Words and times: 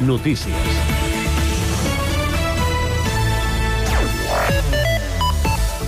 Notícies. 0.00 0.95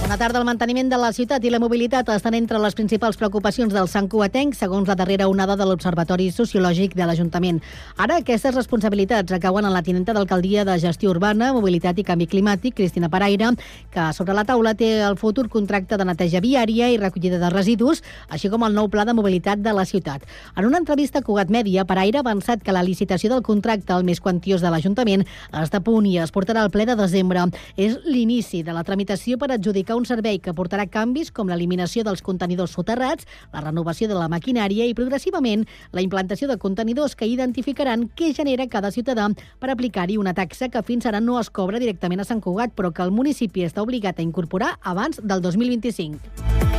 Bona 0.08 0.24
tarda. 0.24 0.38
El 0.40 0.46
manteniment 0.48 0.88
de 0.88 0.96
la 0.96 1.10
ciutat 1.12 1.44
i 1.44 1.50
la 1.52 1.58
mobilitat 1.60 2.08
estan 2.14 2.32
entre 2.32 2.56
les 2.62 2.72
principals 2.72 3.18
preocupacions 3.20 3.74
del 3.74 3.90
Sant 3.92 4.06
Cuatenc, 4.08 4.54
segons 4.56 4.88
la 4.88 4.94
darrera 4.96 5.26
onada 5.28 5.52
de 5.60 5.66
l'Observatori 5.68 6.30
Sociològic 6.32 6.94
de 6.96 7.04
l'Ajuntament. 7.04 7.58
Ara, 8.00 8.16
aquestes 8.22 8.54
responsabilitats 8.54 9.28
recauen 9.34 9.68
en 9.68 9.74
la 9.74 9.82
tinenta 9.84 10.14
d'Alcaldia 10.16 10.64
de 10.64 10.78
Gestió 10.80 11.10
Urbana, 11.12 11.50
Mobilitat 11.52 12.00
i 12.00 12.06
Canvi 12.08 12.24
Climàtic, 12.24 12.78
Cristina 12.78 13.10
Paraire, 13.12 13.50
que 13.92 14.06
sobre 14.16 14.32
la 14.32 14.46
taula 14.48 14.72
té 14.72 14.88
el 15.04 15.18
futur 15.20 15.44
contracte 15.52 15.98
de 16.00 16.06
neteja 16.08 16.40
viària 16.40 16.88
i 16.88 16.96
recollida 16.96 17.36
de 17.36 17.52
residus, 17.52 18.00
així 18.30 18.48
com 18.48 18.64
el 18.64 18.72
nou 18.72 18.88
pla 18.88 19.04
de 19.04 19.12
mobilitat 19.12 19.60
de 19.60 19.76
la 19.76 19.84
ciutat. 19.84 20.24
En 20.56 20.64
una 20.64 20.80
entrevista 20.80 21.20
a 21.20 21.26
Cugat 21.28 21.52
Mèdia, 21.52 21.84
Paraire 21.84 22.22
ha 22.22 22.24
avançat 22.24 22.64
que 22.64 22.72
la 22.72 22.86
licitació 22.86 23.28
del 23.34 23.44
contracte, 23.44 23.92
el 23.92 24.08
més 24.08 24.24
quantiós 24.24 24.64
de 24.64 24.72
l'Ajuntament, 24.72 25.28
està 25.52 25.82
a 25.82 25.84
punt 25.84 26.08
i 26.08 26.16
es 26.16 26.32
portarà 26.32 26.64
al 26.64 26.72
ple 26.72 26.88
de 26.88 26.96
desembre. 26.96 27.44
És 27.76 28.00
l'inici 28.08 28.64
de 28.64 28.72
la 28.72 28.88
tramitació 28.88 29.36
per 29.36 29.52
adjudicar 29.52 29.97
un 29.98 30.06
servei 30.08 30.38
que 30.38 30.54
portarà 30.54 30.86
canvis 30.88 31.32
com 31.34 31.50
l'eliminació 31.50 32.04
dels 32.06 32.22
contenidors 32.24 32.76
soterrats, 32.78 33.26
la 33.52 33.64
renovació 33.64 34.08
de 34.08 34.16
la 34.18 34.30
maquinària 34.30 34.86
i 34.86 34.96
progressivament 34.96 35.66
la 35.92 36.04
implantació 36.04 36.48
de 36.48 36.58
contenidors 36.62 37.16
que 37.18 37.28
identificaran 37.28 38.08
què 38.16 38.32
genera 38.36 38.68
cada 38.70 38.92
ciutadà 38.94 39.28
per 39.58 39.72
aplicar-hi 39.74 40.18
una 40.22 40.36
taxa 40.38 40.70
que 40.72 40.84
fins 40.86 41.06
ara 41.06 41.20
no 41.20 41.40
es 41.40 41.50
cobra 41.50 41.82
directament 41.82 42.22
a 42.22 42.28
Sant 42.28 42.40
Cugat, 42.44 42.76
però 42.78 42.92
que 42.94 43.02
el 43.02 43.14
municipi 43.14 43.66
està 43.66 43.82
obligat 43.82 44.18
a 44.18 44.26
incorporar 44.26 44.76
abans 44.82 45.20
del 45.22 45.42
2025. 45.42 46.77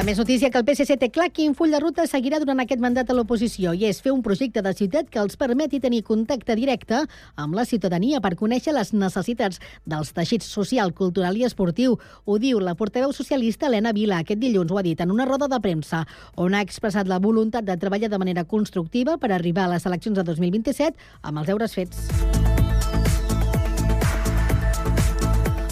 A 0.00 0.02
més 0.02 0.16
notícia 0.16 0.48
que 0.48 0.56
el 0.56 0.64
PSC 0.64 0.94
té 0.96 1.10
clar 1.12 1.26
quin 1.28 1.52
full 1.52 1.74
de 1.74 1.78
ruta 1.82 2.06
seguirà 2.08 2.38
durant 2.40 2.62
aquest 2.62 2.80
mandat 2.80 3.10
a 3.12 3.16
l'oposició 3.18 3.74
i 3.76 3.82
és 3.84 3.98
fer 4.00 4.14
un 4.14 4.22
projecte 4.24 4.62
de 4.64 4.70
ciutat 4.78 5.10
que 5.12 5.20
els 5.20 5.36
permeti 5.36 5.76
tenir 5.84 5.98
contacte 6.08 6.56
directe 6.56 7.02
amb 7.36 7.58
la 7.58 7.66
ciutadania 7.68 8.22
per 8.24 8.30
conèixer 8.40 8.72
les 8.72 8.94
necessitats 8.94 9.60
dels 9.84 10.14
teixits 10.16 10.48
social, 10.48 10.94
cultural 10.96 11.36
i 11.36 11.44
esportiu. 11.44 11.98
Ho 12.24 12.38
diu 12.40 12.64
la 12.64 12.72
portaveu 12.80 13.12
socialista 13.12 13.68
Helena 13.68 13.92
Vila. 13.92 14.22
Aquest 14.24 14.40
dilluns 14.40 14.72
ho 14.72 14.80
ha 14.80 14.86
dit 14.88 15.04
en 15.04 15.12
una 15.12 15.28
roda 15.28 15.50
de 15.52 15.60
premsa 15.60 16.06
on 16.40 16.56
ha 16.56 16.64
expressat 16.64 17.04
la 17.04 17.20
voluntat 17.20 17.68
de 17.68 17.76
treballar 17.76 18.08
de 18.08 18.24
manera 18.24 18.48
constructiva 18.48 19.20
per 19.20 19.34
arribar 19.36 19.68
a 19.68 19.74
les 19.74 19.84
eleccions 19.84 20.16
de 20.16 20.24
2027 20.32 20.96
amb 21.20 21.44
els 21.44 21.52
deures 21.52 21.76
fets. 21.76 22.59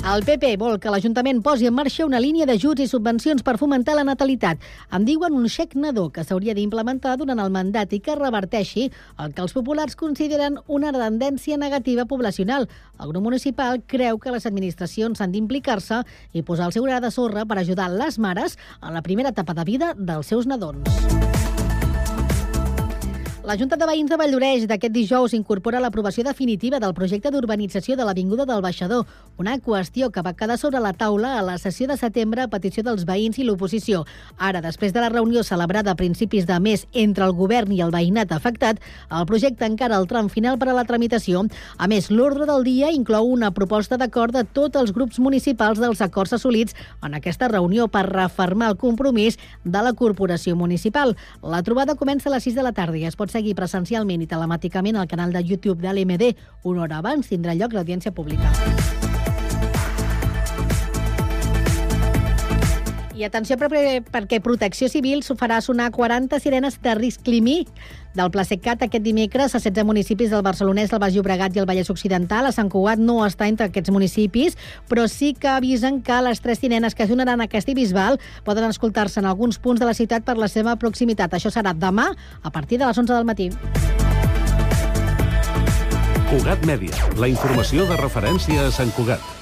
El 0.08 0.22
PP 0.24 0.54
vol 0.56 0.78
que 0.80 0.88
l'Ajuntament 0.88 1.42
posi 1.44 1.66
en 1.68 1.74
marxa 1.76 2.06
una 2.06 2.20
línia 2.22 2.46
d'ajuts 2.48 2.80
i 2.80 2.86
subvencions 2.88 3.42
per 3.44 3.58
fomentar 3.60 3.92
la 3.98 4.06
natalitat. 4.08 4.62
En 4.94 5.04
diuen 5.04 5.34
un 5.36 5.50
xec 5.52 5.74
nadó 5.76 6.06
que 6.14 6.24
s'hauria 6.24 6.54
d'implementar 6.56 7.18
durant 7.20 7.42
el 7.42 7.52
mandat 7.52 7.92
i 7.92 8.00
que 8.00 8.16
reverteixi 8.16 8.86
el 9.20 9.34
que 9.36 9.44
els 9.44 9.52
populars 9.52 9.98
consideren 10.00 10.56
una 10.66 10.94
tendència 10.96 11.58
negativa 11.60 12.06
poblacional. 12.08 12.70
El 12.96 13.12
grup 13.12 13.26
municipal 13.26 13.82
creu 13.84 14.16
que 14.16 14.32
les 14.32 14.48
administracions 14.48 15.20
han 15.20 15.34
d'implicar-se 15.36 16.00
i 16.32 16.40
posar 16.40 16.70
el 16.70 16.78
seu 16.78 16.88
gra 16.88 17.02
de 17.04 17.12
sorra 17.12 17.44
per 17.44 17.60
ajudar 17.60 17.90
les 17.92 18.16
mares 18.18 18.56
en 18.80 18.96
la 18.96 19.04
primera 19.04 19.36
etapa 19.36 19.52
de 19.52 19.68
vida 19.68 19.92
dels 19.92 20.32
seus 20.32 20.48
nadons. 20.48 21.37
La 23.48 23.56
Junta 23.56 23.78
de 23.80 23.86
Veïns 23.88 24.10
de 24.12 24.16
Valldoreix 24.20 24.66
d'aquest 24.68 24.92
dijous 24.92 25.32
incorpora 25.32 25.78
l'aprovació 25.80 26.20
definitiva 26.26 26.76
del 26.82 26.92
projecte 26.92 27.30
d'urbanització 27.32 27.94
de 27.96 28.04
l'Avinguda 28.04 28.44
del 28.44 28.60
Baixador, 28.60 29.06
una 29.40 29.54
qüestió 29.64 30.10
que 30.12 30.20
va 30.20 30.34
quedar 30.36 30.58
sobre 30.60 30.82
la 30.84 30.90
taula 30.92 31.30
a 31.38 31.44
la 31.46 31.54
sessió 31.56 31.86
de 31.88 31.96
setembre 31.96 32.42
a 32.42 32.50
petició 32.52 32.84
dels 32.84 33.06
veïns 33.08 33.38
i 33.40 33.46
l'oposició. 33.48 34.02
Ara, 34.36 34.60
després 34.60 34.92
de 34.92 35.00
la 35.00 35.08
reunió 35.08 35.40
celebrada 35.48 35.94
a 35.94 35.96
principis 35.96 36.44
de 36.44 36.58
mes 36.60 36.84
entre 36.92 37.24
el 37.24 37.32
govern 37.38 37.72
i 37.72 37.80
el 37.80 37.94
veïnat 37.94 38.34
afectat, 38.36 38.82
el 39.08 39.24
projecte 39.24 39.64
encara 39.64 39.96
el 39.96 40.04
tram 40.12 40.28
final 40.28 40.60
per 40.60 40.68
a 40.68 40.76
la 40.76 40.84
tramitació. 40.84 41.46
A 41.78 41.88
més, 41.88 42.10
l'ordre 42.10 42.44
del 42.52 42.68
dia 42.68 42.92
inclou 42.92 43.32
una 43.32 43.50
proposta 43.56 43.96
d'acord 43.96 44.36
de 44.36 44.44
tots 44.44 44.76
els 44.76 44.92
grups 44.92 45.16
municipals 45.24 45.80
dels 45.80 46.04
acords 46.04 46.36
assolits 46.36 46.76
en 47.00 47.16
aquesta 47.16 47.48
reunió 47.48 47.88
per 47.88 48.04
refermar 48.12 48.74
el 48.74 48.76
compromís 48.76 49.40
de 49.64 49.86
la 49.88 49.96
corporació 49.96 50.52
municipal. 50.52 51.16
La 51.40 51.64
trobada 51.64 51.96
comença 51.96 52.28
a 52.28 52.36
les 52.36 52.44
6 52.44 52.60
de 52.60 52.68
la 52.68 52.76
tarda 52.76 53.00
i 53.00 53.08
es 53.08 53.16
pot 53.16 53.37
seguir 53.38 53.56
presencialment 53.58 54.24
i 54.24 54.30
telemàticament 54.30 54.98
al 54.98 55.10
canal 55.10 55.34
de 55.34 55.44
YouTube 55.46 55.82
de 55.84 55.94
l'MD. 55.94 56.32
Una 56.64 56.86
hora 56.86 57.02
abans 57.02 57.30
tindrà 57.30 57.54
lloc 57.54 57.76
l'audiència 57.76 58.14
pública. 58.14 59.07
I 63.18 63.24
atenció 63.26 63.56
perquè 63.58 64.38
Protecció 64.38 64.86
Civil 64.86 65.24
s'ho 65.26 65.34
farà 65.34 65.56
sonar 65.58 65.88
40 65.90 66.38
sirenes 66.38 66.76
de 66.78 66.92
risc 66.94 67.24
climí 67.26 67.64
del 68.14 68.30
Plasecat 68.30 68.84
aquest 68.86 69.02
dimecres 69.02 69.56
a 69.56 69.58
16 69.58 69.86
municipis 69.88 70.30
del 70.30 70.44
Barcelonès, 70.46 70.92
el 70.94 71.00
Baix 71.02 71.16
Llobregat 71.16 71.56
i 71.56 71.62
el 71.62 71.66
Vallès 71.66 71.90
Occidental. 71.90 72.46
A 72.46 72.52
Sant 72.54 72.70
Cugat 72.70 73.02
no 73.02 73.16
està 73.26 73.48
entre 73.50 73.66
aquests 73.66 73.90
municipis, 73.90 74.54
però 74.86 75.08
sí 75.10 75.32
que 75.34 75.50
avisen 75.50 75.98
que 76.06 76.20
les 76.22 76.38
tres 76.44 76.62
sirenes 76.62 76.94
que 76.94 77.08
sonaran 77.10 77.42
a 77.42 77.48
Castellbisbal 77.50 78.20
poden 78.46 78.70
escoltar-se 78.70 79.18
en 79.18 79.26
alguns 79.26 79.58
punts 79.58 79.82
de 79.82 79.88
la 79.90 79.96
ciutat 79.98 80.22
per 80.22 80.38
la 80.38 80.46
seva 80.46 80.76
proximitat. 80.78 81.34
Això 81.34 81.50
serà 81.50 81.74
demà 81.74 82.12
a 82.42 82.54
partir 82.54 82.78
de 82.78 82.86
les 82.86 83.02
11 83.02 83.18
del 83.18 83.26
matí. 83.26 83.50
Cugat 86.30 86.62
Mèdia, 86.70 87.10
la 87.18 87.26
informació 87.26 87.88
de 87.90 87.98
referència 87.98 88.68
a 88.68 88.70
Sant 88.70 88.94
Cugat. 88.94 89.37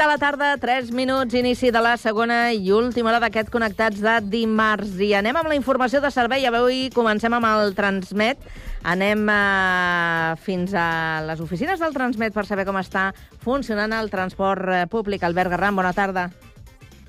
De 0.00 0.06
la 0.06 0.16
tarda, 0.16 0.56
3 0.56 0.92
minuts, 0.92 1.34
inici 1.34 1.68
de 1.70 1.80
la 1.84 1.98
segona 2.00 2.54
i 2.56 2.70
última 2.72 3.10
hora 3.10 3.18
d'aquest 3.20 3.50
Connectats 3.52 4.00
de 4.00 4.14
dimarts. 4.32 4.94
I 4.96 5.10
anem 5.18 5.36
amb 5.36 5.50
la 5.52 5.58
informació 5.58 6.00
de 6.00 6.08
servei. 6.14 6.46
Avui 6.48 6.86
comencem 6.94 7.36
amb 7.36 7.44
el 7.50 7.74
Transmet. 7.76 8.40
Anem 8.80 9.28
eh, 9.28 10.36
fins 10.40 10.72
a 10.72 11.20
les 11.28 11.44
oficines 11.44 11.84
del 11.84 11.92
Transmet 11.92 12.32
per 12.32 12.46
saber 12.48 12.64
com 12.64 12.80
està 12.80 13.10
funcionant 13.44 13.92
el 13.92 14.08
transport 14.08 14.72
eh, 14.72 14.86
públic. 14.88 15.26
Albert 15.28 15.52
Garram, 15.52 15.76
bona 15.76 15.92
tarda. 15.92 16.30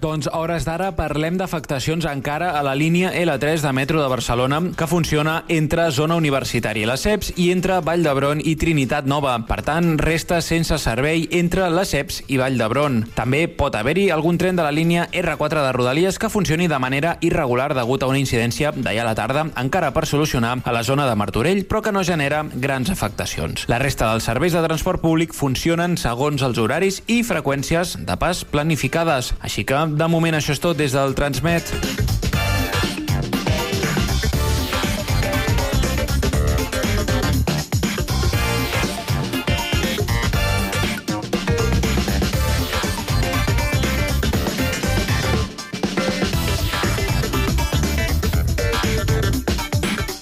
Doncs 0.01 0.25
a 0.25 0.39
hores 0.41 0.63
d'ara 0.66 0.88
parlem 0.97 1.35
d'afectacions 1.38 2.07
encara 2.09 2.56
a 2.57 2.63
la 2.66 2.72
línia 2.73 3.12
L3 3.13 3.62
de 3.62 3.72
metro 3.72 4.01
de 4.01 4.07
Barcelona 4.09 4.57
que 4.73 4.88
funciona 4.89 5.44
entre 5.47 5.84
zona 5.94 6.16
universitària 6.17 6.88
i 6.88 6.89
la 6.89 6.95
CEPS 6.97 7.35
i 7.38 7.51
entre 7.53 7.75
Vall 7.85 8.01
d'Hebron 8.01 8.41
i 8.41 8.56
Trinitat 8.57 9.06
Nova. 9.06 9.35
Per 9.45 9.59
tant, 9.61 10.00
resta 10.01 10.40
sense 10.41 10.79
servei 10.81 11.28
entre 11.38 11.67
la 11.69 11.84
CEPS 11.85 12.23
i 12.34 12.40
Vall 12.41 12.57
d'Hebron. 12.57 12.95
També 13.13 13.44
pot 13.45 13.78
haver-hi 13.78 14.07
algun 14.09 14.40
tren 14.41 14.57
de 14.57 14.66
la 14.66 14.72
línia 14.73 15.03
R4 15.13 15.61
de 15.67 15.75
Rodalies 15.78 16.17
que 16.17 16.31
funcioni 16.34 16.66
de 16.66 16.81
manera 16.81 17.19
irregular 17.22 17.75
degut 17.78 18.01
a 18.01 18.09
una 18.09 18.17
incidència 18.17 18.73
d'ahir 18.73 19.03
a 19.03 19.07
la 19.11 19.13
tarda 19.13 19.45
encara 19.61 19.94
per 19.94 20.07
solucionar 20.09 20.56
a 20.66 20.73
la 20.73 20.81
zona 20.81 21.06
de 21.06 21.13
Martorell, 21.13 21.61
però 21.69 21.84
que 21.85 21.94
no 21.94 22.01
genera 22.01 22.41
grans 22.56 22.90
afectacions. 22.90 23.67
La 23.69 23.78
resta 23.78 24.09
dels 24.09 24.25
serveis 24.25 24.57
de 24.57 24.66
transport 24.66 25.06
públic 25.06 25.38
funcionen 25.38 25.94
segons 26.01 26.41
els 26.41 26.57
horaris 26.57 27.03
i 27.05 27.22
freqüències 27.22 27.99
de 28.02 28.17
pas 28.17 28.41
planificades, 28.49 29.35
així 29.46 29.61
que 29.61 29.91
de 29.97 30.08
moment 30.08 30.35
això 30.38 30.53
és 30.55 30.61
tot 30.61 30.78
des 30.78 30.93
del 30.96 31.16
Transmet. 31.17 31.67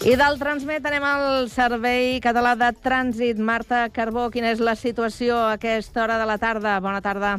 I 0.09 0.15
del 0.17 0.39
Transmet 0.41 0.85
anem 0.89 1.03
al 1.05 1.49
Servei 1.53 2.17
Català 2.23 2.55
de 2.57 2.71
Trànsit. 2.81 3.37
Marta 3.37 3.83
Carbó, 3.93 4.31
quina 4.33 4.49
és 4.55 4.63
la 4.63 4.73
situació 4.73 5.37
a 5.37 5.53
aquesta 5.59 6.01
hora 6.01 6.17
de 6.17 6.25
la 6.25 6.39
tarda? 6.41 6.79
Bona 6.81 7.03
tarda. 7.05 7.37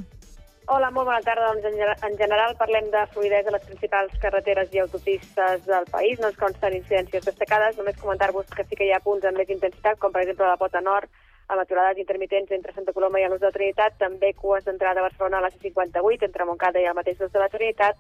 Hola, 0.73 0.89
molt 0.95 1.09
bona 1.09 1.23
tarda. 1.27 1.49
Doncs 1.51 1.65
en, 2.07 2.13
general 2.19 2.53
parlem 2.59 2.93
de 2.93 3.01
fluidesa 3.11 3.51
a 3.51 3.55
les 3.57 3.65
principals 3.67 4.13
carreteres 4.23 4.69
i 4.71 4.79
autopistes 4.79 5.65
del 5.67 5.89
país. 5.91 6.21
No 6.23 6.29
ens 6.31 6.39
consten 6.39 6.77
incidències 6.77 7.25
destacades. 7.27 7.75
Només 7.81 7.99
comentar-vos 7.99 8.47
que 8.55 8.63
sí 8.69 8.79
que 8.79 8.87
hi 8.87 8.93
ha 8.95 9.01
punts 9.03 9.27
amb 9.27 9.41
més 9.43 9.51
intensitat, 9.51 9.99
com 9.99 10.15
per 10.15 10.23
exemple 10.23 10.47
la 10.47 10.61
Pota 10.61 10.79
Nord, 10.87 11.11
amb 11.51 11.65
aturades 11.65 11.99
intermitents 11.99 12.55
entre 12.55 12.77
Santa 12.77 12.95
Coloma 12.95 13.19
i 13.19 13.27
Nus 13.27 13.43
de 13.43 13.51
la 13.51 13.57
Trinitat, 13.57 13.99
també 13.99 14.31
cues 14.39 14.63
d'entrada 14.69 15.03
a 15.03 15.09
Barcelona 15.09 15.41
a 15.41 15.47
la 15.49 15.51
C58, 15.57 16.29
entre 16.31 16.47
Montcada 16.47 16.79
i 16.79 16.87
el 16.87 16.95
mateix 17.01 17.19
Nus 17.19 17.35
de 17.35 17.43
la 17.43 17.51
Trinitat, 17.51 17.99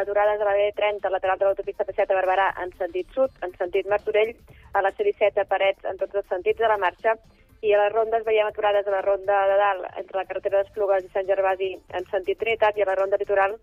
aturades 0.00 0.40
a 0.40 0.48
la 0.48 0.56
B30, 0.56 1.12
lateral 1.12 1.42
de 1.42 1.44
l'autopista 1.50 1.84
P7 1.84 2.08
a 2.08 2.22
Barberà 2.22 2.54
en 2.64 2.72
sentit 2.80 3.12
sud, 3.12 3.36
en 3.44 3.52
sentit 3.60 3.84
Martorell, 3.92 4.32
a 4.72 4.80
la 4.80 4.96
C17 4.96 5.44
a 5.44 5.50
Parets 5.52 5.84
en 5.84 6.00
tots 6.00 6.22
els 6.22 6.32
sentits 6.32 6.64
de 6.64 6.72
la 6.72 6.80
marxa, 6.80 7.18
i 7.62 7.72
a 7.74 7.80
les 7.82 7.92
rondes 7.92 8.24
veiem 8.26 8.46
aturades 8.46 8.86
a 8.86 8.94
la 8.94 9.02
ronda 9.02 9.38
de 9.50 9.56
dalt 9.58 9.98
entre 9.98 10.20
la 10.20 10.26
carretera 10.28 10.62
d'Esplugues 10.62 11.04
i 11.04 11.12
Sant 11.14 11.26
Gervasi 11.26 11.72
en 11.98 12.06
sentit 12.12 12.38
Trinitat 12.38 12.78
i 12.78 12.84
a 12.84 12.90
la 12.90 12.98
ronda 12.98 13.18
litoral 13.18 13.56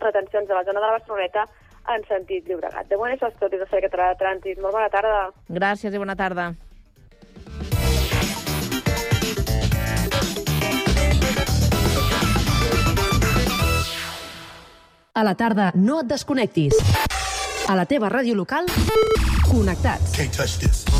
retencions 0.00 0.50
a 0.50 0.58
la 0.58 0.64
zona 0.64 0.80
de 0.80 0.86
la 0.86 0.96
Barceloneta 0.98 1.46
en 1.94 2.02
sentit 2.08 2.48
Llobregat. 2.48 2.88
De 2.88 2.96
moment 2.96 3.14
això 3.14 3.30
és 3.30 3.38
tot 3.38 3.50
des 3.52 3.60
del 3.60 3.68
Servei 3.68 3.88
Català 3.88 4.10
de 4.12 4.18
Trànsit. 4.20 4.60
Molt 4.62 4.74
bona 4.74 4.90
tarda. 4.92 5.30
Gràcies 5.48 5.94
i 5.94 6.02
bona 6.02 6.16
tarda. 6.16 6.50
A 15.12 15.24
la 15.26 15.34
tarda, 15.34 15.72
no 15.74 16.00
et 16.00 16.08
desconnectis. 16.08 16.78
A 17.68 17.76
la 17.76 17.84
teva 17.86 18.08
ràdio 18.08 18.38
local, 18.38 18.70
connectats. 19.50 20.14
Can't 20.16 20.32
touch 20.32 20.58
this. 20.62 20.99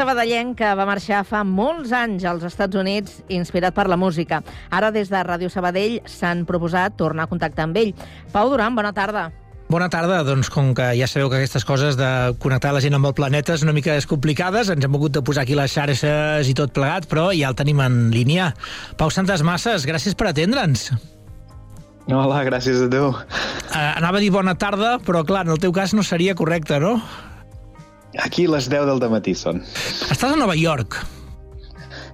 Sabadellenc 0.00 0.56
que 0.56 0.68
va 0.78 0.86
marxar 0.88 1.20
fa 1.28 1.42
molts 1.44 1.90
anys 1.92 2.24
als 2.24 2.46
Estats 2.48 2.78
Units 2.78 3.18
inspirat 3.28 3.74
per 3.76 3.84
la 3.90 3.98
música. 4.00 4.40
Ara, 4.72 4.88
des 4.94 5.10
de 5.12 5.20
Ràdio 5.26 5.50
Sabadell, 5.52 5.98
s'han 6.08 6.46
proposat 6.48 6.96
tornar 6.96 7.26
a 7.26 7.30
contactar 7.30 7.66
amb 7.68 7.76
ell. 7.76 7.92
Pau 8.32 8.48
Duran, 8.48 8.78
bona 8.78 8.94
tarda. 8.96 9.28
Bona 9.70 9.86
tarda, 9.92 10.22
doncs 10.26 10.48
com 10.50 10.72
que 10.74 10.88
ja 10.98 11.06
sabeu 11.06 11.28
que 11.30 11.38
aquestes 11.38 11.66
coses 11.68 12.00
de 12.00 12.08
connectar 12.42 12.72
la 12.74 12.80
gent 12.82 12.96
amb 12.96 13.06
el 13.06 13.14
planeta 13.14 13.54
és 13.54 13.62
una 13.62 13.76
mica 13.76 13.94
complicades, 14.08 14.72
ens 14.72 14.82
hem 14.82 14.96
hagut 14.96 15.14
de 15.14 15.22
posar 15.22 15.44
aquí 15.44 15.54
les 15.54 15.70
xarxes 15.76 16.48
i 16.48 16.56
tot 16.58 16.72
plegat, 16.74 17.06
però 17.06 17.28
ja 17.36 17.52
el 17.52 17.58
tenim 17.60 17.84
en 17.84 18.08
línia. 18.10 18.54
Pau 18.98 19.12
Santes 19.14 19.44
Masses, 19.46 19.86
gràcies 19.86 20.16
per 20.16 20.32
atendre'ns. 20.32 20.88
Hola, 22.10 22.40
gràcies 22.48 22.80
a 22.82 22.88
tu. 22.90 23.10
Uh, 23.12 23.90
anava 24.00 24.18
a 24.18 24.24
dir 24.24 24.32
bona 24.34 24.56
tarda, 24.58 24.96
però 25.04 25.22
clar, 25.28 25.44
en 25.46 25.54
el 25.54 25.60
teu 25.62 25.76
cas 25.76 25.92
no 25.94 26.02
seria 26.02 26.34
correcte, 26.34 26.80
no? 26.82 26.96
Aquí 28.18 28.46
les 28.50 28.66
10 28.70 28.98
del 28.98 29.10
matí 29.12 29.36
són. 29.38 29.62
Estàs 30.10 30.32
a 30.32 30.38
Nova 30.38 30.56
York. 30.58 30.98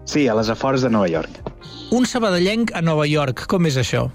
Sí, 0.06 0.28
a 0.28 0.36
les 0.36 0.50
afores 0.52 0.84
de 0.84 0.90
Nova 0.92 1.08
York. 1.08 1.40
Un 1.96 2.06
sabadellenc 2.06 2.72
a 2.74 2.82
Nova 2.82 3.06
York, 3.08 3.46
com 3.50 3.66
és 3.66 3.78
això? 3.80 4.06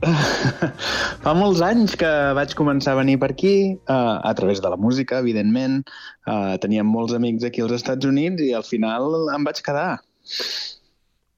Fa 1.24 1.32
molts 1.36 1.60
anys 1.60 1.92
que 2.00 2.08
vaig 2.36 2.54
començar 2.56 2.94
a 2.94 3.00
venir 3.02 3.18
per 3.20 3.32
aquí, 3.34 3.76
uh, 3.76 4.16
a 4.24 4.32
través 4.38 4.62
de 4.64 4.70
la 4.72 4.78
música, 4.80 5.20
evidentment. 5.20 5.82
Uh, 6.24 6.56
teníem 6.62 6.88
molts 6.88 7.14
amics 7.16 7.44
aquí 7.44 7.62
als 7.62 7.76
Estats 7.76 8.08
Units 8.08 8.42
i 8.42 8.54
al 8.56 8.64
final 8.64 9.28
em 9.34 9.44
vaig 9.44 9.60
quedar. 9.66 10.00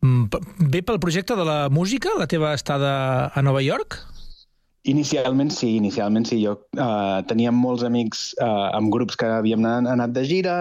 Mm, 0.02 0.30
Ve 0.70 0.82
pel 0.86 1.02
projecte 1.02 1.36
de 1.38 1.44
la 1.46 1.68
música, 1.70 2.14
la 2.18 2.30
teva 2.30 2.54
estada 2.54 3.32
a 3.34 3.42
Nova 3.42 3.62
York? 3.62 3.98
Inicialment 4.90 5.52
sí, 5.54 5.76
inicialment 5.78 6.26
sí. 6.26 6.40
Jo 6.42 6.56
uh, 6.74 7.22
teníem 7.30 7.54
molts 7.54 7.84
amics 7.86 8.32
uh, 8.42 8.72
amb 8.74 8.90
grups 8.90 9.14
que 9.18 9.28
havíem 9.30 9.62
anat, 9.62 9.86
anat 9.92 10.14
de 10.16 10.24
gira 10.26 10.56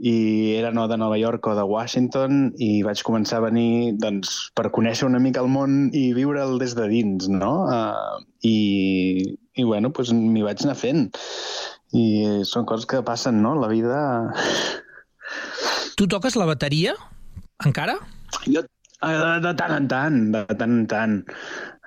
i 0.00 0.14
eren 0.56 0.80
o 0.80 0.86
de 0.88 0.96
Nova 0.96 1.18
York 1.20 1.44
o 1.44 1.52
de 1.58 1.66
Washington 1.68 2.54
i 2.56 2.70
vaig 2.86 3.02
començar 3.04 3.40
a 3.40 3.44
venir 3.50 3.98
doncs, 4.00 4.48
per 4.56 4.72
conèixer 4.72 5.04
una 5.10 5.20
mica 5.20 5.44
el 5.44 5.52
món 5.52 5.90
i 5.92 6.06
viure'l 6.16 6.56
des 6.62 6.72
de 6.78 6.88
dins, 6.88 7.28
no? 7.28 7.52
Uh, 7.68 8.24
I, 8.48 8.56
i 9.60 9.68
bueno, 9.68 9.92
doncs 9.92 10.14
m'hi 10.16 10.46
vaig 10.46 10.64
anar 10.64 10.78
fent. 10.80 11.10
I 11.92 12.06
són 12.48 12.64
coses 12.64 12.88
que 12.88 13.04
passen, 13.04 13.42
no? 13.44 13.52
La 13.60 13.68
vida... 13.68 14.00
Tu 16.00 16.06
toques 16.08 16.32
la 16.40 16.48
bateria, 16.48 16.94
encara? 17.66 17.98
Jo, 18.48 18.64
uh, 19.02 19.36
de 19.42 19.52
tant 19.58 19.76
en 19.76 19.86
tant, 19.90 20.18
de 20.34 20.44
tant 20.54 20.74
en 20.78 20.88
tant. 20.90 21.20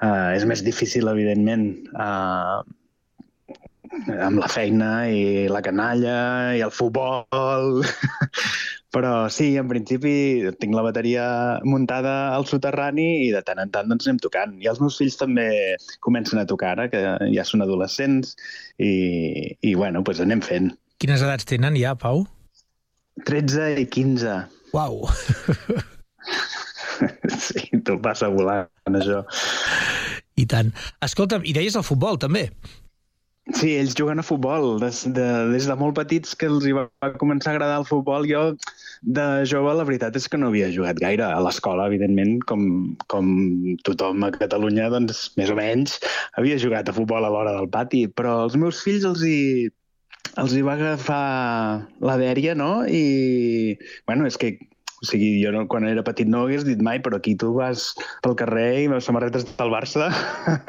Uh, 0.04 0.32
és 0.36 0.46
més 0.50 0.64
difícil, 0.66 1.08
evidentment, 1.12 1.68
uh, 1.96 2.64
amb 3.94 4.42
la 4.42 4.50
feina 4.50 5.06
i 5.10 5.48
la 5.52 5.62
canalla 5.66 6.18
i 6.58 6.64
el 6.66 6.74
futbol. 6.74 7.84
Però 8.94 9.14
sí, 9.34 9.56
en 9.58 9.70
principi 9.70 10.14
tinc 10.62 10.76
la 10.78 10.84
bateria 10.86 11.26
muntada 11.66 12.36
al 12.36 12.46
soterrani 12.46 13.08
i 13.26 13.32
de 13.34 13.42
tant 13.46 13.62
en 13.64 13.72
tant 13.74 13.90
doncs 13.90 14.06
anem 14.06 14.20
tocant. 14.22 14.54
I 14.62 14.70
els 14.70 14.82
meus 14.84 15.00
fills 15.02 15.18
també 15.18 15.48
comencen 16.06 16.42
a 16.42 16.46
tocar 16.50 16.76
ara, 16.76 16.90
que 16.94 17.02
ja 17.34 17.46
són 17.48 17.66
adolescents, 17.66 18.36
i, 18.78 18.94
i 19.62 19.74
bueno, 19.74 20.04
doncs 20.06 20.22
anem 20.26 20.46
fent. 20.46 20.70
Quines 21.02 21.26
edats 21.26 21.50
tenen 21.50 21.80
ja, 21.80 21.96
Pau? 21.98 22.28
13 23.26 23.82
i 23.82 23.90
15. 23.90 24.38
Uau! 24.78 25.04
Sí, 27.48 27.68
te'l 27.86 28.00
passa 28.04 28.32
volant, 28.34 28.70
això. 29.00 29.24
I 30.40 30.48
tant. 30.50 30.72
Escolta'm, 31.06 31.46
i 31.46 31.54
deies 31.56 31.76
el 31.78 31.86
futbol, 31.86 32.18
també. 32.22 32.48
Sí, 33.52 33.74
ells 33.76 33.92
juguen 34.00 34.22
a 34.22 34.24
futbol. 34.24 34.78
Des 34.80 35.02
de, 35.16 35.26
des 35.52 35.66
de 35.68 35.76
molt 35.76 35.98
petits 35.98 36.32
que 36.40 36.48
els 36.48 36.64
hi 36.66 36.72
va 36.78 36.88
començar 37.20 37.52
a 37.52 37.54
agradar 37.58 37.82
el 37.82 37.88
futbol. 37.90 38.26
Jo, 38.30 38.44
de 39.04 39.26
jove, 39.50 39.74
la 39.76 39.84
veritat 39.88 40.16
és 40.16 40.30
que 40.32 40.40
no 40.40 40.48
havia 40.48 40.72
jugat 40.72 41.02
gaire. 41.04 41.26
A 41.28 41.42
l'escola, 41.44 41.90
evidentment, 41.92 42.38
com, 42.48 42.66
com 43.12 43.28
tothom 43.84 44.24
a 44.24 44.32
Catalunya, 44.38 44.88
doncs, 44.94 45.26
més 45.40 45.52
o 45.52 45.60
menys, 45.60 46.00
havia 46.40 46.60
jugat 46.62 46.88
a 46.88 46.96
futbol 46.96 47.28
a 47.28 47.32
l'hora 47.34 47.58
del 47.58 47.68
pati. 47.74 48.06
Però 48.08 48.40
als 48.46 48.56
meus 48.60 48.80
fills 48.86 49.04
els 49.12 49.26
hi, 49.28 49.40
els 50.40 50.56
hi 50.56 50.64
va 50.64 50.78
agafar 50.80 51.24
la 52.00 52.20
dèria, 52.22 52.56
no? 52.56 52.72
I, 52.88 53.76
bueno, 54.08 54.30
és 54.30 54.40
que 54.40 54.56
o 55.04 55.10
sigui, 55.10 55.36
jo 55.44 55.52
no, 55.52 55.66
quan 55.68 55.84
era 55.90 56.04
petit 56.06 56.30
no 56.32 56.44
ho 56.44 56.48
hagués 56.48 56.64
dit 56.64 56.80
mai, 56.86 57.02
però 57.04 57.20
aquí 57.20 57.36
tu 57.36 57.52
vas 57.58 57.92
pel 58.24 58.38
carrer 58.40 58.86
i 58.86 58.90
les 58.92 59.04
samarretes 59.04 59.46
del 59.60 59.74
Barça 59.74 60.08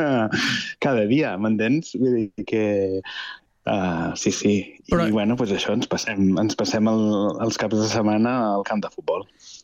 cada 0.85 1.07
dia, 1.11 1.37
m'entens? 1.39 1.95
Vull 2.01 2.19
dir 2.19 2.47
que... 2.51 2.67
Uh, 3.65 4.13
sí, 4.13 4.29
sí. 4.29 4.55
Però- 4.91 5.07
I 5.09 5.13
bueno, 5.15 5.39
pues 5.41 5.49
això, 5.55 5.73
ens 5.73 5.87
passem, 5.89 6.35
ens 6.37 6.53
passem 6.59 6.85
el, 6.91 7.05
els 7.41 7.57
caps 7.57 7.79
de 7.81 7.87
setmana 7.89 8.35
al 8.59 8.65
camp 8.69 8.83
de 8.85 8.91
futbol. 8.93 9.23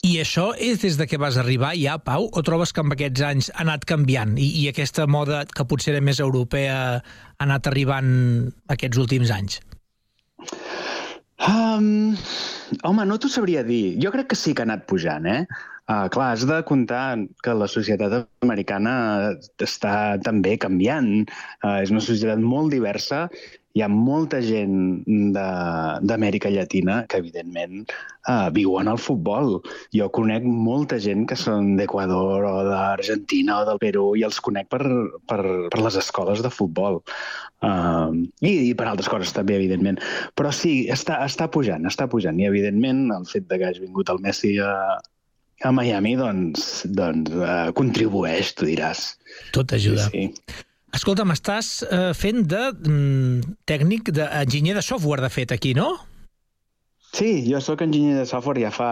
I 0.09 0.15
això 0.23 0.47
és 0.57 0.81
des 0.81 0.97
de 0.97 1.05
que 1.05 1.19
vas 1.21 1.37
arribar 1.37 1.75
ja, 1.77 1.99
Pau, 2.01 2.31
o 2.33 2.43
trobes 2.47 2.73
que 2.73 2.81
amb 2.81 2.95
aquests 2.97 3.27
anys 3.27 3.51
ha 3.53 3.61
anat 3.67 3.85
canviant 3.85 4.39
i, 4.41 4.47
i 4.63 4.71
aquesta 4.71 5.05
moda 5.05 5.43
que 5.51 5.67
potser 5.69 5.93
era 5.93 6.01
més 6.01 6.23
europea 6.25 6.79
ha 7.03 7.45
anat 7.45 7.69
arribant 7.69 8.09
aquests 8.73 9.03
últims 9.03 9.35
anys? 9.37 9.61
Um, 11.41 12.17
home, 12.85 13.05
no 13.09 13.17
t'ho 13.17 13.31
sabria 13.33 13.65
dir. 13.65 13.97
Jo 14.03 14.13
crec 14.13 14.31
que 14.33 14.39
sí 14.39 14.53
que 14.55 14.65
ha 14.65 14.69
anat 14.69 14.87
pujant, 14.91 15.27
eh? 15.27 15.45
Uh, 15.91 16.07
clar, 16.13 16.29
has 16.35 16.45
de 16.47 16.61
comptar 16.69 17.19
que 17.43 17.55
la 17.57 17.67
societat 17.71 18.13
americana 18.45 18.93
està 19.65 19.95
també 20.23 20.55
canviant. 20.61 21.09
Uh, 21.65 21.81
és 21.81 21.91
una 21.91 22.05
societat 22.05 22.45
molt 22.45 22.71
diversa 22.77 23.25
hi 23.77 23.83
ha 23.85 23.89
molta 23.89 24.41
gent 24.43 25.05
de- 25.07 25.99
d'Amèrica 26.03 26.51
Llatina 26.51 27.05
que, 27.07 27.21
evidentment, 27.23 27.85
uh, 28.29 28.49
viuen 28.51 28.89
al 28.91 28.99
futbol. 28.99 29.61
Jo 29.95 30.09
conec 30.11 30.43
molta 30.45 30.99
gent 30.99 31.27
que 31.31 31.37
són 31.39 31.77
d'Equador 31.79 32.45
o 32.49 32.55
d'Argentina 32.67 33.61
o 33.61 33.69
del 33.69 33.79
Perú 33.79 34.17
i 34.19 34.25
els 34.27 34.41
conec 34.43 34.69
per, 34.73 34.83
per, 35.31 35.43
per 35.71 35.83
les 35.85 36.01
escoles 36.03 36.43
de 36.43 36.51
futbol. 36.51 36.99
Uh, 37.63 38.27
i, 38.41 38.71
I 38.71 38.75
per 38.75 38.89
altres 38.89 39.09
coses 39.13 39.33
també, 39.37 39.55
evidentment. 39.61 40.01
Però 40.35 40.51
sí, 40.51 40.89
està, 40.91 41.21
està 41.27 41.47
pujant, 41.53 41.87
està 41.87 42.09
pujant. 42.11 42.41
I, 42.41 42.49
evidentment, 42.51 43.07
el 43.15 43.29
fet 43.31 43.47
de 43.47 43.61
que 43.61 43.71
hagi 43.71 43.85
vingut 43.85 44.11
el 44.11 44.19
Messi 44.25 44.57
a, 44.59 44.99
a 45.63 45.73
Miami, 45.77 46.17
doncs, 46.19 46.89
doncs 46.91 47.31
uh, 47.39 47.71
contribueix, 47.79 48.51
tu 48.59 48.67
diràs. 48.67 49.13
Tot 49.55 49.77
ajuda. 49.79 50.11
Sí, 50.11 50.27
sí. 50.35 50.67
Escolta, 50.97 51.25
m'estàs 51.27 51.69
eh, 51.87 52.11
fent 52.19 52.43
de 52.51 52.63
mm, 52.73 53.55
tècnic, 53.69 54.11
d'enginyer 54.17 54.75
de 54.75 54.83
software, 54.83 55.23
de 55.23 55.31
fet, 55.31 55.55
aquí, 55.55 55.75
no? 55.77 55.93
Sí, 57.15 57.31
jo 57.47 57.61
sóc 57.63 57.83
enginyer 57.87 58.19
de 58.19 58.27
software 58.27 58.63
ja 58.63 58.73
fa 58.75 58.91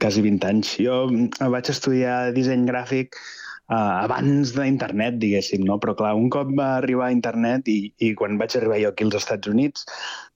quasi 0.00 0.22
20 0.24 0.48
anys. 0.48 0.76
Jo 0.82 1.02
mm, 1.10 1.50
vaig 1.54 1.70
estudiar 1.72 2.30
disseny 2.36 2.64
gràfic 2.70 3.18
uh, 3.18 4.04
abans 4.04 4.54
d'internet, 4.54 5.18
diguéssim, 5.22 5.66
no? 5.66 5.80
Però 5.82 5.96
clar, 5.98 6.14
un 6.18 6.30
cop 6.34 6.54
va 6.58 6.76
arribar 6.78 7.08
a 7.08 7.16
internet 7.16 7.68
i, 7.70 7.78
i 7.98 8.14
quan 8.18 8.38
vaig 8.40 8.56
arribar 8.58 8.80
jo 8.82 8.94
aquí 8.94 9.08
als 9.08 9.18
Estats 9.20 9.50
Units, 9.50 9.86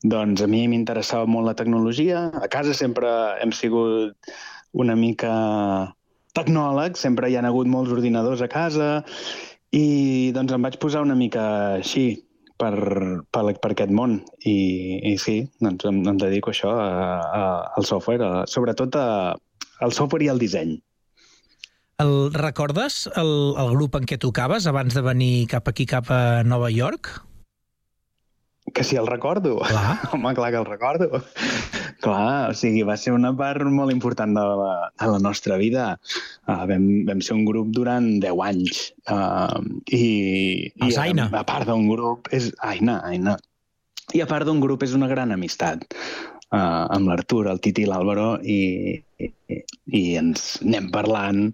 doncs 0.03 0.43
a 0.43 0.51
mi 0.51 0.67
m'interessava 0.71 1.31
molt 1.31 1.51
la 1.51 1.59
tecnologia. 1.59 2.29
A 2.43 2.51
casa 2.51 2.75
sempre 2.75 3.09
hem 3.43 3.55
sigut 3.55 4.35
una 4.73 4.99
mica 4.99 5.33
tecnòlegs, 6.35 7.03
sempre 7.05 7.29
hi 7.29 7.37
han 7.37 7.47
hagut 7.47 7.69
molts 7.69 7.93
ordinadors 7.93 8.43
a 8.43 8.49
casa 8.51 8.93
i 9.73 10.33
doncs 10.37 10.53
em 10.53 10.69
vaig 10.69 10.77
posar 10.81 11.03
una 11.05 11.17
mica 11.17 11.43
així 11.79 12.07
per, 12.61 12.73
per, 13.33 13.43
per 13.59 13.73
aquest 13.73 13.93
món 13.93 14.21
i, 14.45 14.57
i 15.13 15.17
sí, 15.19 15.41
doncs 15.65 15.89
em, 15.89 16.03
em 16.13 16.21
dedico 16.21 16.53
això, 16.53 16.75
a, 16.77 17.19
a, 17.25 17.43
al 17.79 17.89
software, 17.89 18.23
a, 18.23 18.47
sobretot 18.47 18.97
a, 19.01 19.07
al 19.83 19.97
software 19.97 20.29
i 20.29 20.31
al 20.33 20.43
disseny. 20.43 20.77
El, 22.03 22.33
recordes 22.35 23.07
el, 23.21 23.33
el 23.61 23.75
grup 23.77 23.97
en 23.99 24.07
què 24.09 24.19
tocaves 24.21 24.67
abans 24.67 24.95
de 24.97 25.03
venir 25.05 25.35
cap 25.51 25.69
aquí, 25.71 25.87
cap 25.87 26.09
a 26.11 26.43
Nova 26.47 26.71
York? 26.73 27.13
Que 28.73 28.85
si 28.87 28.97
el 28.97 29.07
recordo. 29.07 29.59
Clar. 29.67 29.99
Home, 30.13 30.35
clar 30.35 30.53
que 30.53 30.61
el 30.63 30.69
recordo. 30.69 31.23
Clar, 32.03 32.51
o 32.51 32.57
sigui, 32.59 32.83
va 32.89 32.97
ser 33.01 33.15
una 33.15 33.33
part 33.37 33.65
molt 33.71 33.95
important 33.95 34.35
de 34.37 34.45
la, 34.63 34.75
de 35.01 35.09
la 35.15 35.21
nostra 35.23 35.59
vida. 35.61 35.93
Uh, 36.49 36.65
vam, 36.71 36.89
vam 37.09 37.23
ser 37.25 37.39
un 37.39 37.47
grup 37.49 37.73
durant 37.77 38.09
10 38.25 38.45
anys. 38.49 38.83
Uh, 39.07 39.63
i, 39.89 40.05
Els 40.83 40.99
i 40.99 41.01
Aina. 41.07 41.31
A, 41.31 41.43
a 41.43 41.49
part 41.49 41.71
d'un 41.71 41.89
grup... 41.91 42.31
És, 42.35 42.51
Aina, 42.67 43.01
Aina. 43.09 43.39
I 44.13 44.21
a 44.25 44.29
part 44.29 44.45
d'un 44.49 44.61
grup 44.61 44.83
és 44.85 44.93
una 44.99 45.09
gran 45.09 45.33
amistat 45.33 45.87
uh, 46.53 46.87
amb 46.93 47.09
l'Artur, 47.09 47.47
el 47.51 47.61
Titi 47.65 47.87
i 47.87 47.89
l'Àlvaro 47.89 48.35
i, 48.43 48.61
i, 49.23 49.31
i 49.99 50.03
ens 50.21 50.59
anem 50.63 50.91
parlant 50.95 51.47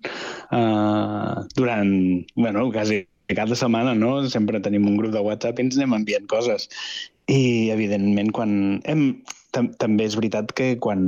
uh, 0.50 1.44
durant, 1.54 1.92
bueno, 2.36 2.66
quasi 2.74 3.04
cada 3.36 3.56
setmana, 3.58 3.94
no? 3.94 4.22
Sempre 4.32 4.60
tenim 4.64 4.88
un 4.88 4.96
grup 4.98 5.12
de 5.14 5.22
WhatsApp 5.24 5.58
i 5.60 5.66
ens 5.66 5.78
anem 5.78 5.98
enviant 6.00 6.28
coses. 6.30 6.68
I, 7.28 7.68
evidentment, 7.74 8.32
quan... 8.32 8.52
Hem, 8.88 9.10
tam 9.54 9.70
també 9.80 10.06
és 10.08 10.16
veritat 10.18 10.52
que 10.56 10.74
quan 10.82 11.00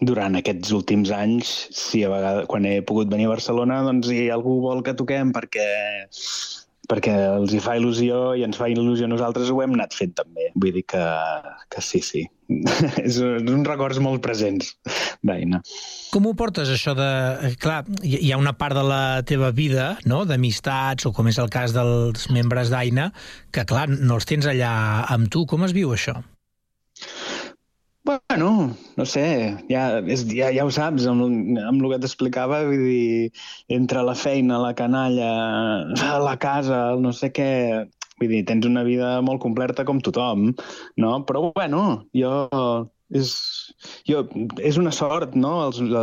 durant 0.00 0.38
aquests 0.38 0.72
últims 0.76 1.12
anys, 1.14 1.52
si 1.74 2.02
a 2.06 2.10
vegades, 2.12 2.48
quan 2.50 2.66
he 2.68 2.80
pogut 2.86 3.12
venir 3.12 3.28
a 3.28 3.34
Barcelona, 3.34 3.82
doncs 3.86 4.10
si 4.10 4.26
algú 4.32 4.60
vol 4.64 4.82
que 4.86 4.96
toquem 4.98 5.34
perquè 5.36 5.68
perquè 6.90 7.12
els 7.38 7.52
hi 7.54 7.60
fa 7.62 7.76
il·lusió 7.78 8.32
i 8.36 8.42
ens 8.44 8.58
fa 8.58 8.68
il·lusió 8.68 9.06
a 9.06 9.10
nosaltres, 9.12 9.50
ho 9.50 9.60
hem 9.64 9.76
anat 9.76 9.94
fent 9.96 10.12
també. 10.18 10.50
Vull 10.58 10.74
dir 10.74 10.82
que, 10.92 11.02
que 11.72 11.84
sí, 11.84 12.02
sí. 12.04 12.24
és 13.06 13.16
uns 13.22 13.68
records 13.68 14.00
molt 14.02 14.20
presents 14.24 14.74
d'Aina. 15.24 15.62
Com 16.12 16.26
ho 16.28 16.34
portes, 16.36 16.68
això 16.74 16.92
de... 16.98 17.08
eh, 17.48 17.54
Clar, 17.62 17.80
hi 18.04 18.18
hi 18.26 18.32
ha 18.34 18.40
una 18.40 18.52
part 18.58 18.76
de 18.76 18.84
la 18.84 19.22
teva 19.28 19.52
vida, 19.56 19.92
no?, 20.10 20.24
d'amistats, 20.28 21.08
o 21.08 21.14
com 21.16 21.30
és 21.32 21.40
el 21.40 21.48
cas 21.54 21.72
dels 21.76 22.28
membres 22.34 22.72
d'Aina, 22.74 23.08
que, 23.54 23.64
clar, 23.68 23.86
no 23.94 24.18
els 24.18 24.28
tens 24.28 24.50
allà 24.50 24.74
amb 25.14 25.32
tu. 25.32 25.46
Com 25.48 25.64
es 25.68 25.76
viu 25.76 25.94
això? 25.96 26.18
Bueno, 28.04 28.76
no 28.96 29.04
sé, 29.06 29.22
ja, 29.70 29.82
és, 30.10 30.24
ja, 30.34 30.48
ja 30.50 30.64
ho 30.66 30.70
saps, 30.74 31.04
amb, 31.06 31.22
amb 31.62 31.84
el 31.84 31.92
que 31.92 31.98
t'explicava, 32.02 32.64
vull 32.66 32.80
dir, 32.82 33.28
entre 33.70 34.02
la 34.02 34.16
feina, 34.18 34.58
la 34.58 34.72
canalla, 34.74 35.28
la 36.24 36.36
casa, 36.42 36.88
el 36.94 37.04
no 37.04 37.14
sé 37.14 37.30
què... 37.34 37.50
Vull 38.22 38.30
dir, 38.30 38.42
tens 38.46 38.66
una 38.68 38.82
vida 38.86 39.16
molt 39.26 39.40
completa 39.42 39.86
com 39.86 40.02
tothom, 40.02 40.50
no? 41.04 41.12
Però, 41.28 41.46
bueno, 41.54 41.84
jo... 42.18 42.32
És, 43.12 43.30
jo, 44.08 44.22
és 44.64 44.78
una 44.80 44.88
sort, 44.96 45.34
no? 45.36 45.50
Els, 45.66 45.82
la, 45.84 46.02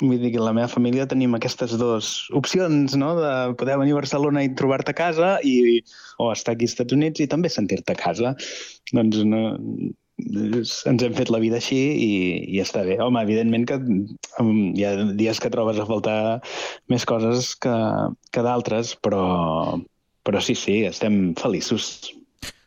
vull 0.00 0.18
dir 0.18 0.32
que 0.34 0.42
la 0.42 0.50
meva 0.56 0.66
família 0.72 1.06
tenim 1.06 1.36
aquestes 1.36 1.76
dues 1.78 2.08
opcions, 2.34 2.96
no? 2.98 3.12
De 3.20 3.34
poder 3.60 3.76
venir 3.78 3.94
a 3.94 4.00
Barcelona 4.00 4.42
i 4.42 4.50
trobar-te 4.58 4.90
a 4.90 4.98
casa 4.98 5.28
i, 5.46 5.78
o 6.18 6.32
estar 6.32 6.56
aquí 6.56 6.66
als 6.66 6.74
Estats 6.74 6.96
Units 6.96 7.22
i 7.22 7.28
també 7.30 7.52
sentir-te 7.54 7.94
a 7.94 8.00
casa. 8.00 8.34
Doncs 8.90 9.22
no, 9.30 9.44
ens 10.18 11.04
hem 11.04 11.14
fet 11.16 11.30
la 11.32 11.40
vida 11.42 11.58
així 11.58 11.78
i, 11.78 12.10
i 12.54 12.60
està 12.62 12.84
bé. 12.86 12.98
Home, 13.02 13.22
evidentment 13.22 13.66
que 13.68 13.78
um, 14.42 14.72
hi 14.74 14.84
ha 14.86 14.94
dies 15.18 15.40
que 15.42 15.50
trobes 15.50 15.80
a 15.80 15.86
faltar 15.88 16.18
més 16.92 17.06
coses 17.08 17.54
que, 17.56 17.74
que 18.30 18.44
d'altres, 18.46 18.94
però, 19.02 19.24
però 20.22 20.42
sí, 20.42 20.54
sí, 20.58 20.82
estem 20.86 21.34
feliços. 21.40 22.12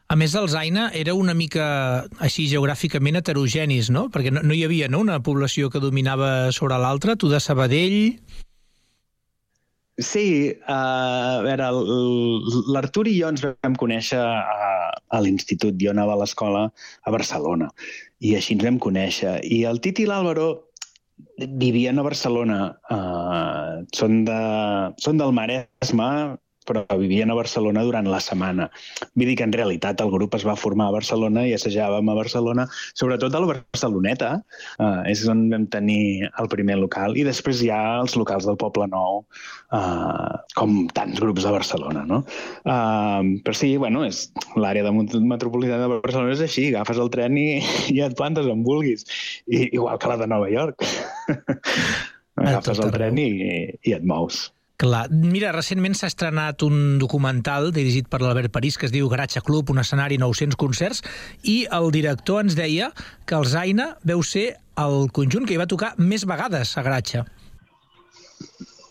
A 0.07 0.15
més, 0.15 0.35
el 0.39 0.47
Zaina 0.47 0.87
era 0.95 1.17
una 1.19 1.33
mica 1.35 2.07
així 2.23 2.45
geogràficament 2.47 3.19
heterogenis, 3.19 3.89
no? 3.91 4.05
Perquè 4.11 4.31
no, 4.31 4.43
no 4.43 4.55
hi 4.55 4.63
havia 4.63 4.87
no? 4.87 5.01
una 5.03 5.19
població 5.19 5.67
que 5.69 5.83
dominava 5.83 6.53
sobre 6.55 6.79
l'altra. 6.79 7.17
Tu 7.19 7.31
de 7.31 7.43
Sabadell... 7.43 8.19
Sí, 9.97 10.53
uh, 10.53 10.73
a 10.73 11.41
veure, 11.41 11.67
l'Artur 12.69 13.07
i 13.09 13.15
jo 13.17 13.31
ens 13.33 13.41
vam 13.47 13.77
conèixer 13.81 14.19
a, 14.21 14.91
a 14.93 15.21
l'institut. 15.25 15.79
Jo 15.81 15.89
anava 15.89 16.13
a 16.13 16.21
l'escola 16.21 16.67
a 16.69 17.13
Barcelona 17.13 17.71
i 18.21 18.35
així 18.37 18.53
ens 18.53 18.65
vam 18.67 18.77
conèixer. 18.77 19.39
I 19.41 19.63
el 19.69 19.81
Titi 19.81 20.05
i 20.05 20.09
l'Àlvaro 20.09 20.51
vivien 21.61 21.97
a 21.97 22.05
Barcelona. 22.05 22.59
Uh, 22.93 23.81
són, 23.97 24.21
de, 24.27 24.37
són 25.01 25.17
del 25.17 25.33
Maresme, 25.33 26.11
però 26.67 26.83
vivien 26.99 27.31
a 27.31 27.37
Barcelona 27.37 27.83
durant 27.87 28.07
la 28.11 28.19
setmana. 28.23 28.67
Vull 29.15 29.31
dir 29.31 29.37
que 29.39 29.47
en 29.47 29.55
realitat 29.55 30.01
el 30.03 30.11
grup 30.13 30.35
es 30.37 30.45
va 30.47 30.57
formar 30.59 30.89
a 30.89 30.95
Barcelona 30.97 31.45
i 31.47 31.53
assajàvem 31.55 32.11
a 32.11 32.17
Barcelona, 32.17 32.67
sobretot 32.97 33.35
a 33.35 33.41
la 33.43 33.51
Barceloneta, 33.53 34.31
uh, 34.83 35.01
és 35.09 35.23
on 35.31 35.47
vam 35.53 35.67
tenir 35.73 36.27
el 36.27 36.51
primer 36.51 36.77
local, 36.81 37.17
i 37.17 37.25
després 37.27 37.63
hi 37.63 37.71
ha 37.73 37.81
els 38.01 38.17
locals 38.19 38.47
del 38.49 38.59
Poble 38.59 38.89
Nou, 38.91 39.23
uh, 39.75 40.35
com 40.59 40.83
tants 40.97 41.21
grups 41.23 41.47
de 41.47 41.55
Barcelona, 41.55 42.03
no? 42.09 42.23
Uh, 42.67 43.37
però 43.45 43.55
sí, 43.57 43.73
bueno, 43.79 44.03
és 44.07 44.27
l'àrea 44.59 44.85
de 44.85 44.93
metropolitana 44.93 45.87
de 45.87 46.01
Barcelona 46.03 46.35
és 46.35 46.43
així, 46.45 46.69
agafes 46.73 47.01
el 47.01 47.11
tren 47.13 47.39
i, 47.39 47.47
i 47.95 48.03
et 48.05 48.17
plantes 48.19 48.49
on 48.51 48.65
vulguis, 48.67 49.07
I, 49.47 49.69
igual 49.71 49.99
que 50.01 50.11
la 50.11 50.21
de 50.21 50.29
Nova 50.29 50.51
York. 50.51 50.85
agafes 52.37 52.79
el 52.83 52.93
tren 52.93 53.17
i, 53.17 53.31
i 53.87 53.97
et 53.97 54.05
mous. 54.05 54.47
Clar. 54.77 55.07
Mira, 55.09 55.49
recentment 55.55 55.95
s'ha 55.97 56.05
estrenat 56.11 56.61
un 56.61 56.99
documental 57.01 57.71
dirigit 57.73 58.05
per 58.11 58.19
l'Albert 58.21 58.51
París 58.53 58.75
que 58.77 58.85
es 58.85 58.93
diu 58.93 59.07
Garatxa 59.09 59.41
Club, 59.41 59.71
un 59.73 59.81
escenari 59.81 60.19
900 60.21 60.57
concerts, 60.61 61.01
i 61.41 61.63
el 61.73 61.89
director 61.95 62.43
ens 62.45 62.53
deia 62.59 62.91
que 63.25 63.33
el 63.39 63.47
Zaina 63.49 63.87
veu 64.05 64.21
ser 64.21 64.51
el 64.77 65.09
conjunt 65.17 65.49
que 65.49 65.55
hi 65.55 65.59
va 65.61 65.65
tocar 65.65 65.95
més 65.97 66.27
vegades 66.29 66.75
a 66.77 66.85
Garatxa. 66.85 67.25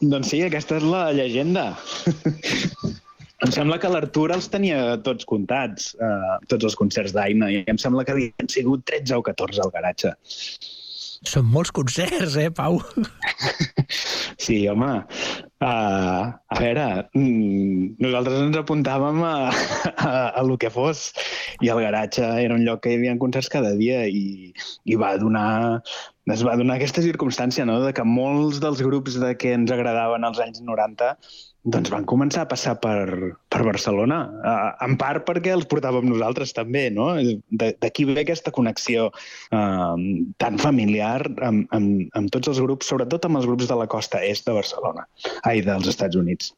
Doncs 0.02 0.32
sí, 0.34 0.42
aquesta 0.42 0.80
és 0.80 0.88
la 0.90 1.04
llegenda. 1.14 1.68
em 3.46 3.54
sembla 3.54 3.78
que 3.78 3.92
l'Artur 3.92 4.32
els 4.34 4.50
tenia 4.50 4.96
tots 5.06 5.28
comptats, 5.30 5.92
eh, 6.02 6.34
tots 6.50 6.66
els 6.66 6.74
concerts 6.82 7.14
d'Aina, 7.14 7.52
i 7.54 7.62
em 7.70 7.78
sembla 7.78 8.02
que 8.02 8.16
havien 8.16 8.50
sigut 8.50 8.82
13 8.90 9.20
o 9.20 9.22
14 9.30 9.62
al 9.62 9.70
garatge. 9.78 10.16
Són 11.26 11.46
molts 11.46 11.70
concerts, 11.70 12.34
eh, 12.42 12.50
Pau? 12.50 12.82
Sí, 14.46 14.66
home. 14.68 15.00
Uh, 15.56 16.36
a 16.52 16.56
veure, 16.60 17.08
mm, 17.16 17.96
nosaltres 18.04 18.42
ens 18.44 18.58
apuntàvem 18.60 19.22
a, 19.24 19.36
a, 20.04 20.10
a 20.36 20.42
lo 20.44 20.58
que 20.60 20.68
fos 20.68 21.06
i 21.64 21.70
el 21.72 21.80
garatge 21.80 22.26
era 22.42 22.58
un 22.58 22.66
lloc 22.66 22.82
que 22.84 22.92
hi 22.92 22.98
havia 22.98 23.14
concerts 23.22 23.48
cada 23.48 23.70
dia 23.78 24.02
i, 24.04 24.52
i 24.84 24.98
va 25.00 25.14
donar 25.16 25.80
es 26.34 26.42
va 26.44 26.58
donar 26.60 26.76
aquesta 26.76 27.00
circumstància 27.00 27.64
no? 27.64 27.78
de 27.80 27.94
que 27.96 28.04
molts 28.04 28.60
dels 28.60 28.82
grups 28.84 29.16
de 29.22 29.32
que 29.40 29.54
ens 29.56 29.72
agradaven 29.72 30.28
als 30.28 30.42
anys 30.44 30.60
90 30.60 31.14
doncs 31.66 31.90
van 31.90 32.04
començar 32.06 32.44
a 32.44 32.48
passar 32.50 32.76
per, 32.78 33.34
per 33.50 33.64
Barcelona, 33.66 34.20
uh, 34.38 34.68
en 34.86 34.94
part 35.00 35.24
perquè 35.26 35.50
els 35.50 35.66
portàvem 35.66 36.06
nosaltres 36.06 36.54
també, 36.54 36.84
no? 36.94 37.08
De- 37.50 37.72
D'aquí 37.82 38.06
ve 38.06 38.20
aquesta 38.22 38.52
connexió 38.54 39.08
uh, 39.10 39.96
tan 40.38 40.60
familiar 40.62 41.26
amb, 41.42 41.66
amb, 41.74 42.06
amb 42.14 42.30
tots 42.30 42.52
els 42.52 42.60
grups, 42.62 42.86
sobretot 42.86 43.26
amb 43.26 43.40
els 43.40 43.48
grups 43.50 43.66
de 43.66 43.78
la 43.78 43.88
costa 43.90 44.22
est 44.22 44.46
de 44.46 44.54
Barcelona, 44.54 45.08
ai, 45.42 45.64
dels 45.66 45.90
Estats 45.90 46.14
Units. 46.16 46.52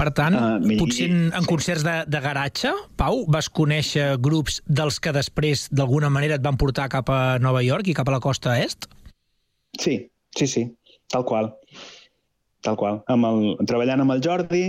Per 0.00 0.08
tant, 0.16 0.36
uh, 0.36 0.76
potser 0.80 1.08
en, 1.08 1.26
en 1.36 1.48
concerts 1.48 1.82
de, 1.84 1.96
de 2.08 2.20
garatge, 2.24 2.70
Pau, 3.00 3.24
vas 3.32 3.48
conèixer 3.52 4.14
grups 4.20 4.60
dels 4.68 5.00
que 5.00 5.12
després 5.16 5.66
d'alguna 5.72 6.08
manera 6.12 6.36
et 6.36 6.44
van 6.44 6.56
portar 6.60 6.86
cap 6.92 7.08
a 7.12 7.38
Nova 7.40 7.60
York 7.64 7.88
i 7.88 7.96
cap 7.96 8.08
a 8.08 8.14
la 8.18 8.20
costa 8.24 8.58
est? 8.60 8.88
Sí, 9.80 9.98
sí, 10.36 10.46
sí, 10.48 10.66
tal 11.12 11.24
qual. 11.28 11.52
Tal 12.66 12.76
qual. 12.76 13.02
Amb 13.12 13.28
el, 13.28 13.42
treballant 13.68 14.04
amb 14.04 14.14
el 14.16 14.22
Jordi, 14.24 14.64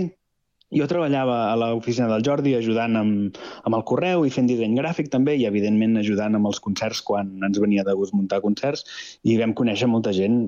jo 0.72 0.86
treballava 0.88 1.36
a 1.50 1.56
l'oficina 1.60 2.08
del 2.08 2.24
Jordi 2.24 2.54
ajudant 2.56 2.96
amb, 2.96 3.38
amb 3.68 3.76
el 3.76 3.84
correu 3.88 4.24
i 4.24 4.32
fent 4.32 4.48
disseny 4.48 4.74
gràfic 4.78 5.10
també 5.12 5.34
i, 5.36 5.44
evidentment, 5.48 5.98
ajudant 6.00 6.38
amb 6.38 6.48
els 6.48 6.60
concerts 6.64 7.02
quan 7.04 7.34
ens 7.44 7.60
venia 7.60 7.84
de 7.84 7.94
gust 7.98 8.16
muntar 8.16 8.40
concerts 8.44 8.86
i 9.28 9.36
vam 9.40 9.52
conèixer 9.58 9.90
molta 9.92 10.14
gent 10.16 10.38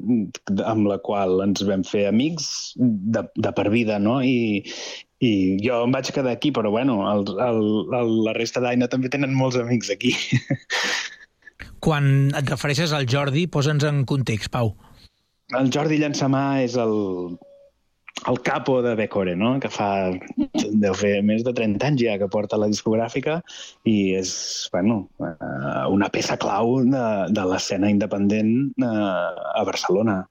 amb 0.65 0.89
la 0.89 0.99
qual 1.05 1.45
ens 1.45 1.65
vam 1.69 1.85
fer 1.85 2.07
amics 2.09 2.47
de, 2.77 3.27
de 3.37 3.53
per 3.53 3.69
vida, 3.75 4.01
no? 4.01 4.21
I, 4.25 4.65
i 5.25 5.33
jo 5.65 5.83
em 5.85 5.93
vaig 5.93 6.09
quedar 6.15 6.33
aquí, 6.33 6.53
però 6.57 6.73
bueno, 6.73 7.03
el, 7.11 7.29
el, 7.45 7.61
el, 8.01 8.17
la 8.29 8.37
resta 8.39 8.65
d'Aina 8.65 8.89
també 8.93 9.13
tenen 9.13 9.37
molts 9.37 9.61
amics 9.61 9.93
aquí. 9.93 10.17
Quan 11.85 12.33
et 12.33 12.49
refereixes 12.49 12.97
al 12.97 13.05
Jordi, 13.05 13.45
posa'ns 13.53 13.85
en 13.85 14.07
context, 14.09 14.49
Pau. 14.53 14.73
El 15.53 15.69
Jordi 15.73 15.99
Llançamà 16.01 16.63
és 16.65 16.77
el, 16.81 16.95
el 18.31 18.39
capo 18.47 18.79
de 18.83 18.95
Becore, 18.97 19.35
no? 19.37 19.55
que 19.61 19.69
fa, 19.69 19.89
deu 20.85 20.95
fer 20.97 21.19
més 21.27 21.45
de 21.45 21.53
30 21.57 21.91
anys 21.91 22.05
ja 22.07 22.17
que 22.21 22.31
porta 22.33 22.59
la 22.61 22.71
discogràfica 22.73 23.41
i 23.91 24.15
és 24.17 24.33
bueno, 24.73 25.03
eh, 25.21 25.85
una 25.93 26.09
peça 26.15 26.39
clau 26.41 26.79
de, 26.89 27.07
de 27.35 27.49
l'escena 27.51 27.93
independent 27.93 28.55
eh, 28.81 28.89
a 28.89 29.67
Barcelona 29.69 30.23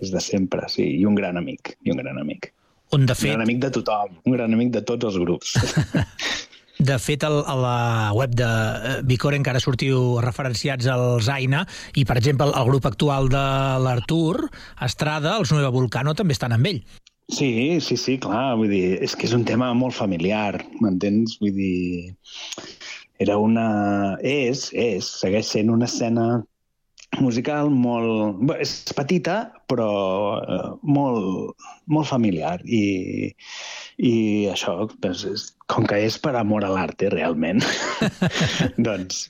des 0.00 0.12
de 0.12 0.20
sempre, 0.20 0.68
sí, 0.68 0.84
i 1.00 1.04
un 1.08 1.16
gran 1.16 1.40
amic, 1.40 1.74
i 1.82 1.90
un 1.94 2.02
gran 2.02 2.20
amic. 2.20 2.52
On, 2.94 3.02
de 3.02 3.16
Un 3.16 3.18
fet, 3.18 3.32
gran 3.32 3.42
amic 3.42 3.62
de 3.64 3.70
tothom, 3.74 4.18
un 4.28 4.36
gran 4.36 4.52
amic 4.54 4.74
de 4.76 4.82
tots 4.86 5.08
els 5.08 5.16
grups. 5.18 5.56
de 6.78 6.98
fet 7.00 7.24
el, 7.24 7.38
a 7.46 7.54
la 7.56 7.78
web 8.16 8.34
de 8.36 8.46
eh, 8.46 8.94
Bicore 9.06 9.38
encara 9.40 9.62
sortiu 9.62 10.18
referenciats 10.24 10.88
al 10.92 11.22
Zaina 11.24 11.64
i, 11.94 12.04
per 12.04 12.18
exemple, 12.20 12.48
el, 12.48 12.54
el 12.58 12.68
grup 12.68 12.86
actual 12.88 13.30
de 13.32 13.46
l'Artur, 13.82 14.50
Estrada, 14.84 15.36
els 15.40 15.52
Nueva 15.54 15.72
Volcano, 15.74 16.14
també 16.14 16.36
estan 16.36 16.56
amb 16.56 16.68
ell. 16.72 16.82
Sí, 17.32 17.80
sí, 17.82 17.96
sí, 17.98 18.18
clar, 18.22 18.54
vull 18.58 18.70
dir, 18.70 19.00
és 19.02 19.16
que 19.18 19.26
és 19.26 19.34
un 19.34 19.42
tema 19.44 19.72
molt 19.74 19.96
familiar, 19.96 20.60
m'entens? 20.78 21.40
Vull 21.40 21.56
dir, 21.56 22.12
era 23.18 23.38
una... 23.42 23.66
És, 24.22 24.68
és, 24.76 25.08
segueix 25.24 25.48
sent 25.56 25.72
una 25.74 25.88
escena 25.90 26.44
musical 27.18 27.72
molt... 27.72 28.38
bé, 28.46 28.60
És 28.62 28.76
petita, 28.94 29.40
però 29.66 29.90
eh, 30.38 30.70
molt, 30.86 31.66
molt 31.90 32.10
familiar. 32.12 32.60
I, 32.62 33.32
i 33.98 34.14
això, 34.52 34.78
doncs, 35.02 35.26
és, 35.32 35.48
com 35.72 35.86
que 35.88 35.98
és 36.06 36.16
per 36.22 36.32
amor 36.38 36.64
a 36.64 36.70
l'arte, 36.70 37.08
realment, 37.12 37.62
doncs, 38.86 39.24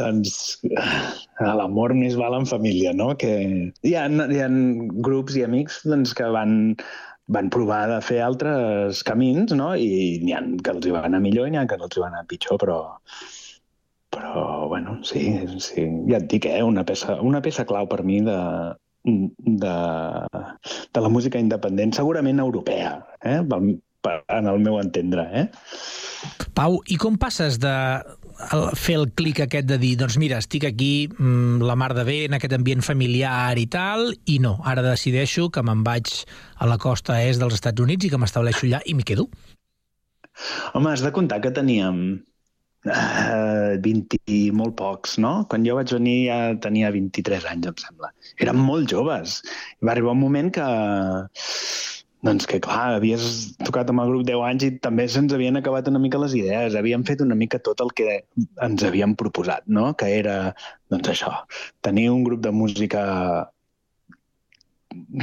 doncs 0.00 0.34
eh, 0.64 1.52
l'amor 1.60 1.92
més 1.98 2.16
val 2.20 2.38
en 2.38 2.48
família, 2.48 2.94
no? 2.96 3.10
Que 3.20 3.32
hi 3.84 3.94
ha, 3.98 4.06
hi 4.08 4.40
ha 4.40 4.48
grups 5.08 5.36
i 5.36 5.44
amics 5.44 5.82
doncs, 5.84 6.14
que 6.16 6.30
van, 6.32 6.56
van 7.36 7.52
provar 7.52 7.84
de 7.92 8.00
fer 8.04 8.22
altres 8.24 9.04
camins, 9.08 9.52
no? 9.58 9.72
I 9.76 10.18
n'hi 10.24 10.36
ha 10.36 10.42
que 10.64 10.74
els 10.74 10.88
hi 10.88 10.96
va 10.96 11.04
anar 11.10 11.20
millor 11.24 11.48
i 11.48 11.54
n'hi 11.54 11.60
ha 11.60 11.68
que 11.68 11.80
no 11.80 11.90
els 11.90 12.00
hi 12.00 12.04
va 12.04 12.08
anar 12.08 12.24
pitjor, 12.30 12.60
però, 12.64 12.80
però 14.16 14.46
bueno, 14.72 14.96
sí, 15.04 15.26
sí. 15.60 15.86
ja 16.08 16.22
et 16.22 16.28
dic, 16.32 16.48
eh? 16.48 16.64
una, 16.64 16.88
peça, 16.88 17.20
una 17.20 17.44
peça 17.44 17.68
clau 17.68 17.88
per 17.92 18.00
mi 18.08 18.22
de, 18.24 18.40
de, 19.04 19.78
de 20.96 21.04
la 21.04 21.12
música 21.12 21.40
independent, 21.40 21.92
segurament 22.00 22.40
europea, 22.40 22.96
eh? 23.20 23.40
Pel- 23.44 23.74
en 24.10 24.48
el 24.50 24.58
meu 24.60 24.78
entendre. 24.80 25.26
Eh? 25.32 25.46
Pau, 26.56 26.80
i 26.90 26.98
com 27.00 27.18
passes 27.20 27.58
de 27.62 27.74
fer 28.78 28.96
el 28.98 29.06
clic 29.14 29.42
aquest 29.44 29.68
de 29.68 29.78
dir, 29.78 29.92
doncs 30.00 30.16
mira, 30.18 30.40
estic 30.42 30.64
aquí 30.66 31.06
mm, 31.08 31.62
la 31.62 31.76
mar 31.78 31.92
de 31.94 32.04
bé, 32.08 32.18
en 32.26 32.34
aquest 32.38 32.56
ambient 32.56 32.82
familiar 32.82 33.54
i 33.60 33.68
tal, 33.70 34.10
i 34.26 34.38
no, 34.42 34.56
ara 34.66 34.82
decideixo 34.84 35.48
que 35.52 35.62
me'n 35.62 35.84
vaig 35.86 36.10
a 36.58 36.68
la 36.70 36.78
costa 36.82 37.20
est 37.22 37.42
dels 37.42 37.54
Estats 37.58 37.82
Units 37.82 38.06
i 38.06 38.10
que 38.10 38.18
m'estableixo 38.18 38.66
allà 38.66 38.82
i 38.86 38.96
m'hi 38.98 39.06
quedo? 39.06 39.28
Home, 40.74 40.90
has 40.90 41.04
de 41.04 41.12
comptar 41.14 41.42
que 41.44 41.52
teníem 41.54 42.22
eh, 42.88 43.78
20 43.84 44.22
i 44.32 44.40
molt 44.56 44.74
pocs, 44.80 45.18
no? 45.22 45.34
Quan 45.50 45.66
jo 45.68 45.76
vaig 45.78 45.92
venir 45.94 46.16
ja 46.26 46.38
tenia 46.64 46.90
23 46.94 47.46
anys, 47.52 47.68
em 47.70 47.80
sembla. 47.84 48.10
Érem 48.42 48.58
molt 48.58 48.90
joves. 48.90 49.40
Va 49.84 49.94
arribar 49.94 50.16
un 50.16 50.22
moment 50.24 50.50
que 50.56 50.66
doncs 52.22 52.46
que, 52.46 52.60
clar, 52.62 52.96
havies 52.98 53.24
tocat 53.66 53.88
amb 53.90 54.04
el 54.04 54.12
grup 54.12 54.26
10 54.28 54.44
anys 54.46 54.66
i 54.66 54.70
també 54.84 55.08
se'ns 55.10 55.34
havien 55.34 55.58
acabat 55.58 55.88
una 55.90 56.02
mica 56.02 56.20
les 56.22 56.36
idees. 56.38 56.76
Havíem 56.78 57.02
fet 57.08 57.24
una 57.24 57.38
mica 57.38 57.58
tot 57.58 57.82
el 57.82 57.90
que 57.98 58.20
ens 58.62 58.84
havíem 58.86 59.16
proposat, 59.18 59.66
no? 59.66 59.88
Que 59.98 60.12
era, 60.20 60.36
doncs 60.92 61.10
això, 61.14 61.32
tenir 61.82 62.08
un 62.14 62.22
grup 62.28 62.44
de 62.46 62.54
música 62.54 63.02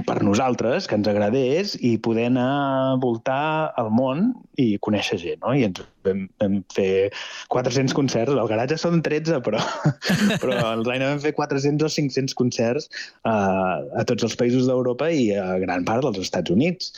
per 0.05 0.19
nosaltres, 0.25 0.88
que 0.88 0.97
ens 0.97 1.08
agradés, 1.10 1.75
i 1.86 1.95
poder 2.01 2.27
anar 2.29 2.47
a 2.49 2.95
voltar 3.01 3.73
al 3.79 3.89
món 3.93 4.32
i 4.62 4.77
conèixer 4.86 5.19
gent, 5.21 5.41
no? 5.43 5.53
I 5.55 5.65
ens 5.67 5.82
vam, 6.05 6.25
vam 6.41 6.60
fer 6.75 7.10
400 7.53 7.95
concerts, 7.97 8.34
al 8.34 8.49
garatge 8.51 8.77
són 8.82 9.03
13, 9.05 9.39
però, 9.45 9.62
però 10.41 10.58
al 10.71 10.84
Raina 10.88 11.12
vam 11.12 11.21
fer 11.23 11.34
400 11.38 11.88
o 11.88 11.91
500 11.95 12.38
concerts 12.39 12.89
a, 13.23 13.36
a 13.79 14.05
tots 14.10 14.27
els 14.27 14.38
països 14.39 14.67
d'Europa 14.69 15.12
i 15.13 15.29
a 15.38 15.60
gran 15.63 15.86
part 15.88 16.05
dels 16.05 16.21
Estats 16.25 16.53
Units. 16.53 16.93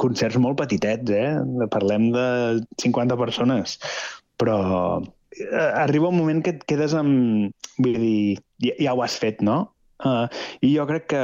Concerts 0.00 0.40
molt 0.40 0.58
petitets, 0.62 1.10
eh? 1.14 1.68
Parlem 1.74 2.10
de 2.14 2.26
50 2.82 3.20
persones, 3.20 3.78
però 4.40 4.58
eh, 5.02 5.70
arriba 5.84 6.10
un 6.10 6.18
moment 6.22 6.42
que 6.44 6.58
et 6.58 6.66
quedes 6.70 6.96
amb... 6.98 7.52
Vull 7.74 7.96
dir, 7.98 8.42
ja, 8.62 8.74
ja 8.86 8.92
ho 8.94 9.00
has 9.02 9.16
fet, 9.18 9.40
no? 9.42 9.64
Uh, 10.04 10.26
I 10.62 10.74
jo 10.76 10.84
crec 10.86 11.08
que 11.10 11.22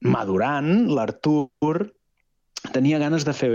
madurant, 0.00 0.88
l'Artur 0.90 1.90
tenia 2.72 2.98
ganes 2.98 3.26
de 3.26 3.34
fer 3.36 3.52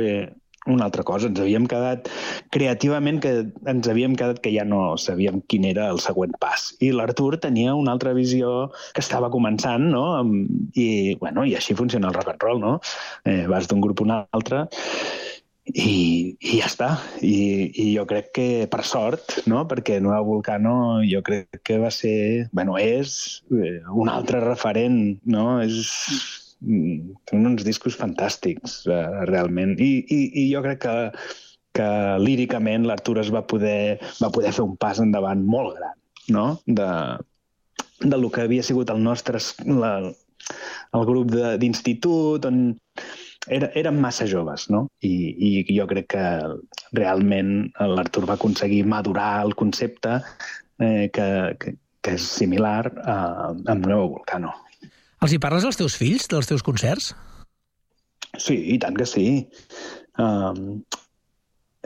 una 0.69 0.86
altra 0.86 1.04
cosa. 1.04 1.30
Ens 1.30 1.39
havíem 1.39 1.65
quedat 1.71 2.10
creativament 2.54 3.19
que 3.23 3.32
ens 3.69 3.89
havíem 3.89 4.15
quedat 4.19 4.41
que 4.43 4.52
ja 4.54 4.65
no 4.67 4.97
sabíem 5.02 5.41
quin 5.52 5.65
era 5.69 5.88
el 5.93 6.02
següent 6.04 6.36
pas. 6.41 6.69
I 6.84 6.91
l'Artur 6.95 7.38
tenia 7.41 7.75
una 7.78 7.95
altra 7.95 8.13
visió 8.17 8.69
que 8.93 9.04
estava 9.04 9.32
començant, 9.34 9.89
no? 9.93 10.06
I, 10.75 11.15
bueno, 11.23 11.45
i 11.47 11.56
així 11.58 11.78
funciona 11.80 12.12
el 12.12 12.17
rock 12.17 12.36
and 12.36 12.45
roll, 12.45 12.62
no? 12.63 12.78
Eh, 13.25 13.45
vas 13.49 13.69
d'un 13.71 13.82
grup 13.82 14.04
a 14.04 14.08
un 14.08 14.15
altre 14.19 14.67
i, 15.65 16.36
i 16.39 16.60
ja 16.60 16.67
està. 16.69 16.89
I, 17.26 17.69
I 17.69 17.86
jo 17.95 18.06
crec 18.10 18.32
que, 18.36 18.48
per 18.72 18.84
sort, 18.88 19.39
no? 19.50 19.65
perquè 19.69 20.00
Nueva 20.02 20.22
Volcano 20.26 20.74
jo 21.06 21.22
crec 21.26 21.62
que 21.65 21.80
va 21.82 21.91
ser, 21.93 22.50
bueno, 22.56 22.78
és 22.82 23.43
eh, 23.54 23.80
un 23.91 24.10
altre 24.10 24.41
referent, 24.43 25.19
no? 25.30 25.60
És, 25.62 25.91
mm, 26.62 27.19
tenen 27.30 27.54
uns 27.54 27.67
discos 27.67 27.98
fantàstics, 28.00 28.82
eh, 28.89 29.06
realment. 29.30 29.76
I, 29.78 29.91
i, 30.02 30.22
I 30.43 30.48
jo 30.54 30.63
crec 30.65 30.84
que, 30.88 30.95
que 31.78 31.89
líricament 32.24 32.88
l'Artur 32.88 33.19
es 33.22 33.34
va 33.34 33.45
poder, 33.45 34.00
va 34.24 34.34
poder 34.34 34.56
fer 34.56 34.65
un 34.65 34.78
pas 34.80 35.02
endavant 35.04 35.43
molt 35.45 35.78
gran, 35.78 35.95
no? 36.34 36.48
De, 36.65 36.89
de 38.00 38.17
lo 38.17 38.32
que 38.32 38.48
havia 38.48 38.65
sigut 38.65 38.89
el 38.89 39.04
nostre 39.04 39.41
la, 39.67 39.93
el 40.98 41.06
grup 41.06 41.34
d'institut, 41.62 42.45
on 42.48 42.62
era, 43.49 43.69
érem 43.79 43.99
massa 44.01 44.27
joves, 44.29 44.67
no? 44.73 44.85
I, 45.05 45.13
I 45.49 45.75
jo 45.75 45.88
crec 45.89 46.09
que 46.15 46.25
realment 46.97 47.69
l'Artur 47.79 48.25
va 48.29 48.38
aconseguir 48.39 48.83
madurar 48.88 49.43
el 49.45 49.55
concepte 49.59 50.19
eh, 50.79 51.09
que, 51.13 51.29
que, 51.62 51.75
que 52.05 52.15
és 52.17 52.27
similar 52.39 52.91
a, 53.03 53.17
amb 53.53 53.85
Nuevo 53.85 54.15
Volcano. 54.17 54.53
Els 55.19 55.35
hi 55.35 55.41
parles 55.41 55.65
als 55.67 55.79
teus 55.79 55.97
fills, 55.99 56.29
dels 56.31 56.47
teus 56.47 56.63
concerts? 56.63 57.12
Sí, 58.39 58.55
i 58.75 58.77
tant 58.79 58.95
que 58.95 59.07
sí. 59.09 59.25
Um, 60.19 60.81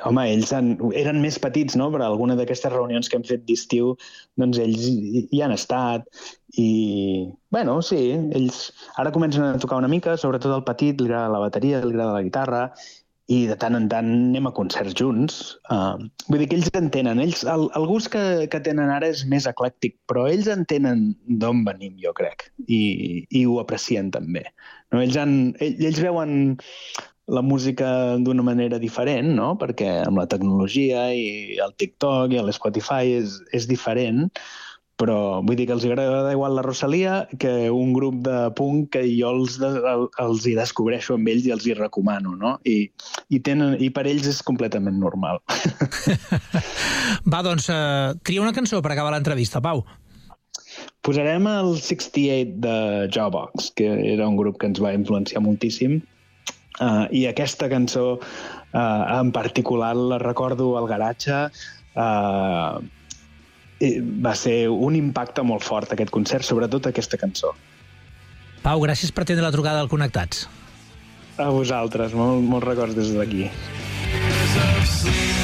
home, 0.02 0.24
ells 0.34 0.54
han, 0.56 0.74
eren 0.98 1.22
més 1.22 1.38
petits, 1.42 1.78
no?, 1.78 1.90
però 1.94 2.08
alguna 2.08 2.38
d'aquestes 2.40 2.74
reunions 2.74 3.10
que 3.10 3.20
hem 3.20 3.28
fet 3.28 3.46
d'estiu, 3.46 3.94
doncs 4.42 4.58
ells 4.62 4.88
hi, 4.90 5.28
hi 5.30 5.44
han 5.46 5.54
estat. 5.54 6.08
I, 6.58 7.30
bueno, 7.54 7.80
sí, 7.86 8.02
ells 8.38 8.66
ara 9.02 9.14
comencen 9.14 9.46
a 9.46 9.62
tocar 9.62 9.82
una 9.82 9.92
mica, 9.92 10.18
sobretot 10.18 10.56
el 10.56 10.66
petit, 10.66 11.00
li 11.02 11.12
agrada 11.12 11.36
la 11.36 11.46
bateria, 11.46 11.84
li 11.84 11.94
agrada 11.94 12.18
la 12.18 12.26
guitarra, 12.26 12.66
i 13.32 13.46
de 13.48 13.56
tant 13.56 13.78
en 13.78 13.86
tant 13.92 14.10
anem 14.12 14.50
a 14.50 14.52
concerts 14.56 14.96
junts. 15.00 15.38
Uh, 15.72 15.96
vull 16.28 16.42
dir 16.42 16.50
que 16.52 16.58
ells 16.60 16.74
entenen. 16.76 17.22
Ells, 17.24 17.46
el, 17.48 17.70
el 17.78 17.88
gust 17.88 18.12
que, 18.12 18.24
que 18.52 18.60
tenen 18.66 18.92
ara 18.92 19.08
és 19.14 19.24
més 19.32 19.48
eclèctic, 19.50 19.96
però 20.12 20.26
ells 20.28 20.50
entenen 20.52 21.14
d'on 21.40 21.64
venim, 21.68 21.96
jo 22.04 22.12
crec, 22.18 22.50
i, 22.68 23.24
i 23.32 23.46
ho 23.48 23.62
aprecien 23.64 24.12
també. 24.12 24.44
No? 24.92 25.00
Ells, 25.00 25.18
han, 25.20 25.38
ells, 25.64 25.80
ells 25.88 26.04
veuen 26.04 26.36
la 27.28 27.42
música 27.42 28.18
d'una 28.20 28.44
manera 28.44 28.80
diferent, 28.80 29.32
no? 29.38 29.54
perquè 29.60 30.02
amb 30.04 30.20
la 30.20 30.28
tecnologia 30.28 31.08
i 31.16 31.56
el 31.64 31.74
TikTok 31.80 32.34
i 32.36 32.42
l'Spotify 32.44 33.16
és, 33.22 33.40
és 33.56 33.68
diferent, 33.70 34.28
però 35.00 35.42
vull 35.42 35.58
dir 35.58 35.66
que 35.68 35.74
els 35.76 35.86
agrada 35.88 36.32
igual 36.36 36.56
la 36.56 36.64
Rosalia 36.66 37.16
que 37.40 37.72
un 37.74 37.94
grup 37.96 38.20
de 38.28 38.38
punk 38.58 38.92
que 38.94 39.02
jo 39.08 39.32
els, 39.34 39.58
de, 39.62 39.72
els 40.22 40.46
hi 40.46 40.54
descobreixo 40.60 41.18
amb 41.18 41.32
ells 41.32 41.48
i 41.48 41.56
els 41.56 41.66
hi 41.68 41.76
recomano, 41.80 42.36
no? 42.40 42.54
I, 42.68 42.92
i, 43.30 43.42
tenen, 43.42 43.76
i 43.82 43.90
per 43.90 44.06
ells 44.12 44.30
és 44.30 44.44
completament 44.46 45.00
normal. 45.02 45.42
Va, 47.32 47.42
doncs, 47.42 47.72
uh, 47.74 48.14
tria 48.24 48.44
una 48.44 48.54
cançó 48.56 48.84
per 48.84 48.94
acabar 48.94 49.16
l'entrevista, 49.16 49.64
Pau. 49.64 49.84
Posarem 51.04 51.48
el 51.50 51.76
68 51.82 52.56
de 52.64 52.78
Jawbox, 53.12 53.74
que 53.76 53.90
era 54.14 54.28
un 54.30 54.38
grup 54.40 54.60
que 54.62 54.70
ens 54.70 54.80
va 54.82 54.94
influenciar 54.96 55.42
moltíssim, 55.44 56.00
Uh, 56.80 57.06
I 57.14 57.28
aquesta 57.30 57.70
cançó 57.70 58.18
uh, 58.18 59.20
en 59.20 59.32
particular 59.36 59.94
la 59.96 60.18
recordo 60.22 60.74
al 60.80 60.90
garatge. 60.90 61.46
Uh, 61.94 62.82
va 64.24 64.32
ser 64.40 64.70
un 64.72 64.96
impacte 64.96 65.44
molt 65.44 65.66
fort 65.66 65.92
aquest 65.92 66.14
concert, 66.14 66.48
sobretot 66.48 66.88
aquesta 66.88 67.20
cançó. 67.20 67.52
Pau, 68.64 68.80
gràcies 68.80 69.12
per 69.12 69.26
tenir 69.28 69.44
la 69.44 69.52
trucada 69.52 69.84
al 69.84 69.92
Connectats. 69.92 70.48
A 71.36 71.50
vosaltres, 71.52 72.16
molt, 72.16 72.46
molts 72.48 72.70
records 72.70 72.96
des 72.96 73.12
d'aquí. 73.18 73.50
Years. 74.54 75.44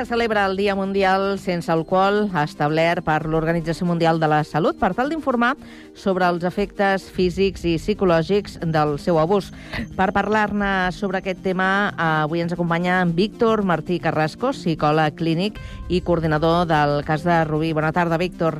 Se 0.00 0.06
celebra 0.06 0.46
el 0.46 0.56
Dia 0.56 0.74
Mundial 0.74 1.38
sense 1.38 1.68
alcohol, 1.68 2.30
establert 2.40 3.04
per 3.04 3.26
l'Organització 3.28 3.84
Mundial 3.84 4.16
de 4.16 4.30
la 4.32 4.38
Salut, 4.48 4.78
per 4.80 4.94
tal 4.96 5.10
d'informar 5.12 5.50
sobre 5.92 6.24
els 6.24 6.46
efectes 6.48 7.04
físics 7.12 7.66
i 7.68 7.74
psicològics 7.76 8.56
del 8.64 8.94
seu 8.96 9.18
abús. 9.20 9.50
Per 9.98 10.06
parlar-ne 10.16 10.88
sobre 10.96 11.20
aquest 11.20 11.42
tema, 11.44 11.92
avui 12.00 12.40
ens 12.40 12.54
acompanya 12.56 13.02
en 13.04 13.12
Víctor 13.12 13.60
Martí 13.60 13.98
Carrasco, 14.00 14.54
psicòleg 14.56 15.18
clínic 15.20 15.60
i 15.92 16.00
coordinador 16.00 16.64
del 16.70 17.02
cas 17.04 17.26
de 17.26 17.42
Rubí. 17.44 17.74
Bona 17.76 17.92
tarda, 17.92 18.16
Víctor. 18.16 18.56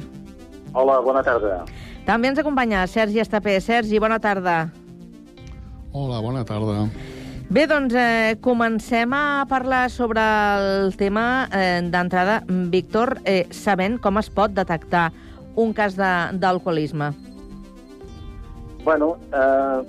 Hola, 0.74 0.98
bona 1.00 1.24
tarda. 1.24 1.62
També 2.05 2.29
ens 2.29 2.42
acompanya 2.42 2.85
Sergi 2.85 3.24
Estapé. 3.24 3.57
Sergi, 3.64 3.96
bona 3.96 4.20
tarda. 4.20 4.66
Hola, 5.92 6.20
bona 6.20 6.44
tarda. 6.44 6.85
Bé, 7.50 7.64
doncs 7.66 7.96
eh, 7.98 8.36
comencem 8.38 9.10
a 9.10 9.44
parlar 9.50 9.90
sobre 9.90 10.22
el 10.22 10.92
tema 10.94 11.48
eh, 11.50 11.80
d'entrada. 11.82 12.44
Víctor, 12.46 13.16
eh, 13.26 13.48
sabent 13.50 13.96
com 13.98 14.20
es 14.20 14.28
pot 14.30 14.54
detectar 14.54 15.08
un 15.58 15.72
cas 15.74 15.96
d'alcoholisme? 15.98 17.08
Bueno, 18.84 19.08
eh, 19.34 19.82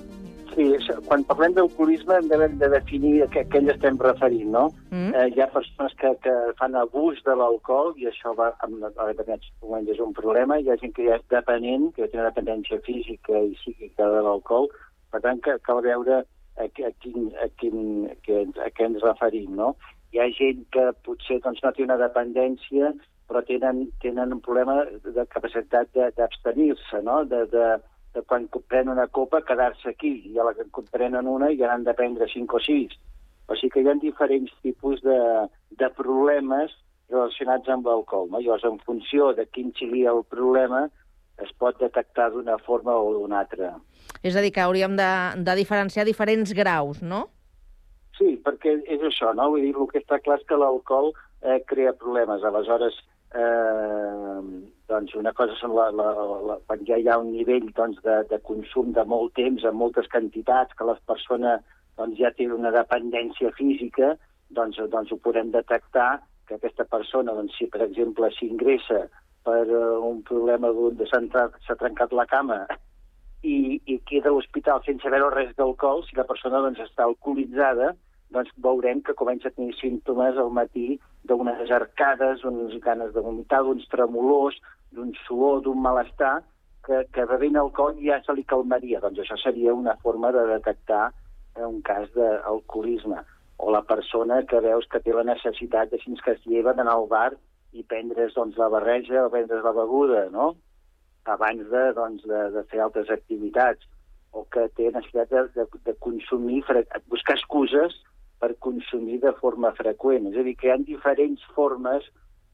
sí, 0.56 0.66
quan 1.06 1.28
parlem 1.30 1.54
d'alcoholisme 1.60 2.18
hem 2.18 2.34
de, 2.34 2.50
de 2.66 2.72
definir 2.80 3.14
a 3.28 3.30
què, 3.30 3.46
a 3.46 3.52
què 3.54 3.62
ens 3.62 3.76
estem 3.76 4.02
referint, 4.02 4.50
no? 4.58 4.66
Mm. 4.90 5.14
Eh, 5.14 5.30
hi 5.30 5.46
ha 5.46 5.52
persones 5.54 5.94
que, 6.02 6.16
que 6.26 6.36
fan 6.58 6.74
abús 6.74 7.22
de 7.30 7.38
l'alcohol 7.38 7.94
i 8.02 8.10
això 8.10 8.34
va, 8.42 8.56
a 8.58 8.74
determinats 8.74 9.54
moments 9.62 9.94
és 9.94 10.02
un 10.02 10.18
problema. 10.18 10.58
Hi 10.58 10.74
ha 10.74 10.82
gent 10.82 10.98
que 10.98 11.06
ja 11.12 11.22
és 11.22 11.30
dependent, 11.30 11.92
que 11.94 12.10
té 12.10 12.18
una 12.18 12.32
dependència 12.34 12.82
física 12.90 13.38
i 13.38 13.54
psíquica 13.62 14.10
de 14.18 14.26
l'alcohol. 14.26 14.72
Per 15.14 15.22
tant, 15.22 15.46
que 15.46 15.62
cal 15.62 15.86
veure 15.86 16.24
a, 16.62 16.68
a, 16.68 16.92
quin, 17.04 17.32
a, 17.44 17.48
quin, 17.62 17.80
a, 18.12 18.18
què, 18.26 18.44
a 18.62 18.70
què 18.76 18.90
ens 18.90 19.04
referim, 19.06 19.56
no? 19.58 19.74
Hi 20.12 20.22
ha 20.22 20.28
gent 20.36 20.66
que 20.76 20.90
potser 21.06 21.40
doncs, 21.44 21.62
no 21.64 21.72
té 21.76 21.86
una 21.86 22.00
dependència, 22.02 22.92
però 23.30 23.44
tenen, 23.48 23.86
tenen 24.04 24.36
un 24.36 24.42
problema 24.44 24.82
de 25.06 25.26
capacitat 25.32 25.94
d'abstenir-se, 26.18 27.00
no? 27.08 27.22
De, 27.32 27.46
de, 27.54 27.68
de 28.16 28.24
quan 28.28 28.50
prenen 28.68 28.94
una 28.98 29.08
copa 29.08 29.44
quedar-se 29.48 29.94
aquí, 29.94 30.18
i 30.28 30.40
a 30.40 30.50
la 30.50 30.56
que 30.58 30.68
prenen 30.92 31.30
una 31.32 31.52
ja 31.56 31.72
han 31.72 31.88
de 31.88 31.96
prendre 31.96 32.28
cinc 32.34 32.54
o 32.58 32.60
sis. 32.60 32.98
O 33.48 33.56
sigui 33.56 33.72
que 33.76 33.84
hi 33.86 33.92
ha 33.92 33.98
diferents 34.00 34.52
tipus 34.64 35.02
de, 35.04 35.20
de 35.80 35.90
problemes 35.98 36.76
relacionats 37.12 37.72
amb 37.72 37.88
l'alcohol. 37.88 38.30
No? 38.32 38.40
Llavors, 38.40 38.68
en 38.68 38.80
funció 38.88 39.32
de 39.38 39.48
quin 39.52 39.72
sigui 39.80 40.06
el 40.08 40.24
problema, 40.32 40.86
es 41.44 41.52
pot 41.60 41.80
detectar 41.80 42.30
d'una 42.32 42.58
forma 42.68 42.96
o 42.96 43.14
d'una 43.16 43.42
altra. 43.44 43.74
És 44.24 44.36
a 44.36 44.44
dir, 44.44 44.52
que 44.54 44.64
hauríem 44.64 44.98
de, 45.00 45.12
de 45.48 45.56
diferenciar 45.58 46.06
diferents 46.06 46.54
graus, 46.58 47.02
no? 47.02 47.28
Sí, 48.18 48.36
perquè 48.46 48.76
és 48.86 49.02
això, 49.08 49.32
no? 49.38 49.50
Vull 49.54 49.66
dir, 49.66 49.74
el 49.74 49.90
que 49.90 50.02
està 50.04 50.20
clar 50.22 50.38
és 50.40 50.46
que 50.50 50.60
l'alcohol 50.60 51.12
eh, 51.42 51.60
crea 51.70 51.94
problemes. 51.98 52.44
Aleshores, 52.46 53.00
eh, 53.34 54.40
doncs 54.92 55.16
una 55.18 55.34
cosa 55.38 55.56
són 55.60 55.76
la, 55.78 55.88
la, 55.96 56.10
la, 56.50 56.58
quan 56.68 56.84
ja 56.88 57.00
hi 57.00 57.08
ha 57.10 57.18
un 57.22 57.32
nivell 57.34 57.70
doncs, 57.78 58.02
de, 58.06 58.20
de 58.30 58.42
consum 58.48 58.92
de 58.98 59.06
molt 59.08 59.34
temps, 59.40 59.64
en 59.66 59.80
moltes 59.80 60.10
quantitats, 60.12 60.76
que 60.78 60.88
la 60.88 60.98
persona 61.10 61.58
doncs, 61.98 62.20
ja 62.20 62.34
té 62.36 62.50
una 62.52 62.74
dependència 62.76 63.54
física, 63.58 64.14
doncs, 64.52 64.78
doncs 64.92 65.12
ho 65.12 65.20
podem 65.24 65.50
detectar 65.56 66.12
que 66.48 66.60
aquesta 66.60 66.86
persona, 66.92 67.34
doncs, 67.38 67.56
si 67.58 67.70
per 67.72 67.86
exemple 67.88 68.30
s'ingressa 68.36 69.06
per 69.48 69.64
uh, 69.66 69.98
un 70.06 70.22
problema 70.28 70.70
d'un 70.76 70.98
de 71.00 71.08
s'ha 71.10 71.78
trencat 71.80 72.12
la 72.14 72.28
cama 72.30 72.60
i, 73.44 73.82
i 73.86 73.98
queda 74.06 74.30
a 74.30 74.36
l'hospital 74.36 74.84
sense 74.86 75.10
veure 75.10 75.34
res 75.34 75.56
d'alcohol, 75.58 76.06
si 76.06 76.18
la 76.18 76.28
persona 76.30 76.62
doncs, 76.64 76.82
està 76.86 77.06
alcoholitzada, 77.08 77.94
doncs 78.32 78.52
veurem 78.64 79.02
que 79.04 79.18
comença 79.18 79.50
a 79.50 79.56
tenir 79.56 79.76
símptomes 79.80 80.38
al 80.40 80.54
matí 80.56 81.00
d'unes 81.28 81.72
arcades, 81.72 82.46
unes 82.48 82.78
ganes 82.84 83.12
de 83.14 83.24
vomitar, 83.26 83.64
d'uns 83.66 83.88
tremolors, 83.92 84.58
d'un 84.92 85.12
suor, 85.26 85.62
d'un 85.66 85.82
malestar, 85.82 86.40
que, 86.86 87.04
que 87.14 87.26
bevent 87.30 87.60
alcohol 87.60 88.00
ja 88.02 88.22
se 88.26 88.34
li 88.36 88.46
calmaria. 88.48 89.02
Doncs 89.04 89.22
això 89.24 89.38
seria 89.42 89.76
una 89.78 89.98
forma 90.02 90.32
de 90.34 90.48
detectar 90.50 91.12
un 91.68 91.82
cas 91.86 92.10
d'alcoholisme. 92.16 93.22
O 93.62 93.70
la 93.72 93.84
persona 93.86 94.42
que 94.50 94.62
veus 94.64 94.88
que 94.90 95.02
té 95.04 95.14
la 95.14 95.28
necessitat 95.28 95.92
de 95.92 96.00
fins 96.02 96.22
que 96.26 96.34
es 96.38 96.46
lleva 96.50 96.74
d'anar 96.74 96.96
al 96.98 97.08
bar 97.12 97.32
i 97.78 97.84
prendre's 97.88 98.34
doncs, 98.36 98.58
la 98.58 98.72
barreja 98.74 99.28
o 99.28 99.30
prendre's 99.34 99.64
la 99.64 99.76
beguda, 99.76 100.26
no? 100.34 100.56
Abans 101.26 101.68
de, 101.70 101.84
doncs, 101.98 102.24
de, 102.28 102.42
de 102.56 102.64
fer 102.72 102.82
altres 102.82 103.10
activitats, 103.14 103.86
o 104.32 104.46
que 104.48 104.68
té 104.78 104.88
necessitat 104.90 105.30
de, 105.30 105.44
de, 105.56 105.66
de 105.86 105.94
consumir, 106.00 106.62
buscar 107.12 107.36
excuses 107.36 107.98
per 108.40 108.56
consumir 108.64 109.20
de 109.22 109.34
forma 109.40 109.74
freqüent. 109.78 110.32
És 110.32 110.40
a 110.40 110.46
dir, 110.48 110.56
que 110.58 110.70
hi 110.70 110.74
ha 110.74 110.80
diferents 110.82 111.44
formes, 111.56 112.08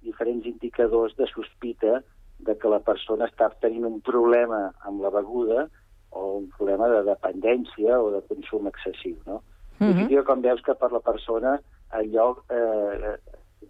diferents 0.04 0.46
indicadors 0.50 1.16
de 1.18 1.28
sospita 1.32 2.02
de 2.40 2.56
que 2.58 2.70
la 2.70 2.82
persona 2.86 3.30
està 3.30 3.50
tenint 3.62 3.86
un 3.88 4.02
problema 4.06 4.68
amb 4.90 5.02
la 5.06 5.14
beguda 5.14 5.68
o 6.12 6.38
un 6.40 6.50
problema 6.58 6.90
de 6.92 7.04
dependència 7.08 7.98
o 8.02 8.12
de 8.14 8.22
consum 8.30 8.68
excessiu. 8.70 9.16
No? 9.26 9.42
Uh 9.80 9.94
-huh. 9.94 10.12
I 10.12 10.24
com 10.26 10.42
veus 10.42 10.62
que 10.62 10.74
per 10.74 10.92
la 10.92 11.00
persona 11.00 11.60
allò 11.92 12.38
eh, 12.50 13.18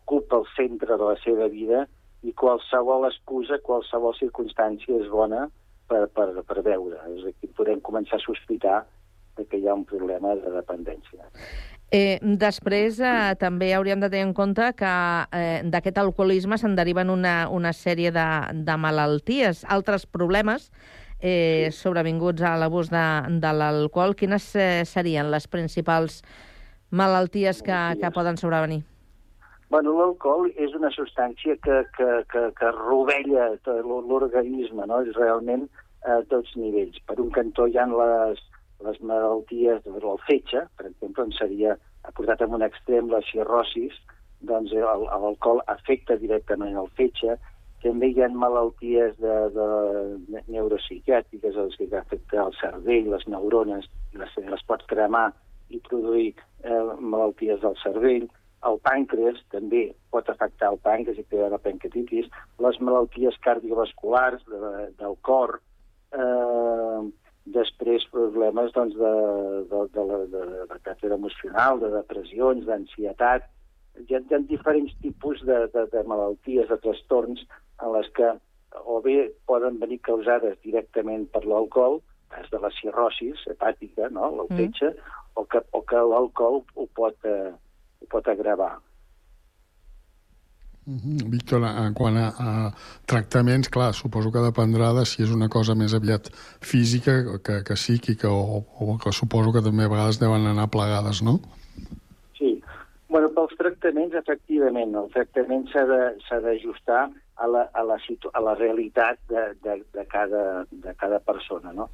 ocupa 0.01 0.37
el 0.37 0.45
centre 0.55 0.97
de 0.97 1.03
la 1.03 1.17
seva 1.23 1.47
vida 1.47 1.87
i 2.23 2.33
qualsevol 2.33 3.07
excusa, 3.09 3.59
qualsevol 3.63 4.15
circumstància 4.17 4.97
és 5.01 5.09
bona 5.11 5.45
per, 5.87 6.07
per, 6.15 6.29
per 6.47 6.63
veure. 6.65 6.99
És 7.13 7.29
aquí 7.29 7.49
podem 7.57 7.81
començar 7.85 8.17
a 8.19 8.25
sospitar 8.25 8.83
de 9.37 9.45
que 9.45 9.59
hi 9.61 9.67
ha 9.67 9.77
un 9.77 9.85
problema 9.85 10.33
de 10.35 10.51
dependència. 10.55 11.29
Eh, 11.93 12.17
després, 12.19 12.99
eh, 12.99 13.35
també 13.39 13.69
hauríem 13.73 14.01
de 14.01 14.09
tenir 14.11 14.25
en 14.27 14.33
compte 14.35 14.65
que 14.75 14.93
eh, 15.31 15.61
d'aquest 15.63 16.01
alcoholisme 16.01 16.57
se'n 16.59 16.75
deriven 16.75 17.13
una, 17.13 17.47
una 17.53 17.71
sèrie 17.71 18.11
de, 18.11 18.27
de 18.67 18.75
malalties, 18.81 19.63
altres 19.71 20.03
problemes 20.05 20.71
eh, 21.21 21.69
sobrevinguts 21.71 22.43
a 22.43 22.57
l'abús 22.59 22.91
de, 22.91 23.05
de 23.39 23.53
l'alcohol. 23.53 24.17
Quines 24.19 24.51
eh, 24.55 24.83
serien 24.85 25.31
les 25.31 25.47
principals 25.47 26.21
malalties 26.89 27.63
que, 27.63 27.79
que 28.01 28.11
poden 28.11 28.37
sobrevenir? 28.37 28.83
Bueno, 29.69 29.93
l'alcohol 29.97 30.47
és 30.55 30.75
una 30.77 30.89
substància 30.95 31.57
que, 31.63 31.81
que, 31.97 32.11
que, 32.31 32.43
que 32.55 32.69
rovella 32.77 33.49
l'organisme, 33.83 34.85
no? 34.87 35.01
És 35.03 35.17
realment 35.19 35.65
a 36.07 36.21
tots 36.31 36.53
nivells. 36.55 37.01
Per 37.09 37.17
un 37.19 37.33
cantó 37.35 37.67
hi 37.67 37.75
ha 37.75 37.87
les, 37.91 38.39
les 38.87 39.01
malalties 39.01 39.83
de 39.83 39.91
el 39.97 40.23
fetge, 40.27 40.63
per 40.79 40.87
exemple, 40.87 41.25
on 41.27 41.35
seria 41.35 41.75
portat 42.15 42.41
en 42.45 42.55
un 42.55 42.63
extrem 42.63 43.11
la 43.11 43.19
cirrosis, 43.27 43.97
doncs 44.47 44.71
l'alcohol 44.71 45.59
afecta 45.67 46.15
directament 46.21 46.77
el 46.79 46.89
fetge. 46.95 47.35
També 47.83 48.09
hi 48.09 48.23
ha 48.23 48.29
malalties 48.31 49.19
de, 49.21 49.35
de 49.53 50.41
neuropsiquiàtriques, 50.47 51.59
els 51.59 51.75
que 51.77 51.89
afecten 51.97 52.45
el 52.45 52.55
cervell, 52.61 53.11
les 53.13 53.27
neurones, 53.27 53.85
les, 54.17 54.39
les 54.47 54.63
pot 54.69 54.87
cremar 54.89 55.27
i 55.69 55.81
produir 55.89 56.31
eh, 56.63 56.83
malalties 56.99 57.59
del 57.61 57.75
cervell. 57.83 58.27
El 58.65 58.79
pàncreas 58.81 59.37
també 59.53 59.83
pot 60.11 60.29
afectar 60.29 60.71
el 60.73 60.79
pàncreas 60.81 61.19
i 61.21 61.25
crear 61.29 61.51
la 61.53 61.61
pancreatitis. 61.61 62.29
Les 62.63 62.79
malalties 62.81 63.37
cardiovasculars 63.45 64.41
de, 64.49 64.71
del 64.97 65.15
cor, 65.21 65.59
eh, 66.17 67.01
després 67.53 68.07
problemes 68.11 68.73
doncs, 68.75 68.97
de, 68.97 69.13
de, 69.69 69.83
de, 69.93 70.07
de, 70.09 70.17
de, 70.33 70.65
de 70.71 70.79
caràcter 70.81 71.13
emocional, 71.13 71.79
de 71.83 71.93
depressions, 71.93 72.65
d'ansietat. 72.65 73.45
Hi, 74.01 74.09
ha, 74.15 74.19
hi 74.19 74.35
ha 74.35 74.41
diferents 74.49 74.97
tipus 75.05 75.41
de, 75.45 75.63
de, 75.73 75.85
de 75.93 76.03
malalties, 76.09 76.67
de 76.69 76.77
trastorns, 76.83 77.45
en 77.81 77.93
les 77.93 78.09
que 78.17 78.33
o 78.85 78.99
bé 79.01 79.31
poden 79.49 79.79
venir 79.79 79.99
causades 80.05 80.57
directament 80.65 81.25
per 81.33 81.45
l'alcohol, 81.45 82.01
cas 82.33 82.49
de 82.51 82.59
la 82.61 82.71
cirrosis 82.75 83.45
hepàtica, 83.47 84.09
no? 84.11 84.29
l'alfetge, 84.35 84.91
mm. 84.91 85.23
o 85.39 85.45
que, 85.45 85.61
o 85.71 85.81
que 85.87 86.03
l'alcohol 86.11 86.61
ho, 86.75 86.87
pot, 86.97 87.15
eh, 87.25 87.53
pot 88.11 88.27
agravar. 88.27 88.77
-hmm. 90.87 91.29
Víctor, 91.29 91.63
en 91.63 91.93
quant 91.93 92.17
a, 92.17 92.27
a 92.39 92.71
tractaments, 93.05 93.69
clar, 93.69 93.93
suposo 93.93 94.31
que 94.31 94.43
dependrà 94.43 94.93
de 94.95 95.05
si 95.05 95.23
és 95.23 95.33
una 95.33 95.49
cosa 95.49 95.75
més 95.75 95.93
aviat 95.93 96.31
física 96.61 97.19
que, 97.43 97.61
que 97.67 97.75
psíquica 97.75 98.31
o, 98.31 98.63
o 98.63 98.97
que 99.03 99.11
suposo 99.11 99.53
que 99.53 99.63
també 99.65 99.85
a 99.85 99.93
vegades 99.93 100.19
deuen 100.19 100.47
anar 100.47 100.69
plegades, 100.71 101.21
no? 101.21 101.39
Sí. 102.37 102.61
bueno, 103.09 103.29
pels 103.35 103.55
tractaments, 103.59 104.15
efectivament, 104.15 104.95
el 104.95 105.07
tractament 105.13 105.67
s'ha 105.71 106.39
d'ajustar 106.43 107.07
a 107.37 107.47
la, 107.47 107.67
a 107.73 107.83
la, 107.85 107.97
situ 108.05 108.31
a 108.33 108.41
la 108.41 108.55
realitat 108.57 109.19
de, 109.29 109.43
de, 109.63 109.81
de, 109.93 110.05
cada, 110.09 110.65
de 110.71 110.93
cada 110.97 111.19
persona, 111.19 111.73
no? 111.73 111.89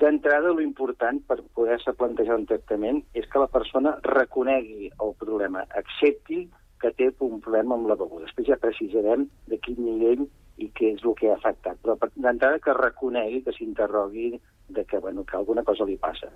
D'entrada, 0.00 0.54
l'important 0.56 1.18
per 1.28 1.36
poder-se 1.56 1.92
plantejar 1.98 2.38
un 2.40 2.46
tractament 2.48 3.02
és 3.20 3.26
que 3.28 3.42
la 3.42 3.50
persona 3.52 3.98
reconegui 4.06 4.88
el 4.88 5.12
problema, 5.20 5.66
accepti 5.76 6.46
que 6.80 6.92
té 6.96 7.10
un 7.26 7.42
problema 7.44 7.76
amb 7.76 7.90
la 7.90 7.98
beguda. 8.00 8.24
Després 8.24 8.48
ja 8.48 8.56
precisarem 8.62 9.26
de 9.52 9.58
quin 9.66 9.82
nivell 9.84 10.24
i 10.56 10.70
què 10.76 10.94
és 10.94 11.04
el 11.04 11.16
que 11.18 11.28
ha 11.28 11.36
afectat. 11.36 11.76
Però 11.84 11.98
d'entrada 12.16 12.62
que 12.64 12.76
reconegui, 12.78 13.42
que 13.44 13.52
s'interrogui 13.58 14.32
de 14.72 14.86
que, 14.88 15.02
bueno, 15.04 15.26
que 15.28 15.36
alguna 15.36 15.66
cosa 15.68 15.84
li 15.84 15.98
passa. 16.00 16.32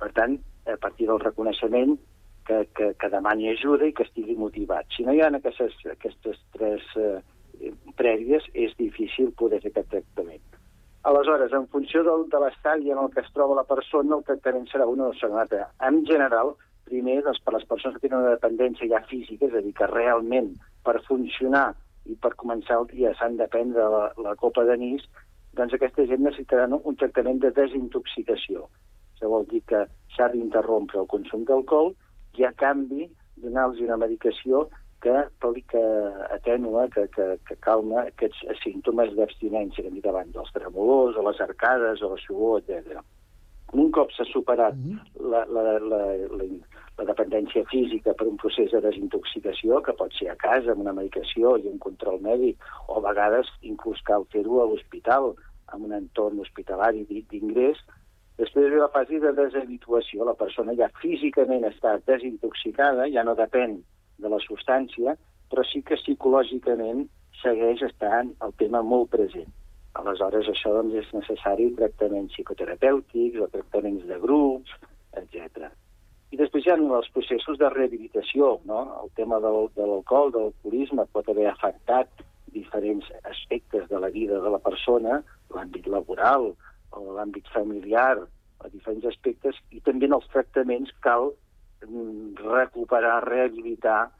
Per 0.00 0.10
tant, 0.18 0.36
a 0.66 0.76
partir 0.82 1.06
del 1.06 1.22
reconeixement, 1.22 1.94
que, 2.46 2.60
que, 2.74 2.92
que 2.98 3.12
demani 3.14 3.50
ajuda 3.52 3.86
i 3.86 3.94
que 3.94 4.06
estigui 4.06 4.34
motivat. 4.38 4.90
Si 4.94 5.06
no 5.06 5.14
hi 5.14 5.22
ha 5.22 5.30
aquestes, 5.34 5.78
aquestes 5.94 6.42
tres 6.58 6.90
eh, 6.98 7.70
prèvies, 7.98 8.46
és 8.54 8.74
difícil 8.82 9.34
poder 9.38 9.62
fer 9.62 9.74
aquest 9.74 9.94
tractament. 9.94 10.55
Aleshores, 11.06 11.52
en 11.52 11.68
funció 11.70 12.02
del, 12.02 12.24
de 12.32 12.38
l'estadi 12.42 12.90
en 12.90 12.98
el 12.98 13.12
que 13.14 13.20
es 13.22 13.28
troba 13.34 13.54
la 13.54 13.62
persona, 13.68 14.16
el 14.16 14.24
tractament 14.26 14.64
serà 14.66 14.88
una 14.90 15.04
o 15.06 15.12
una 15.28 15.42
altra. 15.44 15.68
En 15.88 16.00
general, 16.08 16.56
primer, 16.88 17.20
doncs, 17.22 17.38
per 17.46 17.52
les 17.54 17.66
persones 17.70 17.94
que 17.94 18.08
tenen 18.08 18.24
una 18.24 18.32
dependència 18.34 18.88
ja 18.90 19.02
física, 19.06 19.46
és 19.46 19.54
a 19.54 19.62
dir, 19.62 19.70
que 19.78 19.86
realment 19.92 20.48
per 20.82 20.96
funcionar 21.06 21.68
i 22.10 22.16
per 22.18 22.32
començar 22.42 22.80
el 22.80 22.88
dia 22.90 23.12
s'han 23.20 23.38
de 23.38 23.46
prendre 23.52 23.86
la, 23.92 24.02
la 24.26 24.34
copa 24.40 24.64
d'anís, 24.66 25.04
doncs 25.54 25.76
aquesta 25.78 26.08
gent 26.10 26.26
necessitarà 26.26 26.66
un 26.74 26.98
tractament 26.98 27.38
de 27.44 27.52
desintoxicació. 27.54 28.66
Això 29.14 29.30
vol 29.30 29.46
dir 29.52 29.62
que 29.70 29.84
s'ha 30.16 30.26
d'interrompre 30.34 30.98
el 31.04 31.06
consum 31.14 31.46
d'alcohol 31.46 31.94
i 32.34 32.50
a 32.50 32.52
canvi 32.64 33.06
donar-los 33.46 33.78
una 33.86 34.02
medicació 34.02 34.66
que, 35.00 35.14
que 35.68 35.82
atenua, 36.34 36.88
que, 36.88 37.08
que, 37.08 37.26
que 37.46 37.56
calma 37.56 38.06
aquests 38.06 38.62
símptomes 38.62 39.12
d'abstinència 39.16 39.82
que 39.82 39.90
hem 39.90 39.98
dit 39.98 40.08
abans, 40.08 40.32
dels 40.34 40.52
tremolors, 40.54 41.16
o 41.16 41.26
les 41.28 41.40
arcades, 41.44 42.02
o 42.02 42.12
la 42.14 42.20
suor, 42.22 42.62
etc. 42.62 43.02
Un 43.74 43.90
cop 43.90 44.12
s'ha 44.14 44.24
superat 44.32 44.74
mm 44.74 44.92
-hmm. 44.92 45.30
la, 45.30 45.44
la, 45.46 45.62
la, 45.78 46.02
la, 46.38 46.44
la 46.98 47.04
dependència 47.04 47.64
física 47.70 48.14
per 48.14 48.26
un 48.28 48.36
procés 48.36 48.70
de 48.70 48.80
desintoxicació, 48.80 49.82
que 49.82 49.92
pot 49.92 50.12
ser 50.14 50.30
a 50.30 50.36
casa, 50.36 50.72
amb 50.72 50.80
una 50.80 50.92
medicació 50.92 51.56
i 51.58 51.68
un 51.68 51.78
control 51.78 52.20
mèdic, 52.20 52.56
o 52.88 52.96
a 52.96 53.04
vegades 53.08 53.46
inclús 53.60 54.00
cal 54.02 54.24
fer-ho 54.32 54.62
a 54.62 54.66
l'hospital, 54.66 55.34
amb 55.66 55.84
un 55.84 55.92
entorn 55.92 56.40
hospitalari 56.40 57.04
d'ingrés, 57.04 57.78
després 58.38 58.70
ve 58.70 58.78
la 58.78 58.88
fase 58.88 59.18
de 59.20 59.32
deshabituació. 59.32 60.24
La 60.24 60.34
persona 60.34 60.74
ja 60.74 60.88
físicament 61.02 61.64
està 61.64 61.98
desintoxicada, 62.06 63.08
ja 63.08 63.24
no 63.24 63.34
depèn 63.34 63.82
de 64.22 64.32
la 64.32 64.40
substància, 64.44 65.16
però 65.50 65.64
sí 65.66 65.82
que 65.86 65.98
psicològicament 66.00 67.06
segueix 67.42 67.82
estant 67.86 68.32
el 68.44 68.54
tema 68.60 68.82
molt 68.82 69.10
present. 69.12 69.48
Aleshores, 69.96 70.48
això 70.52 70.74
doncs, 70.74 70.94
és 71.00 71.12
necessari 71.14 71.70
tractaments 71.78 72.34
psicoterapèutics 72.34 73.40
o 73.40 73.48
tractaments 73.52 74.04
de 74.10 74.18
grups, 74.20 74.72
etc. 75.16 75.70
I 76.34 76.40
després 76.40 76.66
hi 76.66 76.72
ha 76.72 76.76
els 76.76 77.10
processos 77.14 77.58
de 77.60 77.70
rehabilitació, 77.72 78.56
no? 78.68 78.82
El 79.02 79.12
tema 79.16 79.38
del, 79.40 79.70
de 79.76 79.86
l'alcohol, 79.88 80.32
de 80.34 80.42
l'alcoholisme, 80.42 81.06
pot 81.14 81.28
haver 81.32 81.46
afectat 81.52 82.24
diferents 82.56 83.08
aspectes 83.30 83.88
de 83.88 84.00
la 84.00 84.10
vida 84.12 84.40
de 84.42 84.52
la 84.52 84.60
persona, 84.64 85.20
l'àmbit 85.54 85.88
laboral 85.92 86.50
o 86.96 87.04
l'àmbit 87.16 87.48
familiar, 87.54 88.16
a 88.64 88.70
diferents 88.72 89.04
aspectes, 89.12 89.56
i 89.70 89.80
també 89.84 90.08
en 90.08 90.16
els 90.16 90.28
tractaments 90.32 90.92
cal 91.04 91.30
recuperar, 91.82 93.24
rehabilitar 93.28 94.10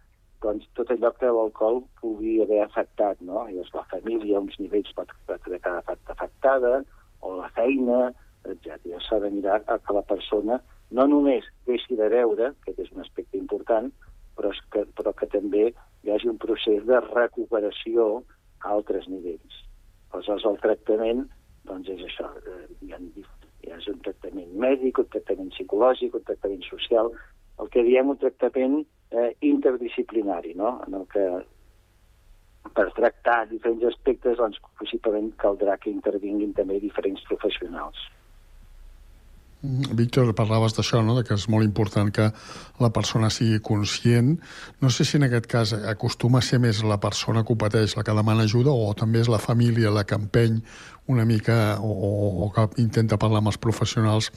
doncs, 0.42 0.66
tot 0.76 0.90
allò 0.92 1.10
que 1.16 1.30
l'alcohol 1.32 1.82
pugui 2.00 2.36
haver 2.42 2.62
afectat, 2.64 3.20
no? 3.20 3.46
Llavors, 3.48 3.72
la 3.74 3.86
família, 3.90 4.40
uns 4.40 4.58
nivells 4.60 4.92
pot, 4.94 5.10
pot 5.26 5.48
haver 5.48 5.60
quedat 5.64 6.12
afectada, 6.12 6.82
o 7.24 7.36
la 7.38 7.48
feina, 7.56 8.12
etc. 8.44 8.98
S'ha 9.06 9.20
de 9.24 9.30
mirar 9.32 9.62
que 9.64 9.96
la 9.96 10.04
persona 10.06 10.60
no 10.90 11.06
només 11.10 11.48
deixi 11.66 11.96
de 11.98 12.08
veure, 12.12 12.52
que 12.64 12.76
és 12.76 12.92
un 12.92 13.02
aspecte 13.02 13.38
important, 13.40 13.88
però, 14.36 14.52
és 14.52 14.60
que, 14.70 14.84
però 14.98 15.14
que 15.16 15.26
també 15.32 15.70
hi 16.04 16.12
hagi 16.12 16.28
un 16.30 16.38
procés 16.38 16.84
de 16.86 17.00
recuperació 17.08 18.22
a 18.62 18.74
altres 18.76 19.08
nivells. 19.08 19.64
Aleshores, 20.12 20.44
el 20.46 20.60
tractament 20.62 21.24
doncs 21.66 21.88
és 21.90 22.04
això, 22.06 22.28
eh, 22.46 22.66
hi 22.84 22.92
ha, 22.94 23.00
hi 23.02 23.72
ha 23.72 23.78
un 23.90 24.02
tractament 24.04 24.52
mèdic, 24.62 25.00
un 25.02 25.08
tractament 25.10 25.50
psicològic, 25.56 26.14
un 26.14 26.26
tractament 26.28 26.62
social, 26.68 27.10
el 27.62 27.70
que 27.72 27.84
diem 27.86 28.10
un 28.12 28.18
tractament 28.20 28.80
eh, 29.10 29.30
interdisciplinari, 29.40 30.54
no? 30.54 30.80
en 30.86 30.98
el 31.00 31.06
que 31.12 31.26
per 32.76 32.90
tractar 32.96 33.46
diferents 33.50 33.86
aspectes 33.92 34.36
doncs, 34.40 34.58
possiblement 34.80 35.30
caldrà 35.40 35.78
que 35.80 35.92
intervinguin 35.92 36.52
també 36.56 36.80
diferents 36.82 37.22
professionals. 37.28 38.00
Mm, 39.62 39.96
Víctor, 39.98 40.34
parlaves 40.36 40.74
d'això, 40.76 41.00
no? 41.04 41.14
de 41.16 41.24
que 41.24 41.34
és 41.38 41.46
molt 41.52 41.64
important 41.64 42.10
que 42.12 42.26
la 42.82 42.90
persona 42.92 43.30
sigui 43.32 43.62
conscient. 43.64 44.34
No 44.82 44.90
sé 44.92 45.06
si 45.08 45.16
en 45.16 45.26
aquest 45.28 45.48
cas 45.50 45.72
acostuma 45.94 46.42
a 46.42 46.46
ser 46.46 46.60
més 46.62 46.82
la 46.84 47.00
persona 47.00 47.44
que 47.44 47.54
ho 47.54 47.58
pateix 47.60 47.96
la 47.96 48.04
que 48.04 48.16
demana 48.18 48.44
ajuda 48.44 48.74
o 48.74 48.92
també 48.98 49.22
és 49.24 49.32
la 49.32 49.40
família 49.42 49.94
la 49.94 50.04
que 50.04 50.18
empeny 50.18 50.60
una 51.08 51.24
mica 51.24 51.78
o, 51.80 51.94
o 52.46 52.52
que 52.52 52.68
intenta 52.82 53.16
parlar 53.16 53.40
amb 53.40 53.54
els 53.54 53.62
professionals 53.62 54.30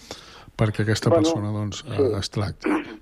perquè 0.60 0.86
aquesta 0.86 1.12
bueno, 1.12 1.23
persona 1.23 1.53
doncs, 1.55 1.84
sí. 1.84 2.10
es 2.19 2.36
tracti 2.36 2.98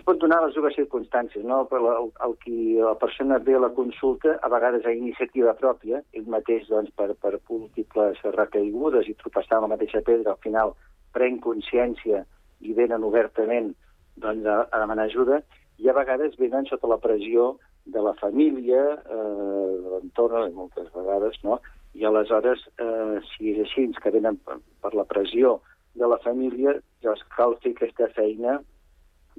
es 0.00 0.04
pot 0.06 0.20
donar 0.22 0.40
les 0.44 0.54
dues 0.56 0.76
circumstàncies, 0.78 1.44
no? 1.44 1.64
Per 1.70 1.80
la, 1.82 1.96
el, 2.26 2.34
qui 2.44 2.78
la 2.78 2.94
persona 3.00 3.38
ve 3.44 3.56
a 3.58 3.62
la 3.64 3.72
consulta, 3.76 4.36
a 4.40 4.48
vegades 4.52 4.86
a 4.86 4.94
iniciativa 4.96 5.54
pròpia, 5.58 6.00
ell 6.16 6.28
mateix, 6.32 6.68
doncs, 6.70 6.92
per, 6.96 7.10
per 7.20 7.36
múltiples 7.50 8.22
recaigudes 8.36 9.10
i 9.10 9.16
tropeçar 9.20 9.60
la 9.60 9.70
mateixa 9.72 10.02
pedra, 10.06 10.32
al 10.34 10.44
final 10.44 10.74
pren 11.16 11.40
consciència 11.44 12.24
i 12.60 12.76
venen 12.76 13.04
obertament 13.04 13.74
doncs, 14.22 14.46
a, 14.46 14.62
a 14.70 14.82
demanar 14.84 15.08
ajuda, 15.10 15.42
i 15.80 15.88
a 15.88 15.96
vegades 15.96 16.38
venen 16.40 16.68
sota 16.68 16.88
la 16.88 17.00
pressió 17.00 17.54
de 17.90 18.00
la 18.04 18.14
família, 18.20 18.80
eh, 19.00 19.68
de 19.82 19.94
l'entorn, 19.96 20.52
moltes 20.54 20.90
vegades, 20.94 21.40
no? 21.44 21.60
I 21.96 22.04
aleshores, 22.06 22.62
eh, 22.78 23.20
si 23.32 23.54
és 23.54 23.64
així, 23.64 23.88
que 24.00 24.12
venen 24.14 24.38
per, 24.46 24.60
per 24.80 24.92
la 24.94 25.08
pressió 25.08 25.58
de 25.98 26.06
la 26.06 26.20
família, 26.22 26.76
llavors 27.02 27.24
cal 27.36 27.56
fer 27.64 27.72
aquesta 27.74 28.06
feina 28.14 28.60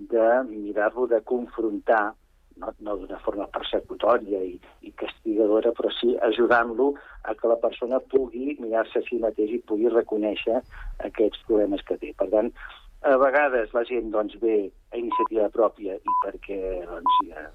de 0.09 0.43
mirar-lo 0.49 1.07
de 1.07 1.21
confrontar, 1.21 2.13
no, 2.57 2.73
no 2.79 2.97
d'una 2.97 3.19
forma 3.25 3.47
persecutòria 3.53 4.41
i, 4.43 4.57
i 4.85 4.91
castigadora, 4.97 5.71
però 5.77 5.91
sí 5.99 6.13
ajudant-lo 6.29 6.91
a 7.23 7.35
que 7.37 7.49
la 7.51 7.57
persona 7.61 8.01
pugui 8.13 8.57
mirar-se 8.59 9.01
a 9.01 9.07
si 9.07 9.19
mateix 9.21 9.55
i 9.55 9.63
pugui 9.67 9.89
reconèixer 9.93 10.61
aquests 11.09 11.43
problemes 11.47 11.83
que 11.87 11.97
té. 12.01 12.13
Per 12.17 12.29
tant, 12.33 12.51
a 13.01 13.17
vegades 13.17 13.73
la 13.73 13.83
gent 13.89 14.11
doncs, 14.13 14.37
ve 14.41 14.69
a 14.93 14.99
iniciativa 14.99 15.49
pròpia 15.53 15.97
i 15.97 16.15
perquè 16.25 16.61
doncs, 16.89 17.17
ja, 17.31 17.47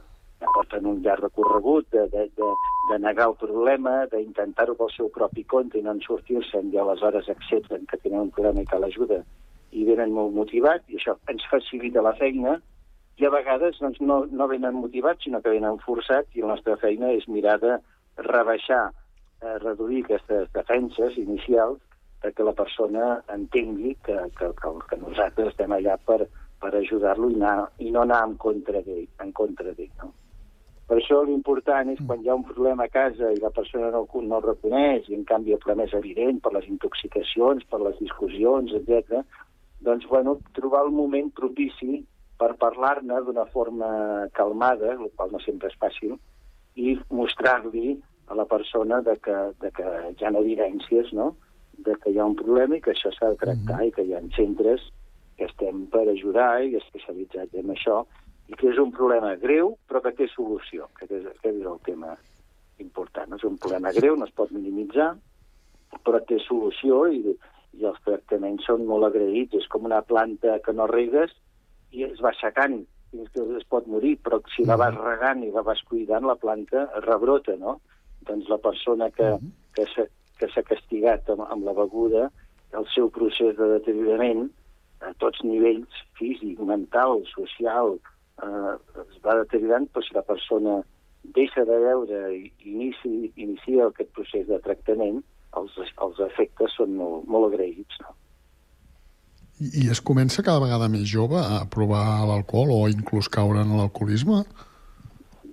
ja 0.42 0.54
porten 0.56 0.88
un 0.90 1.02
llarg 1.04 1.28
recorregut 1.28 1.88
de, 1.94 2.06
de, 2.12 2.26
de, 2.40 2.50
de 2.90 2.98
negar 3.04 3.28
el 3.30 3.38
problema, 3.40 3.98
d'intentar-ho 4.10 4.74
pel 4.78 4.92
seu 4.96 5.10
propi 5.14 5.44
compte 5.44 5.78
i 5.78 5.84
no 5.86 5.94
en 5.94 6.02
sortir-se'n 6.06 6.72
i 6.72 6.80
aleshores 6.82 7.30
accepten 7.32 7.86
que 7.90 8.00
tenen 8.02 8.26
un 8.26 8.32
problema 8.34 8.64
i 8.64 8.70
que 8.70 8.80
l'ajuda 8.82 9.22
i 9.72 9.84
venen 9.88 10.12
molt 10.14 10.34
motivats 10.34 10.86
i 10.90 10.98
això 11.00 11.16
ens 11.32 11.44
facilita 11.50 12.04
la 12.04 12.14
feina 12.18 12.58
i 13.16 13.26
a 13.26 13.32
vegades 13.32 13.80
doncs, 13.80 13.98
no, 14.00 14.24
no 14.30 14.48
venen 14.50 14.76
motivats 14.76 15.24
sinó 15.24 15.40
que 15.42 15.54
venen 15.54 15.80
forçats 15.84 16.36
i 16.36 16.44
la 16.44 16.54
nostra 16.54 16.76
feina 16.82 17.10
és 17.16 17.26
mirar 17.28 17.56
de 17.62 17.78
rebaixar, 18.28 18.90
eh, 19.42 19.56
reduir 19.64 20.04
aquestes 20.04 20.52
defenses 20.54 21.16
inicials 21.20 21.80
que 22.26 22.42
la 22.42 22.52
persona 22.56 23.22
entengui 23.32 23.94
que, 24.04 24.16
que, 24.38 24.50
que, 24.58 24.70
que 24.90 24.96
nosaltres 24.98 25.52
estem 25.52 25.72
allà 25.76 25.96
per, 26.02 26.24
per 26.60 26.72
ajudar-lo 26.74 27.30
i, 27.30 27.36
anar, 27.38 27.68
i 27.78 27.92
no 27.94 28.02
anar 28.02 28.22
en 28.26 28.36
contra 28.40 28.82
d'ell. 28.82 29.06
En 29.22 29.32
contra 29.36 29.74
d'ell 29.76 29.92
no? 30.02 30.12
Per 30.86 31.00
això 31.00 31.18
l'important 31.26 31.88
és 31.90 32.00
quan 32.06 32.20
hi 32.22 32.28
ha 32.30 32.36
un 32.38 32.44
problema 32.46 32.84
a 32.86 32.92
casa 32.92 33.32
i 33.34 33.40
la 33.42 33.50
persona 33.54 33.88
no, 33.90 34.04
no 34.06 34.36
el 34.38 34.44
reconeix 34.44 35.08
i 35.10 35.16
en 35.16 35.24
canvi 35.26 35.56
el 35.56 35.62
problema 35.62 35.88
és 35.88 35.96
evident 35.98 36.38
per 36.44 36.52
les 36.54 36.68
intoxicacions, 36.70 37.64
per 37.70 37.80
les 37.82 37.96
discussions, 37.98 38.74
etc. 38.78 39.24
doncs 39.80 40.06
bueno, 40.08 40.38
trobar 40.56 40.84
el 40.86 40.92
moment 40.92 41.30
propici 41.36 42.02
per 42.36 42.54
parlar-ne 42.60 43.20
d'una 43.24 43.46
forma 43.52 43.88
calmada, 44.36 44.92
el 44.94 45.10
qual 45.16 45.32
no 45.32 45.40
sempre 45.40 45.70
és 45.72 45.78
fàcil, 45.80 46.16
i 46.76 46.96
mostrar-li 47.10 47.96
a 48.28 48.36
la 48.36 48.44
persona 48.44 49.00
de 49.00 49.16
que, 49.22 49.36
de 49.62 49.70
que 49.72 49.86
hi 50.12 50.24
ha 50.24 50.32
evidències, 50.42 51.12
no?, 51.12 51.34
de 51.76 51.94
que 52.00 52.10
hi 52.10 52.18
ha 52.18 52.24
un 52.24 52.36
problema 52.36 52.76
i 52.76 52.80
que 52.80 52.94
això 52.94 53.10
s'ha 53.12 53.32
de 53.34 53.40
tractar 53.40 53.76
mm 53.76 53.80
-hmm. 53.80 53.88
i 53.88 53.92
que 53.92 54.02
hi 54.02 54.14
ha 54.14 54.20
centres 54.36 54.80
que 55.36 55.44
estem 55.44 55.86
per 55.92 56.08
ajudar 56.08 56.64
i 56.64 56.76
especialitzats 56.76 57.54
en 57.54 57.68
això 57.74 58.06
i 58.48 58.54
que 58.54 58.68
és 58.70 58.78
un 58.78 58.90
problema 58.92 59.34
greu 59.36 59.76
però 59.88 60.00
que 60.02 60.12
té 60.12 60.28
solució, 60.28 60.88
que 60.96 61.04
és, 61.04 61.26
aquest 61.26 61.56
és 61.56 61.66
el 61.66 61.80
tema 61.84 62.16
important. 62.78 63.32
És 63.34 63.44
un 63.44 63.58
problema 63.58 63.92
greu, 63.92 64.16
no 64.16 64.24
es 64.24 64.32
pot 64.32 64.50
minimitzar, 64.50 65.16
però 66.04 66.20
té 66.24 66.38
solució 66.44 67.06
i, 67.08 67.36
i 67.76 67.86
els 67.88 67.98
tractaments 68.04 68.66
són 68.68 68.86
molt 68.88 69.08
agraïts. 69.10 69.56
És 69.60 69.68
com 69.72 69.88
una 69.88 70.02
planta 70.02 70.58
que 70.64 70.74
no 70.76 70.88
regues 70.90 71.32
i 71.92 72.04
es 72.06 72.20
va 72.22 72.32
aixecant 72.32 72.82
fins 73.10 73.30
que 73.32 73.44
es 73.58 73.66
pot 73.70 73.86
morir, 73.88 74.16
però 74.24 74.40
si 74.54 74.64
la 74.68 74.76
vas 74.80 74.96
regant 74.98 75.44
i 75.44 75.52
la 75.54 75.64
vas 75.66 75.80
cuidant, 75.88 76.26
la 76.26 76.36
planta 76.40 76.86
rebrota, 77.04 77.54
no? 77.60 77.78
Doncs 78.26 78.48
la 78.50 78.58
persona 78.58 79.08
que, 79.14 79.30
que, 79.76 79.86
que 80.40 80.48
s'ha 80.52 80.64
castigat 80.66 81.30
amb, 81.32 81.46
amb 81.46 81.68
la 81.68 81.76
beguda, 81.76 82.26
el 82.76 82.88
seu 82.92 83.08
procés 83.14 83.54
de 83.56 83.70
deteriorament 83.76 84.48
a 85.06 85.12
tots 85.22 85.42
nivells, 85.44 86.02
físic, 86.18 86.60
mental, 86.60 87.22
social, 87.30 87.96
eh, 88.42 88.74
es 89.04 89.22
va 89.24 89.38
deteriorant, 89.42 89.88
però 89.92 90.04
si 90.04 90.16
la 90.16 90.24
persona 90.26 90.80
deixa 91.36 91.64
de 91.68 91.78
veure 91.82 92.20
i 92.34 92.50
inici, 92.72 93.30
inicia 93.34 93.88
aquest 93.88 94.12
procés 94.16 94.46
de 94.50 94.58
tractament, 94.64 95.22
els, 95.60 95.76
els 96.06 96.22
efectes 96.28 96.76
són 96.78 96.94
molt, 96.98 97.26
molt 97.30 97.52
agraïts. 97.52 98.00
No? 98.04 98.14
I, 99.60 99.70
I 99.82 99.90
es 99.94 100.02
comença 100.04 100.44
cada 100.46 100.62
vegada 100.62 100.88
més 100.92 101.06
jove 101.08 101.40
a 101.40 101.64
provar 101.72 102.06
l'alcohol 102.28 102.72
o 102.74 102.80
inclús 102.92 103.30
caure 103.32 103.62
en 103.64 103.76
l'alcoholisme? 103.78 104.42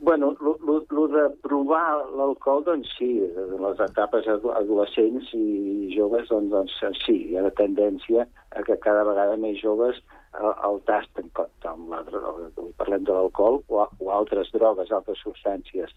Bueno, 0.03 0.33
el 0.41 1.13
de 1.13 1.27
provar 1.45 2.03
l'alcohol, 2.17 2.63
doncs 2.67 2.89
sí, 2.97 3.09
en 3.23 3.53
les 3.61 3.79
etapes 3.85 4.27
adolescents 4.27 5.29
i 5.37 5.93
joves, 5.93 6.27
doncs, 6.31 6.51
doncs 6.51 7.03
sí, 7.05 7.15
hi 7.29 7.37
ha 7.37 7.45
la 7.45 7.53
tendència 7.59 8.25
a 8.51 8.63
que 8.67 8.77
cada 8.83 9.05
vegada 9.07 9.37
més 9.39 9.61
joves 9.61 10.01
el, 10.39 10.49
el 10.67 10.81
tasten, 10.89 11.29
com 11.37 11.87
la, 11.91 12.01
parlem 12.79 13.05
de 13.07 13.15
l'alcohol, 13.15 13.61
o, 13.69 13.85
o 13.85 14.11
altres 14.15 14.51
drogues, 14.55 14.91
altres 14.91 15.21
substàncies. 15.23 15.93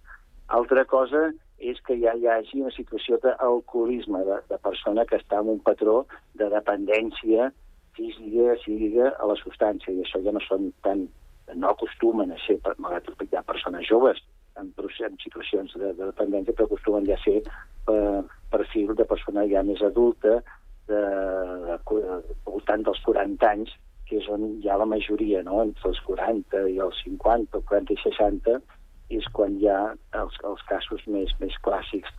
Altra 0.55 0.85
cosa 0.87 1.31
és 1.59 1.79
que 1.87 1.97
ja 2.01 2.13
hi 2.15 2.27
hagi 2.29 2.61
una 2.61 2.73
situació 2.75 3.19
d'alcoholisme, 3.23 4.23
de, 4.29 4.41
de 4.51 4.59
persona 4.65 5.07
que 5.09 5.21
està 5.21 5.41
en 5.41 5.55
un 5.57 5.61
patró 5.65 6.05
de 6.35 6.51
dependència 6.53 7.51
física, 7.97 8.57
psíquica 8.61 9.13
a 9.17 9.29
la 9.31 9.37
substància, 9.41 9.95
i 9.95 10.05
això 10.05 10.21
ja 10.25 10.35
no 10.37 10.43
són 10.45 10.69
tan 10.85 11.07
no 11.55 11.71
acostumen 11.71 12.33
a 12.35 12.39
ser, 12.43 12.59
malgrat 12.83 13.07
que 13.19 13.29
hi 13.31 13.39
ha 13.39 13.45
persones 13.47 13.87
joves 13.87 14.19
en, 14.59 14.73
en 14.75 15.19
situacions 15.23 15.73
de, 15.79 15.93
de 15.95 16.11
dependència, 16.11 16.55
però 16.57 16.67
acostumen 16.67 17.07
ja 17.07 17.15
a 17.15 17.23
ser 17.23 17.39
eh, 17.39 18.23
perfil 18.51 18.95
de 18.99 19.07
persona 19.09 19.47
ja 19.51 19.63
més 19.63 19.83
adulta, 19.87 20.41
de, 20.91 21.03
de, 21.67 21.77
de, 21.87 22.17
voltant 22.47 22.83
dels 22.87 23.03
40 23.07 23.51
anys, 23.51 23.75
que 24.07 24.21
és 24.21 24.29
on 24.31 24.45
hi 24.63 24.71
ha 24.71 24.79
la 24.79 24.89
majoria, 24.89 25.43
no? 25.47 25.63
entre 25.65 25.91
els 25.91 26.01
40 26.07 26.67
i 26.71 26.81
els 26.83 26.99
50, 27.05 27.59
o 27.59 27.69
40 27.71 27.95
i 27.95 28.03
60, 28.05 28.59
és 29.11 29.27
quan 29.33 29.59
hi 29.61 29.69
ha 29.71 29.81
els, 30.21 30.39
els 30.45 30.65
casos 30.71 31.05
més, 31.07 31.33
més 31.43 31.55
clàssics. 31.67 32.11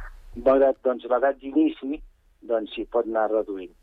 Malgrat 0.45 0.80
doncs, 0.86 1.08
l'edat 1.10 1.39
d'inici, 1.41 2.00
doncs 2.47 2.73
s'hi 2.76 2.86
pot 2.93 3.08
anar 3.10 3.28
reduint. 3.34 3.73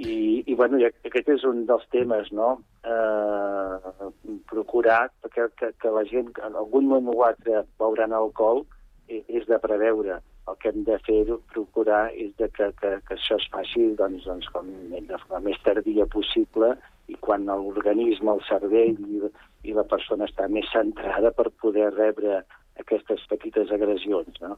I, 0.00 0.40
i 0.48 0.54
bueno, 0.56 0.78
aquest 0.80 1.28
és 1.28 1.42
un 1.44 1.66
dels 1.68 1.84
temes, 1.92 2.30
no? 2.32 2.54
Eh, 2.88 4.08
procurar 4.48 5.10
que, 5.26 5.50
que, 5.60 5.68
que 5.76 5.92
la 5.92 6.06
gent 6.08 6.32
en 6.46 6.56
algun 6.56 6.88
moment 6.88 7.12
o 7.12 7.26
altre 7.26 7.66
veuran 7.82 8.16
alcohol 8.16 8.64
és 9.10 9.46
de 9.46 9.58
preveure. 9.60 10.20
El 10.48 10.56
que 10.62 10.70
hem 10.72 10.86
de 10.86 10.96
fer, 11.04 11.20
procurar, 11.52 12.06
és 12.16 12.32
de 12.40 12.48
que, 12.56 12.70
que, 12.80 12.94
que 13.06 13.18
això 13.18 13.36
es 13.36 13.46
faci 13.52 13.90
doncs, 13.98 14.24
doncs, 14.24 14.48
com 14.54 14.70
de 14.94 15.20
forma 15.26 15.42
més 15.50 15.60
tardia 15.66 16.08
possible 16.10 16.72
i 17.12 17.18
quan 17.20 17.44
l'organisme, 17.46 18.32
el 18.32 18.42
cervell 18.48 18.96
i, 18.96 19.20
i 19.62 19.74
la 19.76 19.84
persona 19.84 20.26
està 20.28 20.48
més 20.48 20.68
centrada 20.72 21.32
per 21.36 21.50
poder 21.60 21.90
rebre 21.92 22.40
aquestes 22.80 23.20
petites 23.28 23.70
agressions. 23.72 24.40
No? 24.40 24.56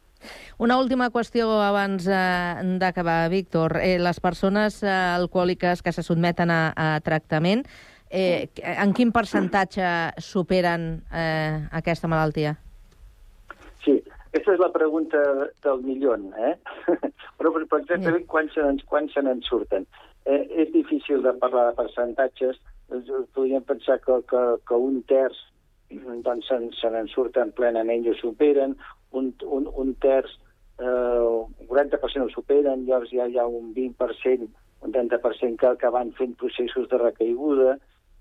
Una 0.62 0.78
última 0.78 1.08
qüestió 1.10 1.48
abans 1.62 2.06
eh, 2.06 2.76
d'acabar, 2.78 3.26
Víctor. 3.32 3.78
Eh, 3.82 3.98
les 3.98 4.20
persones 4.22 4.82
eh, 4.82 4.92
alcohòliques 4.92 5.82
que 5.82 5.92
se 5.92 6.04
sotmeten 6.06 6.52
a, 6.54 6.62
a 6.76 6.88
tractament, 7.04 7.64
eh, 8.10 8.48
en 8.62 8.94
quin 8.94 9.10
percentatge 9.12 9.88
superen 10.22 11.02
eh, 11.10 11.66
aquesta 11.72 12.10
malaltia? 12.10 12.54
Sí, 13.82 13.98
aquesta 14.30 14.54
és 14.54 14.62
la 14.62 14.70
pregunta 14.72 15.18
del 15.64 15.82
milió, 15.82 16.14
eh? 16.38 16.54
Però, 17.40 17.50
per 17.50 17.66
exactament, 17.80 18.26
quan 18.30 18.50
se, 18.54 18.68
quan 18.86 19.10
se 19.10 19.24
n'en 19.24 19.42
surten? 19.48 19.88
Eh, 20.24 20.42
és 20.64 20.72
difícil 20.72 21.22
de 21.22 21.32
parlar 21.42 21.70
de 21.70 21.78
percentatges. 21.80 22.60
Podríem 23.34 23.64
pensar 23.66 23.98
que, 24.04 24.20
que, 24.28 24.42
que 24.68 24.78
un 24.78 25.00
terç 25.08 25.38
doncs 26.24 26.48
se, 26.48 26.56
se 26.78 26.90
n'en 26.90 27.08
surten 27.12 27.52
plenament 27.56 28.06
i 28.06 28.12
ho 28.12 28.16
superen, 28.16 28.76
un, 29.12 29.32
un, 29.44 29.68
un 29.82 29.92
terç, 30.00 30.30
eh, 30.80 30.86
un 30.88 31.68
40% 31.68 32.24
ho 32.24 32.32
superen, 32.32 32.86
llavors 32.86 33.12
ja 33.12 33.28
hi 33.28 33.38
ha 33.38 33.46
un 33.46 33.74
20%, 33.76 34.48
un 34.82 34.94
30% 34.94 35.60
que, 35.60 35.72
que 35.80 35.90
van 35.92 36.14
fent 36.16 36.36
processos 36.40 36.88
de 36.88 37.00
recaiguda, 37.02 37.76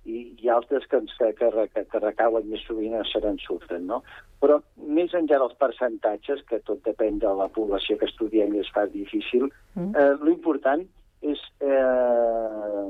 i, 0.05 0.33
i 0.41 0.49
altres 0.49 0.87
que, 0.89 0.99
que, 1.37 1.49
que, 1.73 1.83
que 1.85 1.99
recauen 2.01 2.47
més 2.49 2.63
sovint 2.65 2.95
se 3.05 3.21
n'en 3.21 3.37
surten, 3.43 3.85
no? 3.89 4.01
Però 4.41 4.57
més 4.97 5.13
enllà 5.17 5.37
dels 5.43 5.57
percentatges, 5.61 6.41
que 6.49 6.61
tot 6.65 6.81
depèn 6.87 7.19
de 7.21 7.33
la 7.37 7.47
població 7.53 7.99
que 7.99 8.09
estudiem 8.09 8.55
i 8.55 8.63
es 8.63 8.71
fa 8.73 8.87
difícil, 8.89 9.51
mm. 9.75 9.93
eh, 9.93 10.15
l'important 10.25 10.87
és 11.21 11.41
eh, 11.61 12.87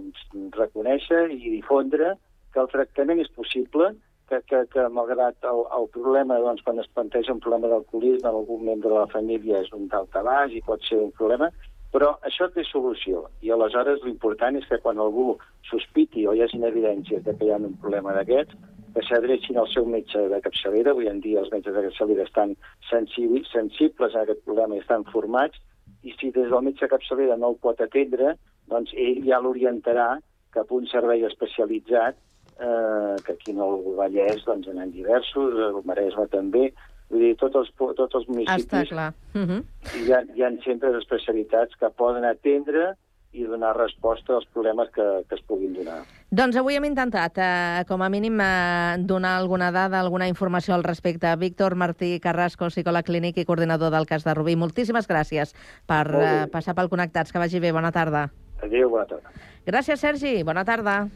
reconèixer 0.58 1.26
i 1.36 1.58
difondre 1.58 2.15
que 2.54 2.62
el 2.63 2.72
tractament 2.72 3.20
és 3.24 3.32
possible, 3.36 3.91
que, 4.32 4.39
que, 4.48 4.62
que 4.72 4.88
malgrat 4.96 5.44
el, 5.48 5.65
el 5.76 5.89
problema, 5.96 6.39
doncs, 6.39 6.63
quan 6.63 6.80
es 6.80 6.88
planteja 6.96 7.36
un 7.36 7.44
problema 7.44 7.72
d'alcoholisme, 7.72 8.30
algun 8.30 8.63
membre 8.67 8.91
de 8.91 8.98
la 8.98 9.12
família 9.12 9.60
és 9.63 9.72
un 9.76 9.89
baix 9.91 10.56
i 10.56 10.63
pot 10.67 10.84
ser 10.88 11.00
un 11.04 11.12
problema, 11.17 11.52
però 11.91 12.13
això 12.28 12.48
té 12.56 12.63
solució. 12.63 13.26
I 13.44 13.52
aleshores 13.52 14.04
l'important 14.08 14.56
és 14.56 14.67
que 14.70 14.80
quan 14.84 15.00
algú 15.00 15.36
sospiti 15.67 16.24
o 16.28 16.36
hi 16.36 16.44
hagi 16.44 16.62
evidències 16.63 17.24
de 17.26 17.36
que 17.36 17.48
hi 17.48 17.52
ha 17.52 17.60
un 17.60 17.76
problema 17.84 18.15
d'aquests, 18.15 18.56
que 18.96 19.04
s'adrecin 19.08 19.58
al 19.58 19.67
seu 19.72 19.86
metge 19.88 20.20
de 20.32 20.39
capçalera. 20.44 20.91
Avui 20.91 21.08
en 21.08 21.20
dia 21.24 21.39
els 21.44 21.52
metges 21.52 21.76
de 21.76 21.84
capçalera 21.88 22.28
estan 22.28 22.56
sensibles 22.90 24.15
a 24.15 24.23
aquest 24.23 24.44
problema 24.48 24.75
i 24.75 24.84
estan 24.84 25.06
formats, 25.12 25.60
i 26.04 26.13
si 26.17 26.31
des 26.31 26.49
del 26.49 26.65
metge 26.65 26.89
capçalera 26.89 27.37
no 27.37 27.54
el 27.54 27.60
pot 27.62 27.81
atendre, 27.81 28.35
doncs 28.71 28.93
ell 28.95 29.23
ja 29.27 29.39
l'orientarà 29.39 30.19
cap 30.52 30.71
a 30.71 30.75
un 30.75 30.87
servei 30.91 31.25
especialitzat 31.27 32.15
eh, 32.60 33.15
que 33.25 33.33
aquí 33.33 33.54
no 33.54 33.69
el 33.75 33.95
Vallès 33.99 34.45
doncs, 34.45 34.67
en 34.67 34.91
diversos, 34.91 35.60
el 35.69 35.81
Maresme 35.85 36.27
també, 36.31 36.71
Vull 37.12 37.25
dir, 37.25 37.31
tots 37.39 37.60
els, 37.60 37.71
tots 37.75 38.15
els 38.15 38.23
Està 38.23 38.31
municipis 38.31 38.91
clar. 38.93 39.10
Uh 39.35 39.41
-huh. 39.47 39.62
hi 39.99 40.13
ha, 40.15 40.21
hi 40.35 40.43
ha 40.43 40.52
centres 40.63 40.95
especialitats 40.95 41.75
que 41.75 41.89
poden 42.02 42.23
atendre 42.23 42.93
i 43.34 43.46
donar 43.48 43.75
resposta 43.77 44.36
als 44.36 44.46
problemes 44.52 44.90
que, 44.92 45.06
que 45.29 45.36
es 45.36 45.44
puguin 45.48 45.73
donar. 45.73 46.02
Doncs 46.32 46.58
avui 46.60 46.75
hem 46.75 46.86
intentat, 46.88 47.38
eh, 47.40 47.84
com 47.88 48.04
a 48.04 48.10
mínim, 48.12 48.40
eh, 48.44 48.98
donar 49.00 49.38
alguna 49.40 49.71
dada, 49.71 50.00
alguna 50.00 50.27
informació 50.27 50.75
al 50.75 50.84
respecte. 50.84 51.32
Víctor 51.40 51.75
Martí 51.75 52.19
Carrasco, 52.19 52.67
psicòleg 52.67 53.08
clínic 53.08 53.38
i 53.38 53.46
coordinador 53.48 53.92
del 53.92 54.08
cas 54.08 54.27
de 54.27 54.36
Rubí. 54.36 54.56
Moltíssimes 54.56 55.08
gràcies 55.08 55.56
per 55.88 56.06
eh, 56.12 56.48
passar 56.52 56.75
pel 56.75 56.92
Connectats. 56.92 57.32
Que 57.32 57.40
vagi 57.40 57.60
bé. 57.60 57.71
Bona 57.71 57.92
tarda. 57.92 58.29
Adéu, 58.62 58.90
bona 58.90 59.08
tarda. 59.08 59.32
Gràcies, 59.65 60.00
Sergi. 60.00 60.44
Bona 60.44 60.65
tarda. 60.65 61.08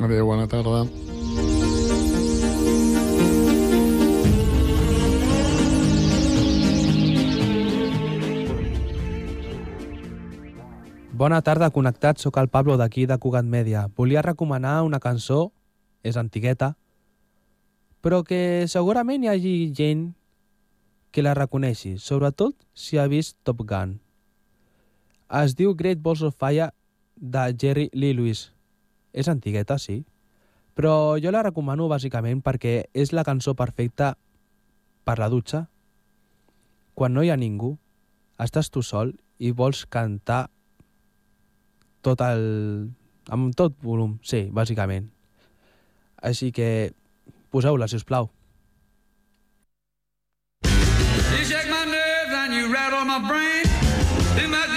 Adéu, 0.00 0.26
bona 0.26 0.48
tarda. 0.48 0.86
Bona 11.22 11.38
tarda, 11.46 11.68
connectats. 11.70 12.24
Soc 12.24 12.34
el 12.40 12.48
Pablo 12.50 12.74
d'aquí 12.74 13.04
de 13.06 13.14
Cugat 13.22 13.46
Media. 13.46 13.84
Volia 13.94 14.24
recomanar 14.26 14.80
una 14.82 14.98
cançó, 14.98 15.52
és 16.02 16.16
antigueta, 16.18 16.72
però 18.02 18.24
que 18.26 18.66
segurament 18.66 19.22
hi 19.22 19.28
hagi 19.30 19.52
gent 19.70 20.00
que 21.14 21.22
la 21.22 21.36
reconeixi, 21.38 21.92
sobretot 22.02 22.56
si 22.74 22.98
ha 22.98 23.04
vist 23.06 23.36
Top 23.46 23.60
Gun. 23.62 23.92
Es 25.42 25.54
diu 25.54 25.76
Great 25.78 26.02
Balls 26.02 26.24
of 26.26 26.34
Fire 26.34 26.72
de 27.14 27.44
Jerry 27.54 27.84
Lee 27.92 28.16
Lewis. 28.18 28.48
És 29.12 29.30
antigueta, 29.30 29.76
sí, 29.78 30.00
però 30.74 31.20
jo 31.22 31.30
la 31.30 31.44
recomano 31.46 31.86
bàsicament 31.86 32.42
perquè 32.42 32.88
és 32.98 33.12
la 33.14 33.22
cançó 33.22 33.54
perfecta 33.54 34.16
per 35.06 35.20
la 35.22 35.30
dutxa. 35.30 35.68
Quan 36.98 37.14
no 37.14 37.22
hi 37.22 37.30
ha 37.30 37.38
ningú, 37.38 37.76
estàs 38.42 38.74
tu 38.74 38.82
sol 38.82 39.14
i 39.38 39.54
vols 39.54 39.86
cantar 39.86 40.48
tot 42.02 42.22
el... 42.26 42.44
amb 43.30 43.54
tot 43.58 43.76
volum, 43.86 44.18
sí, 44.26 44.48
bàsicament. 44.50 45.08
Així 46.22 46.50
que 46.54 46.92
poseu-la, 47.54 47.88
si 47.88 47.98
us 47.98 48.06
plau. 48.06 48.30
You 51.32 51.44
shake 51.48 51.70
my 51.70 51.84
nerves 51.86 52.34
and 52.42 52.54
you 52.54 52.72
rattle 52.72 53.04
my 53.04 53.18
brain. 53.26 53.64
Too 54.36 54.48
much 54.48 54.71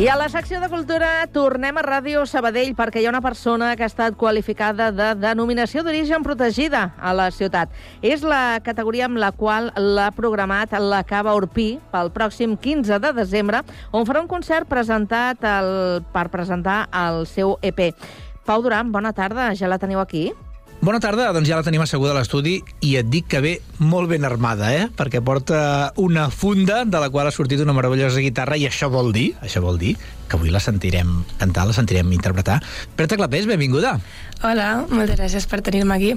I 0.00 0.06
a 0.08 0.14
la 0.16 0.30
secció 0.32 0.56
de 0.56 0.70
cultura 0.72 1.26
tornem 1.34 1.76
a 1.76 1.82
Ràdio 1.84 2.22
Sabadell 2.24 2.70
perquè 2.72 3.02
hi 3.02 3.04
ha 3.04 3.10
una 3.10 3.20
persona 3.20 3.74
que 3.76 3.84
ha 3.84 3.90
estat 3.90 4.14
qualificada 4.16 4.86
de 4.88 5.10
denominació 5.20 5.82
d'origen 5.84 6.24
protegida 6.24 6.94
a 6.96 7.12
la 7.12 7.26
ciutat. 7.30 7.68
És 8.00 8.24
la 8.24 8.62
categoria 8.64 9.04
amb 9.04 9.20
la 9.20 9.28
qual 9.36 9.68
l'ha 9.76 10.08
programat 10.16 10.72
la 10.80 11.02
Cava 11.04 11.34
Urpí 11.36 11.76
pel 11.92 12.08
pròxim 12.14 12.56
15 12.56 13.02
de 13.04 13.12
desembre, 13.20 13.60
on 13.92 14.08
farà 14.08 14.22
un 14.24 14.30
concert 14.32 14.66
presentat 14.70 15.44
el, 15.44 16.00
per 16.16 16.30
presentar 16.32 16.86
el 16.88 17.26
seu 17.28 17.58
EP. 17.60 17.92
Pau 18.48 18.64
Duran, 18.64 18.96
bona 18.96 19.12
tarda, 19.12 19.52
ja 19.52 19.68
la 19.68 19.78
teniu 19.78 20.00
aquí? 20.00 20.30
Bona 20.82 20.98
tarda, 20.98 21.28
doncs 21.30 21.46
ja 21.46 21.54
la 21.54 21.62
tenim 21.62 21.84
asseguda 21.84 22.10
a 22.10 22.16
l'estudi 22.16 22.56
i 22.82 22.96
et 22.98 23.06
dic 23.06 23.28
que 23.30 23.38
ve 23.38 23.52
molt 23.78 24.10
ben 24.10 24.24
armada, 24.26 24.72
eh? 24.74 24.88
Perquè 24.98 25.20
porta 25.22 25.60
una 26.02 26.24
funda 26.34 26.80
de 26.82 26.98
la 26.98 27.06
qual 27.14 27.30
ha 27.30 27.34
sortit 27.36 27.62
una 27.62 27.76
meravellosa 27.76 28.18
guitarra 28.18 28.58
i 28.58 28.66
això 28.66 28.90
vol 28.90 29.12
dir, 29.14 29.28
això 29.46 29.62
vol 29.62 29.78
dir 29.78 29.94
que 30.26 30.34
avui 30.34 30.50
la 30.50 30.58
sentirem 30.58 31.20
cantar, 31.38 31.68
la 31.70 31.78
sentirem 31.78 32.10
interpretar. 32.10 32.58
Berta 32.98 33.14
Clapés, 33.20 33.46
benvinguda. 33.46 33.94
Hola, 34.42 34.72
moltes 34.90 35.22
gràcies 35.22 35.46
per 35.46 35.62
tenir-me 35.62 35.94
aquí. 35.94 36.16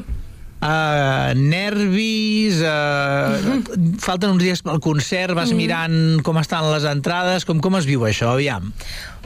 Uh, 0.63 1.35
nervis, 1.37 2.57
uh, 2.63 3.59
falten 4.01 4.31
uns 4.33 4.41
dies 4.41 4.63
pel 4.65 4.79
concert, 4.81 5.35
vas 5.37 5.51
Mm. 5.51 5.59
mirant 5.59 6.23
com 6.23 6.37
estan 6.39 6.65
les 6.71 6.87
entrades, 6.89 7.45
com, 7.45 7.59
com 7.61 7.75
es 7.77 7.85
viu 7.85 8.01
això, 8.07 8.31
aviam? 8.33 8.71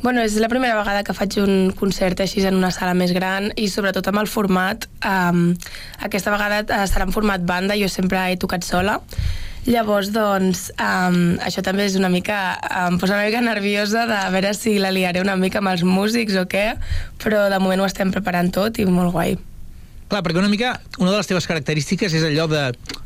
Bueno, 0.01 0.21
és 0.21 0.35
la 0.35 0.49
primera 0.49 0.75
vegada 0.75 1.03
que 1.03 1.13
faig 1.13 1.37
un 1.39 1.71
concert 1.75 2.19
així 2.19 2.43
en 2.47 2.55
una 2.55 2.71
sala 2.71 2.93
més 2.93 3.11
gran 3.13 3.51
i 3.55 3.67
sobretot 3.67 4.07
amb 4.07 4.19
el 4.19 4.27
format. 4.27 4.87
Um, 5.03 5.55
aquesta 6.01 6.31
vegada 6.31 6.61
eh, 6.63 6.87
serà 6.87 7.03
en 7.07 7.11
format 7.11 7.41
banda, 7.43 7.75
jo 7.75 7.87
sempre 7.87 8.17
he 8.31 8.37
tocat 8.37 8.63
sola. 8.63 8.99
Llavors, 9.67 10.11
doncs, 10.15 10.71
um, 10.79 11.37
això 11.43 11.61
també 11.61 11.85
és 11.85 11.95
una 11.99 12.09
mica... 12.09 12.57
Em 12.87 12.97
posa 12.97 13.15
una 13.17 13.25
mica 13.27 13.41
nerviosa 13.43 14.05
de 14.07 14.21
veure 14.31 14.53
si 14.55 14.79
la 14.79 14.89
liaré 14.91 15.21
una 15.21 15.35
mica 15.35 15.59
amb 15.59 15.67
els 15.75 15.83
músics 15.83 16.35
o 16.39 16.47
què, 16.47 16.77
però 17.19 17.49
de 17.51 17.59
moment 17.59 17.83
ho 17.83 17.85
estem 17.85 18.11
preparant 18.11 18.51
tot 18.55 18.79
i 18.79 18.87
molt 18.87 19.11
guai. 19.11 19.37
Clar, 20.09 20.23
perquè 20.25 20.41
una 20.41 20.49
mica, 20.49 20.73
una 20.97 21.11
de 21.11 21.19
les 21.19 21.27
teves 21.29 21.45
característiques 21.45 22.13
és 22.17 22.23
allò 22.25 22.47
de 22.49 22.63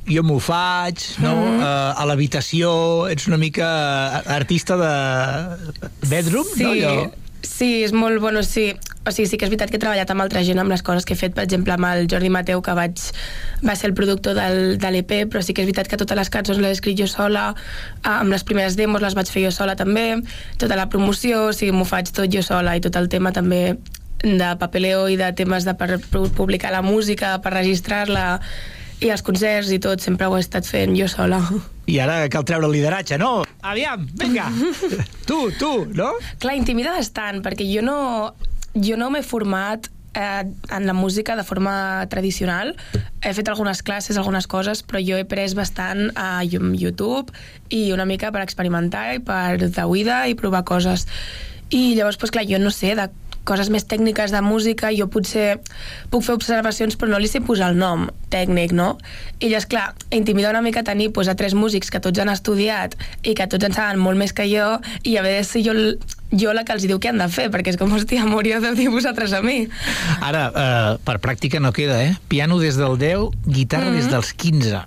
jo 0.07 0.23
m'ho 0.23 0.37
faig, 0.39 1.01
no? 1.23 1.33
Mhm. 1.35 1.59
Uh, 1.59 1.99
a 1.99 2.05
l'habitació, 2.07 2.71
ets 3.11 3.27
una 3.27 3.39
mica 3.41 3.67
artista 4.37 4.77
de 4.79 4.93
bedroom, 6.07 6.47
sí, 6.55 6.63
no? 6.63 6.71
Allò... 6.71 7.11
Sí, 7.43 7.83
és 7.83 7.91
molt... 7.91 8.21
Bueno, 8.23 8.41
sí. 8.47 8.71
O 9.03 9.11
sigui, 9.11 9.27
sí 9.27 9.35
que 9.35 9.43
és 9.43 9.51
veritat 9.51 9.67
que 9.67 9.75
he 9.75 9.81
treballat 9.83 10.07
amb 10.13 10.23
altra 10.23 10.45
gent 10.47 10.61
amb 10.61 10.71
les 10.71 10.81
coses 10.81 11.03
que 11.03 11.11
he 11.11 11.19
fet, 11.19 11.33
per 11.35 11.43
exemple, 11.43 11.73
amb 11.75 11.89
el 11.89 12.05
Jordi 12.07 12.29
Mateu, 12.31 12.61
que 12.63 12.75
vaig, 12.77 13.01
va 13.67 13.75
ser 13.75 13.89
el 13.89 13.95
productor 13.97 14.37
del, 14.37 14.77
de 14.79 14.91
l'EP, 14.95 15.11
però 15.27 15.41
sí 15.43 15.51
que 15.51 15.65
és 15.65 15.67
veritat 15.67 15.91
que 15.91 15.99
totes 15.99 16.15
les 16.15 16.31
cançons 16.31 16.61
les 16.63 16.71
he 16.71 16.77
escrit 16.79 16.95
jo 17.01 17.09
sola, 17.11 17.49
eh, 17.99 18.13
amb 18.13 18.31
les 18.31 18.47
primeres 18.47 18.79
demos 18.79 19.03
les 19.03 19.17
vaig 19.19 19.27
fer 19.27 19.43
jo 19.43 19.51
sola 19.51 19.75
també, 19.75 20.21
tota 20.61 20.79
la 20.79 20.87
promoció, 20.87 21.49
o 21.49 21.51
sigui, 21.51 21.75
m'ho 21.75 21.83
faig 21.83 22.15
tot 22.15 22.31
jo 22.31 22.45
sola, 22.47 22.77
i 22.79 22.85
tot 22.85 22.95
el 22.95 23.11
tema 23.11 23.35
també 23.35 23.75
de 24.23 24.53
papeleo 24.59 25.09
i 25.11 25.17
de 25.19 25.29
temes 25.35 25.67
de 25.67 25.75
per 25.77 25.99
publicar 26.35 26.71
la 26.71 26.81
música, 26.81 27.35
per 27.43 27.53
registrar-la, 27.53 28.39
i 29.03 29.11
els 29.11 29.23
concerts 29.25 29.71
i 29.75 29.79
tot, 29.83 30.01
sempre 30.01 30.29
ho 30.29 30.37
he 30.37 30.43
estat 30.43 30.67
fent 30.67 30.95
jo 30.95 31.09
sola. 31.11 31.41
I 31.91 31.99
ara 31.99 32.21
cal 32.31 32.45
treure 32.47 32.69
el 32.69 32.75
lideratge, 32.77 33.17
no? 33.19 33.43
Aviam, 33.61 34.07
vinga! 34.19 34.47
tu, 35.29 35.49
tu, 35.59 35.73
no? 35.91 36.13
Clar, 36.39 36.55
intimida 36.55 36.95
bastant, 36.95 37.43
perquè 37.43 37.67
jo 37.67 37.83
no, 37.83 37.97
jo 38.75 38.95
no 38.99 39.09
m'he 39.11 39.23
format 39.27 39.89
eh, 40.13 40.45
en 40.69 40.87
la 40.87 40.93
música 40.93 41.35
de 41.35 41.43
forma 41.43 42.05
tradicional. 42.09 42.75
he 43.21 43.33
fet 43.33 43.49
algunes 43.49 43.83
classes, 43.83 44.17
algunes 44.17 44.47
coses, 44.47 44.83
però 44.83 45.01
jo 45.03 45.17
he 45.19 45.25
pres 45.25 45.55
bastant 45.55 46.11
a 46.15 46.43
YouTube 46.43 47.33
i 47.69 47.91
una 47.91 48.05
mica 48.05 48.31
per 48.31 48.43
experimentar 48.43 49.13
i 49.15 49.19
per 49.19 49.57
d'oïda 49.67 50.27
i 50.27 50.35
provar 50.39 50.63
coses. 50.63 51.07
I 51.73 51.95
llavors, 51.97 52.19
doncs, 52.21 52.31
clar, 52.31 52.45
jo 52.47 52.59
no 52.61 52.71
sé, 52.71 52.93
de 52.95 53.09
coses 53.43 53.69
més 53.73 53.85
tècniques 53.89 54.31
de 54.31 54.41
música, 54.43 54.91
jo 54.95 55.07
potser 55.11 55.59
puc 56.11 56.23
fer 56.25 56.35
observacions 56.37 56.97
però 56.99 57.13
no 57.13 57.19
li 57.21 57.29
sé 57.31 57.41
posar 57.43 57.71
el 57.73 57.79
nom 57.79 58.07
tècnic, 58.33 58.73
no? 58.73 58.95
I 59.39 59.51
llavors, 59.51 59.67
clar, 59.69 59.85
intimida 60.15 60.49
una 60.49 60.63
mica 60.65 60.83
tenir 60.83 61.11
pues, 61.13 61.27
a 61.27 61.35
tres 61.35 61.53
músics 61.53 61.91
que 61.93 62.01
tots 62.03 62.19
han 62.19 62.31
estudiat 62.33 62.97
i 63.21 63.35
que 63.37 63.47
tots 63.51 63.67
en 63.67 63.75
saben 63.75 64.01
molt 64.01 64.19
més 64.19 64.33
que 64.33 64.47
jo 64.49 64.77
i 65.03 65.17
a 65.17 65.25
veure 65.25 65.43
si 65.47 65.63
jo, 65.65 65.75
jo 66.31 66.53
la 66.55 66.65
que 66.65 66.75
els 66.75 66.87
diu 66.87 66.99
què 66.99 67.11
han 67.11 67.21
de 67.21 67.29
fer, 67.31 67.49
perquè 67.53 67.73
és 67.73 67.79
com, 67.79 67.91
hòstia, 67.93 68.25
morir 68.29 68.59
de 68.63 68.73
dir 68.77 68.89
vosaltres 68.93 69.35
a 69.37 69.43
mi. 69.45 69.67
Ara, 70.21 70.47
eh, 70.49 70.93
per 71.05 71.19
pràctica 71.23 71.61
no 71.61 71.73
queda, 71.75 72.01
eh? 72.03 72.15
Piano 72.31 72.59
des 72.61 72.79
del 72.79 72.97
10, 72.97 73.29
guitarra 73.45 73.91
mm 73.91 73.93
-hmm. 73.93 74.01
des 74.01 74.09
dels 74.09 74.33
15. 74.33 74.85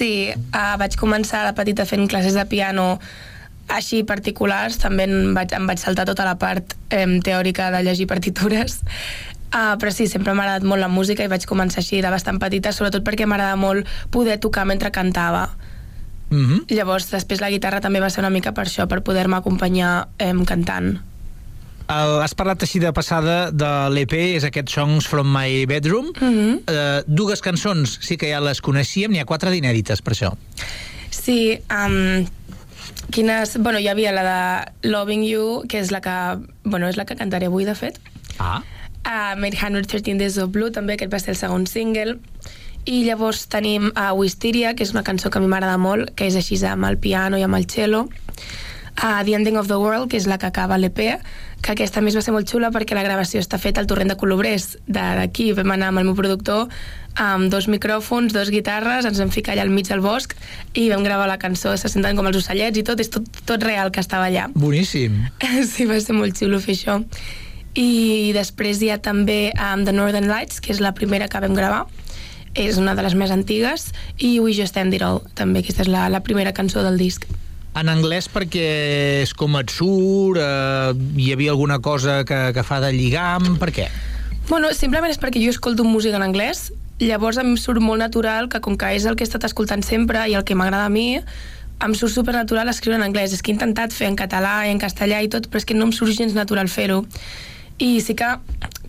Sí, 0.00 0.32
uh, 0.32 0.76
vaig 0.80 0.96
començar 0.96 1.44
de 1.46 1.52
petita 1.52 1.84
fent 1.84 2.08
classes 2.08 2.34
de 2.34 2.44
piano 2.46 2.98
així 3.70 4.02
particulars, 4.04 4.78
també 4.78 5.06
em 5.06 5.34
vaig, 5.34 5.52
em 5.56 5.66
vaig 5.66 5.78
saltar 5.78 6.06
tota 6.08 6.24
la 6.26 6.36
part 6.38 6.74
eh, 6.90 7.06
teòrica 7.24 7.70
de 7.70 7.84
llegir 7.86 8.06
partitures, 8.10 8.80
Uh, 9.50 9.74
però 9.82 9.90
sí, 9.90 10.04
sempre 10.06 10.30
m'ha 10.30 10.44
agradat 10.44 10.62
molt 10.62 10.78
la 10.78 10.86
música 10.86 11.24
i 11.26 11.30
vaig 11.30 11.42
començar 11.50 11.80
així 11.80 11.98
de 11.98 12.10
bastant 12.12 12.38
petita, 12.38 12.70
sobretot 12.70 13.02
perquè 13.02 13.26
m'agrada 13.26 13.56
molt 13.58 13.88
poder 14.14 14.36
tocar 14.38 14.62
mentre 14.62 14.92
cantava. 14.94 15.48
Mm 16.30 16.46
-hmm. 16.46 16.60
Llavors, 16.76 17.10
després 17.10 17.40
la 17.40 17.50
guitarra 17.50 17.80
també 17.80 17.98
va 17.98 18.10
ser 18.10 18.20
una 18.20 18.30
mica 18.30 18.52
per 18.52 18.66
això, 18.66 18.86
per 18.86 19.02
poder-me 19.02 19.36
acompanyar 19.36 20.08
eh, 20.18 20.32
cantant. 20.46 21.00
Uh, 21.90 22.22
has 22.22 22.34
parlat 22.34 22.62
així 22.62 22.78
de 22.78 22.92
passada 22.92 23.50
de 23.50 23.90
l'EP, 23.90 24.12
és 24.12 24.44
aquest 24.44 24.68
Songs 24.70 25.06
from 25.06 25.26
my 25.26 25.66
bedroom. 25.66 26.12
Mm 26.20 26.32
-hmm. 26.34 26.54
uh, 26.70 27.02
dues 27.06 27.40
cançons 27.40 27.98
sí 28.00 28.16
que 28.16 28.30
ja 28.30 28.40
les 28.40 28.60
coneixíem, 28.60 29.10
n'hi 29.10 29.18
ha 29.18 29.24
quatre 29.24 29.50
d'inèdites 29.50 30.00
per 30.00 30.12
això. 30.12 30.36
Sí, 31.10 31.58
um, 31.68 32.26
quines... 33.10 33.56
Bueno, 33.58 33.78
hi 33.78 33.88
havia 33.88 34.12
la 34.12 34.24
de 34.26 34.90
Loving 34.90 35.24
You, 35.26 35.64
que 35.68 35.80
és 35.80 35.90
la 35.94 36.00
que, 36.04 36.14
bueno, 36.64 36.88
és 36.88 36.98
la 36.98 37.06
que 37.06 37.16
cantaré 37.18 37.50
avui, 37.50 37.66
de 37.68 37.74
fet. 37.74 38.00
Ah. 38.38 38.60
Uh, 39.04 39.36
Made 39.40 39.56
113 39.56 40.18
Days 40.18 40.38
of 40.38 40.52
Blue, 40.54 40.70
també, 40.72 40.96
aquest 40.96 41.12
va 41.12 41.20
ser 41.22 41.34
el 41.34 41.40
segon 41.40 41.66
single. 41.70 42.18
I 42.88 43.02
llavors 43.04 43.44
tenim 43.52 43.90
a 43.94 44.10
uh, 44.10 44.18
Wisteria, 44.18 44.74
que 44.74 44.86
és 44.86 44.94
una 44.94 45.04
cançó 45.04 45.30
que 45.30 45.40
a 45.40 45.44
mi 45.44 45.50
m'agrada 45.50 45.78
molt, 45.80 46.14
que 46.16 46.30
és 46.30 46.36
així 46.38 46.58
amb 46.66 46.88
el 46.88 46.98
piano 46.98 47.38
i 47.38 47.44
amb 47.44 47.58
el 47.58 47.68
cello. 47.68 48.06
Uh, 48.98 49.22
The 49.24 49.34
Ending 49.38 49.56
of 49.56 49.68
the 49.68 49.78
World, 49.78 50.10
que 50.10 50.18
és 50.18 50.26
la 50.26 50.36
que 50.38 50.48
acaba 50.50 50.76
l'EP, 50.78 50.98
que 51.60 51.72
aquesta 51.72 52.02
més 52.04 52.16
va 52.16 52.22
ser 52.24 52.32
molt 52.34 52.48
xula 52.48 52.70
perquè 52.72 52.96
la 52.96 53.04
gravació 53.04 53.40
està 53.40 53.58
feta 53.60 53.80
al 53.80 53.88
torrent 53.88 54.10
de 54.10 54.16
Colobrers 54.20 54.78
d'aquí, 54.88 55.50
vam 55.56 55.72
anar 55.76 55.90
amb 55.92 56.02
el 56.02 56.08
meu 56.08 56.16
productor 56.18 56.68
amb 57.20 57.50
dos 57.52 57.66
micròfons, 57.68 58.32
dos 58.32 58.50
guitarres 58.52 59.04
ens 59.08 59.18
vam 59.20 59.32
ficar 59.34 59.54
allà 59.54 59.66
al 59.66 59.72
mig 59.74 59.88
del 59.88 60.02
bosc 60.04 60.34
i 60.78 60.88
vam 60.90 61.04
gravar 61.04 61.26
la 61.28 61.38
cançó, 61.42 61.74
se 61.76 61.90
senten 61.90 62.16
com 62.16 62.28
els 62.30 62.38
ocellets 62.40 62.78
i 62.78 62.84
tot, 62.86 63.00
és 63.02 63.10
tot, 63.10 63.26
tot 63.46 63.62
real 63.66 63.90
que 63.90 64.00
estava 64.00 64.30
allà. 64.30 64.48
Boníssim. 64.54 65.20
Sí, 65.70 65.86
va 65.86 65.98
ser 66.00 66.16
molt 66.16 66.38
xulo 66.38 66.60
fer 66.62 66.74
això. 66.76 67.00
I 67.78 68.32
després 68.34 68.80
hi 68.82 68.90
ha 68.90 68.98
també 69.02 69.52
um, 69.54 69.84
The 69.86 69.92
Northern 69.94 70.28
Lights, 70.30 70.60
que 70.60 70.72
és 70.74 70.80
la 70.82 70.94
primera 70.96 71.28
que 71.30 71.40
vam 71.42 71.54
gravar. 71.54 71.84
És 72.58 72.80
una 72.80 72.96
de 72.98 73.04
les 73.06 73.14
més 73.14 73.30
antigues. 73.30 73.90
I 74.18 74.40
We 74.42 74.56
Just 74.56 74.76
End 74.80 74.96
It 74.96 75.04
All, 75.06 75.22
també 75.38 75.62
aquesta 75.62 75.84
és 75.86 75.92
la, 75.92 76.08
la 76.10 76.22
primera 76.26 76.54
cançó 76.56 76.82
del 76.82 76.98
disc 76.98 77.28
en 77.78 77.90
anglès 77.92 78.26
perquè 78.32 78.66
és 79.22 79.34
com 79.38 79.54
et 79.60 79.70
surt, 79.70 80.40
eh, 80.40 80.94
hi 81.20 81.30
havia 81.34 81.52
alguna 81.54 81.78
cosa 81.78 82.24
que, 82.26 82.40
que 82.56 82.64
fa 82.66 82.80
de 82.82 82.92
lligam, 82.96 83.54
per 83.60 83.70
què? 83.76 83.86
Bueno, 84.48 84.72
simplement 84.74 85.12
és 85.12 85.20
perquè 85.22 85.42
jo 85.42 85.52
escolto 85.54 85.86
música 85.86 86.18
en 86.18 86.26
anglès, 86.26 86.70
llavors 87.00 87.38
em 87.40 87.54
surt 87.56 87.80
molt 87.80 88.02
natural 88.02 88.50
que 88.50 88.60
com 88.60 88.76
que 88.76 88.90
és 88.96 89.06
el 89.06 89.16
que 89.16 89.24
he 89.24 89.28
estat 89.28 89.46
escoltant 89.46 89.84
sempre 89.86 90.26
i 90.28 90.34
el 90.34 90.44
que 90.44 90.58
m'agrada 90.58 90.90
a 90.90 90.92
mi, 90.92 91.20
em 91.80 91.94
surt 91.96 92.12
supernatural 92.12 92.68
escriure 92.68 92.98
en 92.98 93.06
anglès. 93.06 93.32
És 93.32 93.42
que 93.42 93.52
he 93.52 93.56
intentat 93.56 93.94
fer 93.96 94.10
en 94.10 94.18
català 94.18 94.66
i 94.66 94.74
en 94.74 94.82
castellà 94.82 95.22
i 95.24 95.30
tot, 95.32 95.48
però 95.48 95.62
és 95.62 95.68
que 95.68 95.76
no 95.78 95.88
em 95.88 95.94
surt 95.96 96.12
gens 96.16 96.36
natural 96.36 96.68
fer-ho. 96.68 97.04
I 97.80 98.00
sí 98.04 98.16
que, 98.18 98.28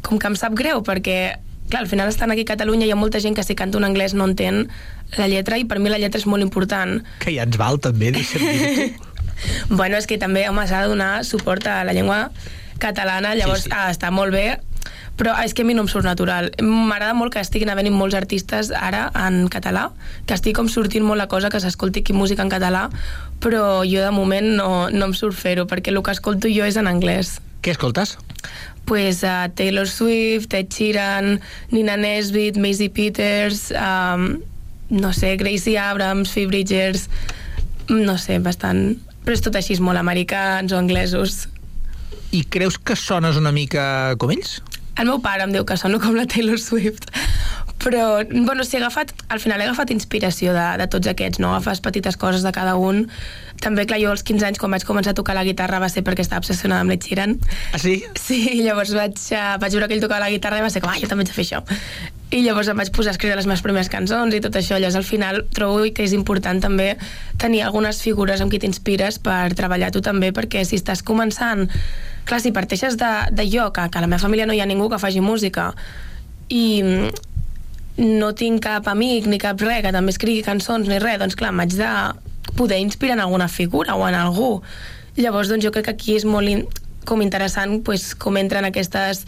com 0.04 0.20
que 0.20 0.28
em 0.28 0.36
sap 0.36 0.58
greu, 0.60 0.84
perquè 0.84 1.38
clar, 1.72 1.86
al 1.86 1.88
final 1.88 2.10
estan 2.12 2.32
aquí 2.32 2.44
a 2.44 2.52
Catalunya 2.52 2.86
hi 2.86 2.92
ha 2.92 3.00
molta 3.00 3.22
gent 3.24 3.38
que 3.38 3.46
si 3.48 3.56
canta 3.56 3.80
un 3.80 3.88
anglès 3.88 4.14
no 4.14 4.28
entén 4.28 4.66
la 5.18 5.28
lletra 5.28 5.59
i 5.59 5.66
per 5.68 5.80
mi 5.80 5.91
la 5.91 5.99
lletra 6.01 6.22
és 6.22 6.28
molt 6.30 6.43
important. 6.45 6.99
Que 7.24 7.34
ja 7.36 7.45
ens 7.47 7.59
val 7.59 7.80
també, 7.84 8.12
deixa'm 8.16 8.43
dir 8.47 8.89
bueno, 9.80 9.97
és 9.97 10.07
que 10.07 10.20
també, 10.22 10.47
home, 10.49 10.66
s'ha 10.70 10.84
de 10.84 10.91
donar 10.91 11.14
suport 11.26 11.66
a 11.68 11.82
la 11.88 11.95
llengua 11.97 12.28
catalana, 12.82 13.36
llavors 13.38 13.66
sí, 13.66 13.70
sí. 13.70 13.78
Ah, 13.78 13.89
està 13.93 14.12
molt 14.14 14.34
bé, 14.34 14.59
però 15.18 15.36
és 15.43 15.53
que 15.53 15.62
a 15.62 15.68
mi 15.68 15.76
no 15.78 15.84
em 15.86 15.89
surt 15.91 16.05
natural. 16.05 16.49
M'agrada 16.62 17.14
molt 17.18 17.34
que 17.34 17.41
estiguin 17.43 17.70
havent 17.70 17.91
molts 17.93 18.18
artistes 18.18 18.72
ara 18.74 19.07
en 19.18 19.45
català, 19.53 19.89
que 20.26 20.38
estigui 20.38 20.57
com 20.57 20.70
sortint 20.70 21.05
molt 21.05 21.22
la 21.22 21.30
cosa 21.30 21.51
que 21.53 21.62
s'escolti 21.62 22.01
aquí 22.01 22.14
música 22.18 22.45
en 22.45 22.53
català, 22.53 22.88
però 23.41 23.82
jo 23.86 24.01
de 24.01 24.12
moment 24.14 24.53
no, 24.57 24.89
no 24.89 25.09
em 25.09 25.16
surt 25.18 25.38
fer-ho, 25.38 25.68
perquè 25.70 25.93
el 25.93 26.01
que 26.01 26.18
escolto 26.18 26.49
jo 26.49 26.66
és 26.66 26.78
en 26.78 26.89
anglès. 26.89 27.39
Què 27.62 27.76
escoltes? 27.76 28.18
pues, 28.86 29.24
uh, 29.24 29.47
Taylor 29.53 29.88
Swift, 29.88 30.53
Ed 30.53 30.74
Sheeran, 30.74 31.39
Nina 31.70 31.95
Nesbitt, 31.97 32.57
Maisie 32.57 32.89
Peters, 32.89 33.72
um, 33.72 34.41
no 34.92 35.14
sé, 35.16 35.36
Gracie 35.39 35.80
Abrams, 35.80 36.34
Phoebe 36.36 36.52
Bridgers, 36.54 37.08
no 37.89 38.18
sé, 38.22 38.39
bastant... 38.44 39.00
Però 39.22 39.38
és 39.38 39.44
tot 39.46 39.56
així, 39.56 39.76
molt 39.78 40.02
americans 40.02 40.74
o 40.74 40.80
anglesos. 40.80 41.46
I 42.34 42.42
creus 42.50 42.80
que 42.82 42.96
sones 42.98 43.38
una 43.38 43.52
mica 43.54 43.84
com 44.22 44.34
ells? 44.34 44.60
El 44.98 45.08
meu 45.08 45.22
pare 45.24 45.46
em 45.46 45.54
diu 45.54 45.66
que 45.66 45.78
sono 45.78 46.00
com 46.02 46.18
la 46.18 46.26
Taylor 46.30 46.60
Swift 46.60 47.08
però, 47.84 48.24
bueno, 48.30 48.64
si 48.64 48.78
he 48.78 48.80
agafat, 48.80 49.14
al 49.30 49.39
final 49.39 49.62
he 49.62 49.66
agafat 49.66 49.92
inspiració 49.94 50.54
de, 50.54 50.66
de 50.78 50.88
tots 50.92 51.10
aquests, 51.10 51.42
no? 51.42 51.56
Agafes 51.56 51.82
petites 51.82 52.18
coses 52.18 52.46
de 52.46 52.52
cada 52.54 52.76
un. 52.78 53.08
També, 53.62 53.86
clar, 53.89 54.00
jo 54.02 54.12
als 54.14 54.24
15 54.28 54.48
anys, 54.48 54.62
quan 54.62 54.74
vaig 54.74 54.86
començar 54.86 55.16
a 55.16 55.18
tocar 55.18 55.36
la 55.38 55.46
guitarra, 55.48 55.82
va 55.82 55.89
ser 55.89 56.06
perquè 56.06 56.26
estava 56.26 56.44
obsessionada 56.44 56.86
amb 56.86 56.94
l'Ed 56.94 57.08
Sheeran. 57.08 57.38
Ah, 57.74 57.82
sí? 57.82 57.98
Sí, 58.22 58.42
llavors 58.62 58.94
vaig, 58.98 59.18
uh, 59.34 59.56
vaig 59.62 59.78
veure 59.78 59.89
que 59.89 59.98
ell 59.98 60.06
tocava 60.06 60.26
la 60.26 60.34
guitarra 60.34 60.62
i 60.62 60.66
va 60.66 60.70
ser 60.74 60.84
com, 60.84 60.94
ah, 60.94 61.00
jo 61.02 61.10
també 61.10 61.26
haig 61.26 61.34
de 61.34 61.38
fer 61.38 61.48
això. 61.48 61.64
I 62.32 62.40
llavors 62.46 62.70
em 62.72 62.78
vaig 62.80 62.94
posar 62.96 63.12
a 63.12 63.16
escriure 63.18 63.36
les 63.36 63.48
meves 63.50 63.64
primeres 63.64 63.90
cançons 63.92 64.32
i 64.32 64.40
tot 64.40 64.56
això. 64.56 64.78
Llavors, 64.80 64.96
al 64.96 65.04
final, 65.04 65.42
trobo 65.52 65.84
que 65.92 66.06
és 66.06 66.14
important 66.16 66.62
també 66.64 66.94
tenir 67.42 67.66
algunes 67.66 68.00
figures 68.00 68.40
amb 68.40 68.54
qui 68.54 68.62
t'inspires 68.64 69.18
per 69.20 69.52
treballar 69.58 69.92
tu 69.92 70.00
també, 70.06 70.32
perquè 70.32 70.64
si 70.68 70.80
estàs 70.80 71.04
començant... 71.04 71.68
Clar, 72.22 72.38
si 72.38 72.52
parteixes 72.54 72.96
de, 73.02 73.10
de 73.34 73.44
jo, 73.50 73.66
que, 73.74 73.84
que 73.90 73.98
a 73.98 74.04
la 74.04 74.08
meva 74.08 74.22
família 74.22 74.46
no 74.46 74.54
hi 74.54 74.62
ha 74.62 74.68
ningú 74.70 74.88
que 74.92 75.00
faci 75.02 75.24
música, 75.26 75.72
i 76.54 76.84
no 77.98 78.30
tinc 78.38 78.62
cap 78.64 78.88
amic 78.88 79.28
ni 79.28 79.40
cap 79.42 79.60
res 79.60 79.82
que 79.84 79.92
també 79.92 80.14
escrigui 80.14 80.46
cançons 80.46 80.88
ni 80.88 81.00
res, 81.02 81.18
doncs 81.20 81.36
clar, 81.40 81.52
m'haig 81.52 81.74
de 81.76 81.90
poder 82.56 82.80
inspirar 82.80 83.18
en 83.18 83.26
alguna 83.26 83.50
figura 83.52 83.98
o 83.98 84.06
en 84.08 84.16
algú. 84.16 84.62
Llavors, 85.18 85.50
doncs 85.52 85.66
jo 85.66 85.74
crec 85.74 85.90
que 85.90 85.96
aquí 85.98 86.16
és 86.20 86.28
molt 86.30 86.48
in 86.48 86.64
com 87.06 87.22
interessant 87.24 87.80
pues, 87.82 88.12
com 88.14 88.38
entren 88.38 88.68
aquestes 88.68 89.26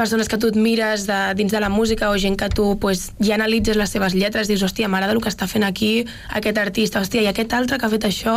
persones 0.00 0.30
que 0.32 0.38
tu 0.38 0.48
admires 0.48 1.06
de, 1.06 1.34
dins 1.36 1.52
de 1.52 1.60
la 1.60 1.68
música 1.68 2.08
o 2.08 2.16
gent 2.16 2.38
que 2.40 2.48
tu 2.48 2.78
pues, 2.80 3.12
ja 3.20 3.34
analitzes 3.36 3.76
les 3.76 3.92
seves 3.92 4.14
lletres, 4.16 4.48
dius, 4.48 4.62
hòstia, 4.64 4.88
m'agrada 4.88 5.12
el 5.12 5.20
que 5.20 5.28
està 5.28 5.44
fent 5.44 5.66
aquí 5.66 6.06
aquest 6.32 6.56
artista, 6.56 7.02
hòstia, 7.04 7.20
i 7.20 7.28
aquest 7.28 7.52
altre 7.52 7.76
que 7.76 7.84
ha 7.84 7.92
fet 7.92 8.06
això, 8.08 8.36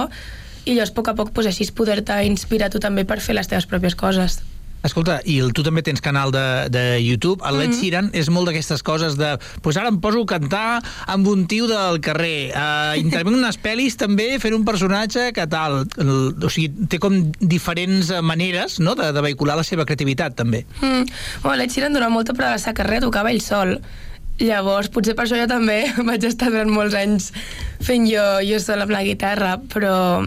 i 0.67 0.75
llavors 0.75 0.91
a 0.91 0.97
poc 0.97 1.13
a 1.13 1.15
poc 1.15 1.31
pues, 1.31 1.47
així 1.47 1.69
poder-te 1.71 2.19
inspirar 2.27 2.67
tu 2.73 2.83
també 2.83 3.07
per 3.07 3.21
fer 3.23 3.37
les 3.39 3.47
teves 3.47 3.69
pròpies 3.71 3.95
coses. 3.95 4.41
Escolta, 4.83 5.21
i 5.23 5.37
el, 5.39 5.53
tu 5.55 5.63
també 5.63 5.79
tens 5.85 6.03
canal 6.03 6.33
de, 6.35 6.43
de 6.73 6.83
YouTube. 6.99 7.39
El 7.47 7.57
Led 7.57 7.69
mm 7.69 7.73
-hmm. 7.73 7.79
Sheeran 7.79 8.09
és 8.13 8.29
molt 8.29 8.47
d'aquestes 8.47 8.83
coses 8.83 9.15
de... 9.15 9.37
Pues 9.61 9.77
ara 9.77 9.87
em 9.87 9.99
poso 9.99 10.21
a 10.21 10.25
cantar 10.25 10.83
amb 11.07 11.27
un 11.27 11.47
tio 11.47 11.67
del 11.67 12.01
carrer. 12.01 12.51
Uh, 12.51 12.99
intervinc 12.99 13.37
unes 13.37 13.57
pel·lis 13.57 13.95
també 13.95 14.39
fent 14.39 14.53
un 14.53 14.65
personatge 14.65 15.31
que 15.31 15.47
tal... 15.47 15.87
El, 15.97 16.35
o 16.43 16.49
sigui, 16.49 16.87
té 16.89 16.99
com 16.99 17.31
diferents 17.39 18.11
maneres 18.21 18.79
no? 18.79 18.95
de, 18.95 19.11
de 19.13 19.21
vehicular 19.21 19.55
la 19.55 19.63
seva 19.63 19.85
creativitat, 19.85 20.35
també. 20.35 20.65
Mm. 20.81 21.07
Bueno, 21.43 21.57
Led 21.57 21.71
Sheeran 21.71 21.93
durant 21.93 22.11
molta 22.11 22.33
prova 22.33 22.57
de 22.57 22.63
la 22.65 22.73
carrera 22.73 23.01
tocava 23.01 23.31
ell 23.31 23.41
sol. 23.41 23.79
Llavors, 24.39 24.89
potser 24.89 25.13
per 25.15 25.25
això 25.25 25.37
jo 25.37 25.47
també 25.47 25.85
vaig 26.09 26.23
estar 26.25 26.49
durant 26.51 26.69
molts 26.69 26.95
anys 26.95 27.31
fent 27.79 28.07
jo, 28.09 28.23
jo 28.43 28.59
sol 28.59 28.81
amb 28.81 28.91
la 28.91 29.03
guitarra, 29.03 29.59
però 29.73 30.25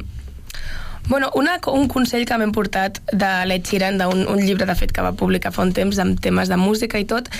Bueno, 1.08 1.30
una, 1.34 1.60
un 1.70 1.86
consell 1.86 2.24
que 2.26 2.36
m'hem 2.38 2.50
portat 2.50 2.98
de 3.14 3.30
l'Ed 3.46 3.68
Sheeran, 3.68 3.98
d'un 4.00 4.24
un 4.26 4.40
llibre, 4.42 4.66
de 4.66 4.74
fet, 4.74 4.90
que 4.90 5.04
va 5.04 5.12
publicar 5.14 5.52
fa 5.54 5.62
un 5.62 5.70
temps 5.72 6.00
amb 6.02 6.18
temes 6.20 6.50
de 6.50 6.58
música 6.58 6.98
i 6.98 7.06
tot, 7.06 7.30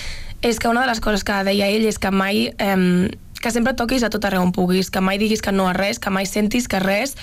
és 0.41 0.61
que 0.63 0.71
una 0.71 0.85
de 0.85 0.93
les 0.93 1.01
coses 1.03 1.25
que 1.27 1.43
deia 1.49 1.71
ell 1.75 1.87
és 1.87 1.99
que 1.99 2.13
mai... 2.15 2.51
Eh, 2.59 3.11
que 3.43 3.51
sempre 3.53 3.75
toquis 3.79 4.03
a 4.03 4.11
tot 4.11 4.25
arreu 4.25 4.43
on 4.43 4.53
puguis, 4.53 4.89
que 4.91 5.03
mai 5.05 5.19
diguis 5.19 5.43
que 5.45 5.53
no 5.53 5.69
a 5.69 5.75
res, 5.77 6.01
que 6.03 6.11
mai 6.11 6.27
sentis 6.27 6.67
que 6.67 6.81
res 6.83 7.15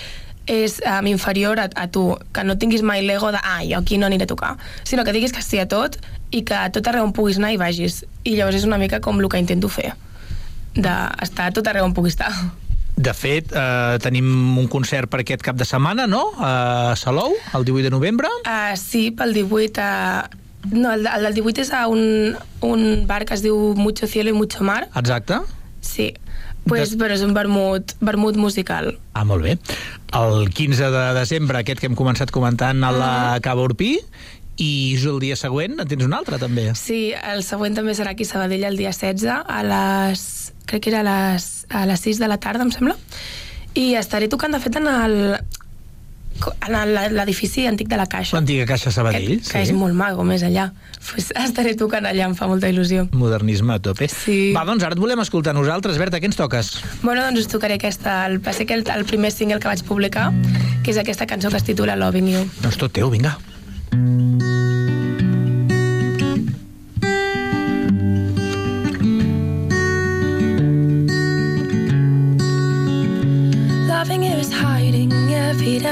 és 0.46 0.76
um, 0.84 1.06
inferior 1.10 1.58
a, 1.60 1.66
a 1.74 1.86
tu, 1.88 2.04
que 2.32 2.44
no 2.44 2.56
tinguis 2.60 2.84
mai 2.84 3.02
l'ego 3.02 3.32
de 3.32 3.40
ah, 3.42 3.62
jo 3.64 3.80
aquí 3.80 3.98
no 3.98 4.06
aniré 4.06 4.24
a 4.24 4.30
tocar, 4.30 4.54
sinó 4.84 5.04
que 5.04 5.12
diguis 5.12 5.32
que 5.32 5.42
sí 5.42 5.58
a 5.58 5.66
tot 5.68 5.98
i 6.30 6.44
que 6.44 6.54
a 6.54 6.70
tot 6.72 6.86
arreu 6.88 7.04
on 7.04 7.12
puguis 7.16 7.40
anar 7.40 7.52
hi 7.52 7.60
vagis. 7.60 8.04
I 8.24 8.36
llavors 8.38 8.60
és 8.60 8.68
una 8.68 8.78
mica 8.78 9.00
com 9.00 9.20
el 9.20 9.28
que 9.28 9.40
intento 9.40 9.68
fer, 9.68 9.94
d'estar 10.76 11.48
a 11.50 11.56
tot 11.56 11.68
arreu 11.68 11.88
on 11.88 11.96
pugui 11.96 12.12
estar. 12.14 12.30
De 12.96 13.12
fet, 13.14 13.50
eh, 13.50 13.98
tenim 14.02 14.28
un 14.58 14.68
concert 14.70 15.10
per 15.10 15.20
aquest 15.24 15.42
cap 15.42 15.58
de 15.58 15.66
setmana, 15.66 16.06
no? 16.06 16.28
A 16.38 16.94
Salou, 16.96 17.34
el 17.54 17.66
18 17.66 17.88
de 17.88 17.90
novembre. 17.90 18.30
Uh, 18.46 18.76
sí, 18.78 19.10
pel 19.10 19.34
18 19.34 19.82
a... 19.82 20.30
No, 20.70 20.92
el, 20.94 21.06
el 21.10 21.26
del 21.26 21.34
18 21.42 21.64
és 21.66 21.72
a 21.76 21.86
un, 21.90 22.36
un 22.64 22.84
bar 23.08 23.24
que 23.28 23.34
es 23.36 23.42
diu 23.44 23.74
Mucho 23.76 24.06
Cielo 24.06 24.30
y 24.30 24.32
Mucho 24.32 24.64
Mar. 24.64 24.88
Exacte. 24.94 25.42
Sí. 25.84 26.14
Pues, 26.64 26.94
però 26.96 27.12
és 27.12 27.20
un 27.20 27.34
vermut, 27.36 27.92
vermut 28.00 28.38
musical. 28.40 28.94
Ah, 29.12 29.24
molt 29.28 29.44
bé. 29.44 29.58
El 30.16 30.48
15 30.48 30.88
de 30.94 31.02
desembre, 31.18 31.60
aquest 31.60 31.82
que 31.82 31.90
hem 31.90 31.96
començat 31.98 32.32
comentant 32.32 32.80
a 32.86 32.92
la 32.94 33.12
Cava 33.44 33.66
Urpí, 33.66 33.98
i 34.56 34.94
el 35.00 35.18
dia 35.22 35.36
següent 35.36 35.80
en 35.80 35.88
tens 35.88 36.04
un 36.06 36.14
altre, 36.14 36.38
també. 36.38 36.70
Sí, 36.78 37.12
el 37.14 37.42
següent 37.46 37.74
també 37.76 37.96
serà 37.96 38.14
aquí 38.14 38.26
a 38.26 38.32
Sabadell 38.34 38.68
el 38.70 38.78
dia 38.78 38.92
16, 38.94 39.26
a 39.44 39.62
les... 39.66 40.52
crec 40.66 40.86
que 40.86 40.94
era 40.94 41.02
a 41.02 41.08
les, 41.08 41.66
a 41.68 41.84
les 41.90 42.06
6 42.06 42.22
de 42.22 42.30
la 42.30 42.38
tarda, 42.38 42.64
em 42.64 42.72
sembla. 42.72 42.96
I 43.74 43.94
estaré 43.98 44.30
tocant, 44.30 44.54
de 44.54 44.62
fet, 44.62 44.78
en 44.78 44.86
el 44.86 45.18
en 46.44 47.14
l'edifici 47.14 47.64
antic 47.66 47.88
de 47.88 47.96
la 47.96 48.06
Caixa. 48.10 48.34
L'antiga 48.36 48.66
Caixa 48.66 48.90
Sabadell, 48.92 49.38
que, 49.38 49.52
que 49.52 49.62
és 49.62 49.70
molt 49.76 49.94
maco, 49.96 50.24
més 50.26 50.42
allà. 50.46 50.68
Pues 51.10 51.30
estaré 51.44 51.74
tocant 51.78 52.08
allà, 52.10 52.26
em 52.26 52.34
fa 52.38 52.48
molta 52.50 52.68
il·lusió. 52.72 53.06
Modernisme 53.14 53.76
a 53.76 53.80
tope. 53.82 54.10
Sí. 54.10 54.52
Va, 54.56 54.66
doncs 54.68 54.84
ara 54.84 54.98
et 54.98 55.02
volem 55.02 55.22
escoltar 55.22 55.54
nosaltres. 55.56 55.98
Berta, 56.00 56.20
què 56.20 56.30
ens 56.30 56.38
toques? 56.40 56.74
Bueno, 57.02 57.22
doncs 57.22 57.46
us 57.46 57.50
tocaré 57.54 57.78
aquesta, 57.78 58.24
el, 58.28 58.40
va 58.44 58.54
ser 58.56 58.68
el, 58.74 58.86
el 58.98 59.08
primer 59.08 59.32
single 59.34 59.62
que 59.62 59.70
vaig 59.70 59.86
publicar, 59.86 60.30
que 60.82 60.94
és 60.94 61.00
aquesta 61.00 61.30
cançó 61.30 61.54
que 61.54 61.62
es 61.62 61.66
titula 61.66 61.96
Loving 61.96 62.32
You. 62.34 62.46
Doncs 62.62 62.80
tot 62.82 62.94
teu, 62.94 63.10
vinga. 63.14 63.36
Loving 63.38 63.53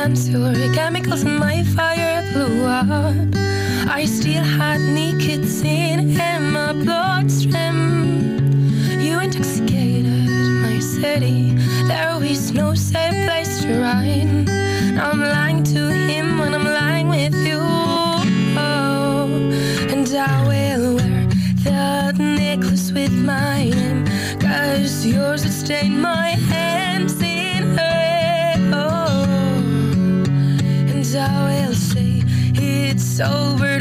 evidence 0.02 0.28
Your 0.28 0.74
chemicals 0.74 1.22
in 1.22 1.38
my 1.38 1.62
fire 1.62 2.22
blew 2.32 2.64
up. 2.64 2.84
I 3.88 4.04
still 4.04 4.42
had 4.42 4.80
nicotine 4.80 6.18
in 6.18 6.52
my 6.52 6.72
bloodstream 6.72 7.51
sober 33.22 33.71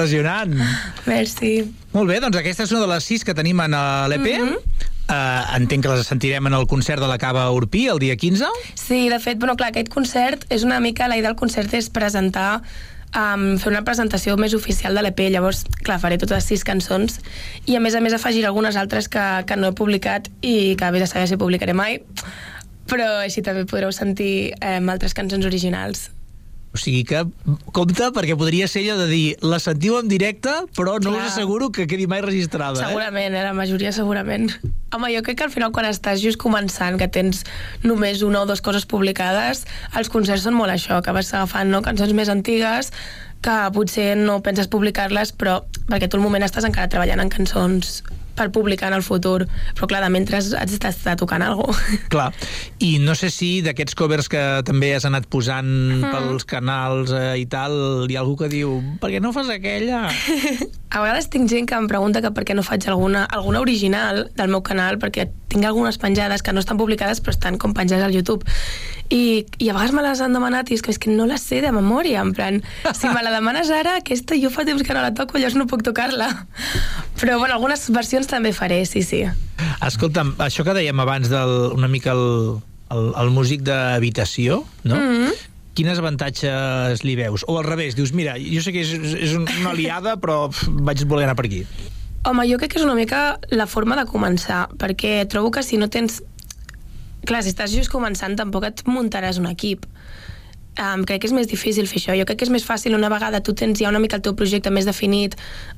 Impressionant! 0.00 0.54
Merci. 1.04 1.50
Molt 1.92 2.08
bé, 2.08 2.20
doncs 2.24 2.38
aquesta 2.40 2.64
és 2.64 2.70
una 2.72 2.86
de 2.86 2.88
les 2.88 3.04
sis 3.04 3.24
que 3.26 3.34
tenim 3.36 3.58
en 3.60 3.74
eh, 3.76 4.08
l'EP. 4.08 4.28
Mm. 4.38 4.46
-hmm. 4.48 4.86
uh, 5.12 5.56
entenc 5.56 5.84
que 5.84 5.92
les 5.92 6.06
sentirem 6.06 6.46
en 6.46 6.54
el 6.54 6.66
concert 6.66 7.02
de 7.02 7.08
la 7.08 7.18
Cava 7.18 7.50
Urpí 7.50 7.86
el 7.86 7.98
dia 7.98 8.16
15. 8.16 8.46
Sí, 8.74 9.10
de 9.10 9.18
fet, 9.20 9.38
bueno, 9.38 9.56
clar, 9.56 9.68
aquest 9.68 9.88
concert 9.88 10.46
és 10.48 10.62
una 10.64 10.80
mica... 10.80 11.08
La 11.08 11.18
idea 11.18 11.28
del 11.28 11.36
concert 11.36 11.74
és 11.74 11.90
presentar 11.90 12.62
um, 13.14 13.58
fer 13.58 13.68
una 13.72 13.82
presentació 13.84 14.36
més 14.36 14.54
oficial 14.54 14.94
de 14.94 15.02
l'EP, 15.02 15.20
llavors, 15.28 15.64
clar, 15.82 16.00
faré 16.00 16.16
totes 16.16 16.36
les 16.36 16.44
sis 16.44 16.64
cançons 16.64 17.20
i 17.66 17.76
a 17.76 17.80
més 17.80 17.94
a 17.94 18.00
més 18.00 18.12
afegiré 18.12 18.46
algunes 18.46 18.76
altres 18.76 19.08
que, 19.08 19.44
que 19.46 19.56
no 19.56 19.68
he 19.68 19.72
publicat 19.72 20.30
i 20.40 20.76
que 20.76 20.90
vés 20.90 21.02
a 21.02 21.06
saber 21.06 21.28
si 21.28 21.36
publicaré 21.36 21.74
mai, 21.74 22.00
però 22.86 23.20
així 23.20 23.42
també 23.42 23.66
podreu 23.66 23.92
sentir 23.92 24.54
um, 24.62 24.88
altres 24.88 25.12
cançons 25.12 25.44
originals. 25.44 26.10
O 26.70 26.78
sigui 26.78 27.02
que, 27.02 27.24
compte, 27.74 28.10
perquè 28.14 28.36
podria 28.38 28.68
ser 28.70 28.84
allò 28.84 29.00
de 29.00 29.06
dir 29.10 29.24
la 29.42 29.58
sentiu 29.58 29.96
en 29.98 30.10
directe, 30.10 30.52
però 30.78 30.98
no 31.02 31.10
Clar. 31.10 31.24
us 31.24 31.32
asseguro 31.32 31.72
que 31.74 31.88
quedi 31.90 32.06
mai 32.06 32.20
registrada. 32.22 32.78
Segurament, 32.78 33.34
eh? 33.34 33.42
la 33.42 33.54
majoria 33.56 33.90
segurament. 33.92 34.52
Home, 34.94 35.10
jo 35.10 35.24
crec 35.26 35.40
que 35.40 35.48
al 35.48 35.54
final 35.54 35.74
quan 35.74 35.88
estàs 35.88 36.22
just 36.22 36.38
començant, 36.38 36.98
que 37.00 37.10
tens 37.10 37.42
només 37.82 38.22
una 38.22 38.44
o 38.44 38.46
dues 38.46 38.62
coses 38.62 38.86
publicades, 38.86 39.64
els 39.98 40.12
concerts 40.14 40.46
són 40.46 40.54
molt 40.58 40.70
això, 40.70 41.00
que 41.02 41.14
vas 41.16 41.32
agafant 41.34 41.74
no? 41.74 41.82
cançons 41.82 42.14
més 42.14 42.30
antigues 42.30 42.94
que 43.40 43.56
potser 43.74 44.14
no 44.20 44.38
penses 44.44 44.68
publicar-les, 44.70 45.32
però 45.32 45.62
perquè 45.90 46.10
tu 46.10 46.18
al 46.18 46.24
moment 46.24 46.44
estàs 46.44 46.66
encara 46.68 46.90
treballant 46.92 47.24
en 47.24 47.32
cançons 47.32 48.02
per 48.40 48.48
publicar 48.54 48.88
en 48.90 48.96
el 48.98 49.04
futur, 49.04 49.44
però 49.76 49.90
clar, 49.90 50.00
de 50.06 50.10
mentre 50.16 50.40
has 50.40 50.48
d'estar 50.50 51.18
tocant 51.20 51.44
alguna 51.44 51.74
cosa. 51.76 52.00
Clar, 52.10 52.28
i 52.80 52.94
no 53.04 53.12
sé 53.18 53.28
si 53.34 53.52
d'aquests 53.64 53.94
covers 54.00 54.30
que 54.32 54.40
també 54.64 54.94
has 54.96 55.04
anat 55.08 55.28
posant 55.30 55.68
Mhm. 55.70 56.10
pels 56.14 56.44
canals 56.48 57.12
eh, 57.12 57.36
i 57.42 57.46
tal, 57.50 58.06
hi 58.08 58.16
ha 58.16 58.22
algú 58.24 58.36
que 58.40 58.48
diu 58.48 58.78
per 59.00 59.10
què 59.12 59.20
no 59.20 59.34
fas 59.36 59.50
aquella? 59.52 60.06
A 60.90 60.98
vegades 61.04 61.28
tinc 61.30 61.46
gent 61.52 61.68
que 61.70 61.76
em 61.78 61.86
pregunta 61.86 62.18
que 62.24 62.32
per 62.34 62.42
què 62.48 62.54
no 62.56 62.64
faig 62.66 62.82
alguna, 62.90 63.22
alguna 63.30 63.60
original 63.62 64.24
del 64.34 64.48
meu 64.50 64.62
canal, 64.66 64.96
perquè 64.98 65.28
tinc 65.50 65.62
algunes 65.66 65.98
penjades 66.02 66.42
que 66.42 66.50
no 66.54 66.58
estan 66.62 66.78
publicades 66.80 67.20
però 67.22 67.30
estan 67.34 67.58
com 67.62 67.74
penjades 67.76 68.02
al 68.08 68.14
YouTube. 68.16 68.42
I, 69.10 69.44
i 69.58 69.68
a 69.70 69.74
vegades 69.74 69.92
me 69.94 70.02
les 70.02 70.20
han 70.22 70.34
demanat 70.34 70.70
i 70.70 70.74
és 70.78 70.82
que, 70.82 70.90
és 70.94 70.98
que 71.02 71.10
no 71.14 71.26
les 71.30 71.42
sé 71.42 71.60
de 71.62 71.70
memòria, 71.74 72.20
en 72.22 72.32
plan, 72.34 72.58
si 72.94 73.06
me 73.10 73.22
la 73.22 73.30
demanes 73.34 73.70
ara, 73.74 73.96
aquesta 74.02 74.34
jo 74.38 74.50
fa 74.54 74.64
temps 74.66 74.82
que 74.86 74.94
no 74.94 75.02
la 75.02 75.12
toco, 75.14 75.38
llavors 75.38 75.58
no 75.58 75.66
puc 75.70 75.82
tocar-la. 75.86 76.28
Però, 77.20 77.38
bueno, 77.38 77.54
algunes 77.54 77.86
versions 77.94 78.26
també 78.30 78.52
faré, 78.56 78.80
sí, 78.88 79.02
sí. 79.06 79.24
Escolta'm, 79.84 80.34
això 80.46 80.64
que 80.66 80.74
dèiem 80.76 81.02
abans 81.02 81.30
del, 81.30 81.54
una 81.76 81.88
mica 81.90 82.14
el, 82.14 82.60
el, 82.94 83.12
el 83.20 83.30
músic 83.34 83.62
d'habitació, 83.66 84.64
no? 84.84 84.96
Mm 84.96 85.14
-hmm. 85.14 85.46
Quines 85.74 85.98
avantatges 85.98 87.04
li 87.06 87.14
veus? 87.16 87.44
O 87.46 87.58
al 87.58 87.64
revés, 87.64 87.94
dius, 87.94 88.12
mira, 88.12 88.34
jo 88.36 88.60
sé 88.60 88.72
que 88.72 88.80
és, 88.80 88.92
és 88.92 89.36
una 89.36 89.70
aliada, 89.70 90.16
però 90.16 90.50
vaig 90.68 91.04
voler 91.06 91.24
anar 91.24 91.36
per 91.36 91.46
aquí. 91.46 91.64
Home, 92.24 92.44
jo 92.50 92.58
crec 92.58 92.72
que 92.72 92.78
és 92.78 92.84
una 92.84 92.94
mica 92.94 93.38
la 93.48 93.66
forma 93.66 93.96
de 93.96 94.04
començar, 94.04 94.68
perquè 94.76 95.26
trobo 95.28 95.50
que 95.50 95.62
si 95.62 95.78
no 95.78 95.88
tens... 95.88 96.22
Clar, 97.24 97.42
si 97.42 97.50
estàs 97.50 97.72
just 97.72 97.90
començant, 97.92 98.36
tampoc 98.36 98.64
et 98.64 98.82
muntaràs 98.84 99.38
un 99.38 99.46
equip. 99.46 99.86
Um, 100.80 101.02
crec 101.04 101.20
que 101.20 101.28
és 101.28 101.34
més 101.36 101.48
difícil 101.50 101.84
fer 101.90 101.98
això. 102.00 102.14
Jo 102.16 102.24
crec 102.24 102.38
que 102.40 102.46
és 102.46 102.52
més 102.52 102.64
fàcil 102.64 102.94
una 102.96 103.10
vegada 103.12 103.42
tu 103.44 103.52
tens 103.52 103.82
ja 103.82 103.90
una 103.90 104.00
mica 104.00 104.16
el 104.16 104.22
teu 104.24 104.32
projecte 104.32 104.70
més 104.72 104.86
definit 104.88 105.34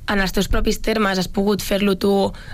en 0.07 0.21
els 0.23 0.31
teus 0.31 0.47
propis 0.47 0.79
termes, 0.79 1.19
has 1.19 1.27
pogut 1.27 1.65
fer-lo 1.65 1.97
tu, 1.99 2.11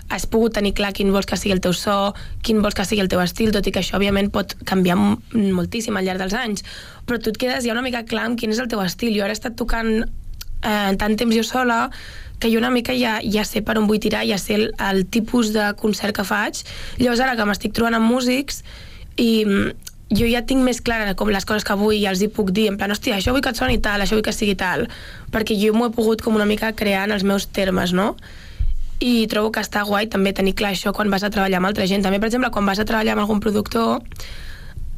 has 0.10 0.26
pogut 0.26 0.56
tenir 0.58 0.72
clar 0.74 0.90
quin 0.98 1.12
vols 1.14 1.30
que 1.30 1.38
sigui 1.38 1.54
el 1.54 1.62
teu 1.62 1.76
so, 1.78 1.98
quin 2.42 2.64
vols 2.64 2.74
que 2.74 2.88
sigui 2.90 3.04
el 3.04 3.12
teu 3.12 3.22
estil, 3.22 3.52
tot 3.54 3.70
i 3.70 3.74
que 3.76 3.84
això 3.84 4.00
òbviament 4.00 4.32
pot 4.34 4.56
canviar 4.66 4.98
moltíssim 4.98 6.00
al 6.00 6.10
llarg 6.10 6.24
dels 6.24 6.34
anys, 6.40 6.66
però 7.06 7.22
tu 7.22 7.30
et 7.30 7.38
quedes 7.38 7.68
ja 7.68 7.76
una 7.76 7.86
mica 7.86 8.02
clar 8.10 8.26
amb 8.32 8.40
quin 8.40 8.56
és 8.56 8.62
el 8.64 8.72
teu 8.72 8.82
estil. 8.82 9.14
Jo 9.14 9.28
ara 9.28 9.36
he 9.36 9.38
estat 9.38 9.54
tocant 9.60 9.92
eh, 10.02 10.96
tant 10.98 11.18
temps 11.22 11.36
jo 11.36 11.44
sola 11.46 11.84
que 12.40 12.50
jo 12.50 12.58
una 12.58 12.72
mica 12.74 12.96
ja, 12.98 13.20
ja 13.22 13.44
sé 13.46 13.62
per 13.62 13.78
on 13.78 13.86
vull 13.86 14.02
tirar, 14.02 14.24
ja 14.26 14.40
sé 14.42 14.56
el, 14.58 14.72
el 14.90 15.04
tipus 15.06 15.52
de 15.54 15.70
concert 15.78 16.18
que 16.18 16.26
faig. 16.26 16.64
Llavors 16.98 17.22
ara 17.22 17.38
que 17.38 17.46
m'estic 17.46 17.78
trobant 17.78 18.00
amb 18.00 18.10
músics 18.10 18.64
i 19.20 19.44
jo 20.10 20.26
ja 20.26 20.42
tinc 20.46 20.66
més 20.66 20.82
clara 20.82 21.14
com 21.16 21.30
les 21.30 21.46
coses 21.46 21.66
que 21.66 21.78
vull 21.78 21.96
i 21.96 22.06
els 22.10 22.22
hi 22.22 22.30
puc 22.34 22.50
dir, 22.56 22.68
en 22.72 22.78
plan, 22.82 22.92
hòstia, 22.92 23.20
això 23.20 23.34
vull 23.36 23.44
que 23.46 23.54
et 23.54 23.60
soni 23.60 23.78
tal, 23.84 24.02
això 24.02 24.18
vull 24.18 24.26
que 24.26 24.34
sigui 24.34 24.56
tal, 24.58 24.88
perquè 25.34 25.58
jo 25.60 25.74
m'ho 25.76 25.90
he 25.90 25.96
pogut 25.96 26.24
com 26.26 26.38
una 26.40 26.50
mica 26.50 26.74
crear 26.74 27.06
en 27.08 27.14
els 27.18 27.24
meus 27.24 27.48
termes, 27.54 27.94
no? 27.94 28.16
I 29.00 29.30
trobo 29.32 29.54
que 29.56 29.62
està 29.64 29.86
guai 29.88 30.10
també 30.12 30.34
tenir 30.36 30.56
clar 30.58 30.74
això 30.74 30.92
quan 30.96 31.14
vas 31.14 31.24
a 31.24 31.30
treballar 31.32 31.62
amb 31.62 31.70
altra 31.70 31.86
gent. 31.88 32.04
També, 32.04 32.20
per 32.20 32.28
exemple, 32.28 32.50
quan 32.52 32.66
vas 32.68 32.82
a 32.82 32.86
treballar 32.90 33.14
amb 33.14 33.24
algun 33.24 33.40
productor, 33.40 34.02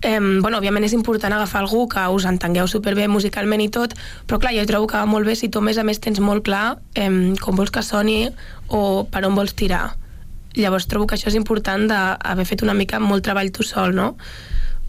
eh, 0.01 0.17
bueno, 0.17 0.57
òbviament 0.57 0.87
és 0.87 0.95
important 0.97 1.35
agafar 1.35 1.61
algú 1.61 1.83
que 1.91 2.07
us 2.09 2.25
entengueu 2.25 2.65
superbé 2.71 3.05
musicalment 3.11 3.61
i 3.61 3.69
tot, 3.69 3.93
però 4.25 4.39
clar, 4.39 4.55
jo 4.57 4.65
trobo 4.65 4.87
que 4.89 4.97
va 4.97 5.05
molt 5.05 5.27
bé 5.27 5.35
si 5.35 5.51
tu 5.51 5.59
a 5.59 5.65
més 5.67 5.77
a 5.77 5.85
més 5.85 5.99
tens 5.99 6.23
molt 6.23 6.47
clar 6.47 6.79
eh, 6.95 7.35
com 7.43 7.59
vols 7.59 7.69
que 7.69 7.83
soni 7.85 8.31
o 8.69 9.03
per 9.11 9.25
on 9.27 9.35
vols 9.35 9.53
tirar. 9.53 9.91
Llavors 10.55 10.87
trobo 10.87 11.05
que 11.05 11.19
això 11.19 11.29
és 11.29 11.37
important 11.37 11.85
d'haver 11.91 12.47
fet 12.47 12.63
una 12.65 12.73
mica 12.73 12.99
molt 12.99 13.23
treball 13.27 13.53
tu 13.53 13.63
sol, 13.63 13.93
no? 13.95 14.15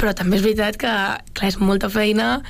Però 0.03 0.13
també 0.19 0.41
és 0.41 0.43
veritat 0.43 0.79
que, 0.81 0.93
clar, 1.39 1.49
és 1.49 1.61
molta 1.63 1.91
feina 1.93 2.41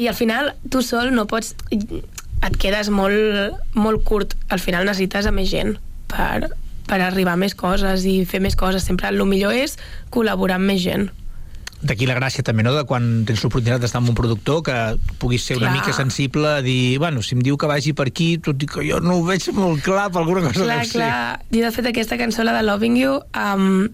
i 0.00 0.08
al 0.08 0.16
final 0.16 0.54
tu 0.72 0.80
sol 0.82 1.12
no 1.14 1.26
pots... 1.30 1.54
et 1.70 2.56
quedes 2.60 2.90
molt, 2.92 3.58
molt 3.76 4.04
curt. 4.08 4.32
Al 4.52 4.60
final 4.60 4.88
necessites 4.88 5.28
a 5.28 5.32
més 5.32 5.50
gent 5.52 5.76
per, 6.08 6.48
per 6.88 7.00
arribar 7.00 7.36
a 7.36 7.40
més 7.40 7.54
coses 7.56 8.08
i 8.08 8.22
fer 8.28 8.40
més 8.40 8.56
coses. 8.56 8.88
Sempre 8.88 9.12
el 9.12 9.20
millor 9.28 9.52
és 9.52 9.76
col·laborar 10.12 10.56
amb 10.60 10.72
més 10.72 10.82
gent 10.84 11.10
d'aquí 11.84 12.06
la 12.08 12.16
gràcia 12.16 12.44
també, 12.44 12.64
no?, 12.64 12.72
de 12.74 12.84
quan 12.88 13.24
tens 13.28 13.42
l'oportunitat 13.44 13.82
d'estar 13.82 14.00
amb 14.00 14.10
un 14.12 14.16
productor 14.16 14.62
que 14.64 14.76
puguis 15.20 15.44
ser 15.44 15.58
clar. 15.58 15.68
una 15.68 15.76
mica 15.76 15.92
sensible 15.92 16.56
a 16.56 16.62
dir, 16.64 16.96
bueno, 17.02 17.22
si 17.22 17.36
em 17.36 17.42
diu 17.44 17.58
que 17.60 17.68
vagi 17.68 17.92
per 17.96 18.08
aquí, 18.08 18.30
tot 18.40 18.62
i 18.64 18.68
que 18.70 18.86
jo 18.88 19.02
no 19.04 19.18
ho 19.18 19.26
veig 19.26 19.50
molt 19.56 19.84
clar 19.84 20.08
per 20.14 20.22
alguna 20.22 20.46
cosa 20.46 20.64
clar, 20.64 20.80
deu 20.80 20.94
clar. 20.96 21.18
Jo, 21.50 21.60
de 21.66 21.72
fet, 21.76 21.90
aquesta 21.92 22.18
cançó, 22.20 22.46
la 22.46 22.56
de 22.56 22.64
Loving 22.64 22.96
You, 23.00 23.18
um, 23.36 23.90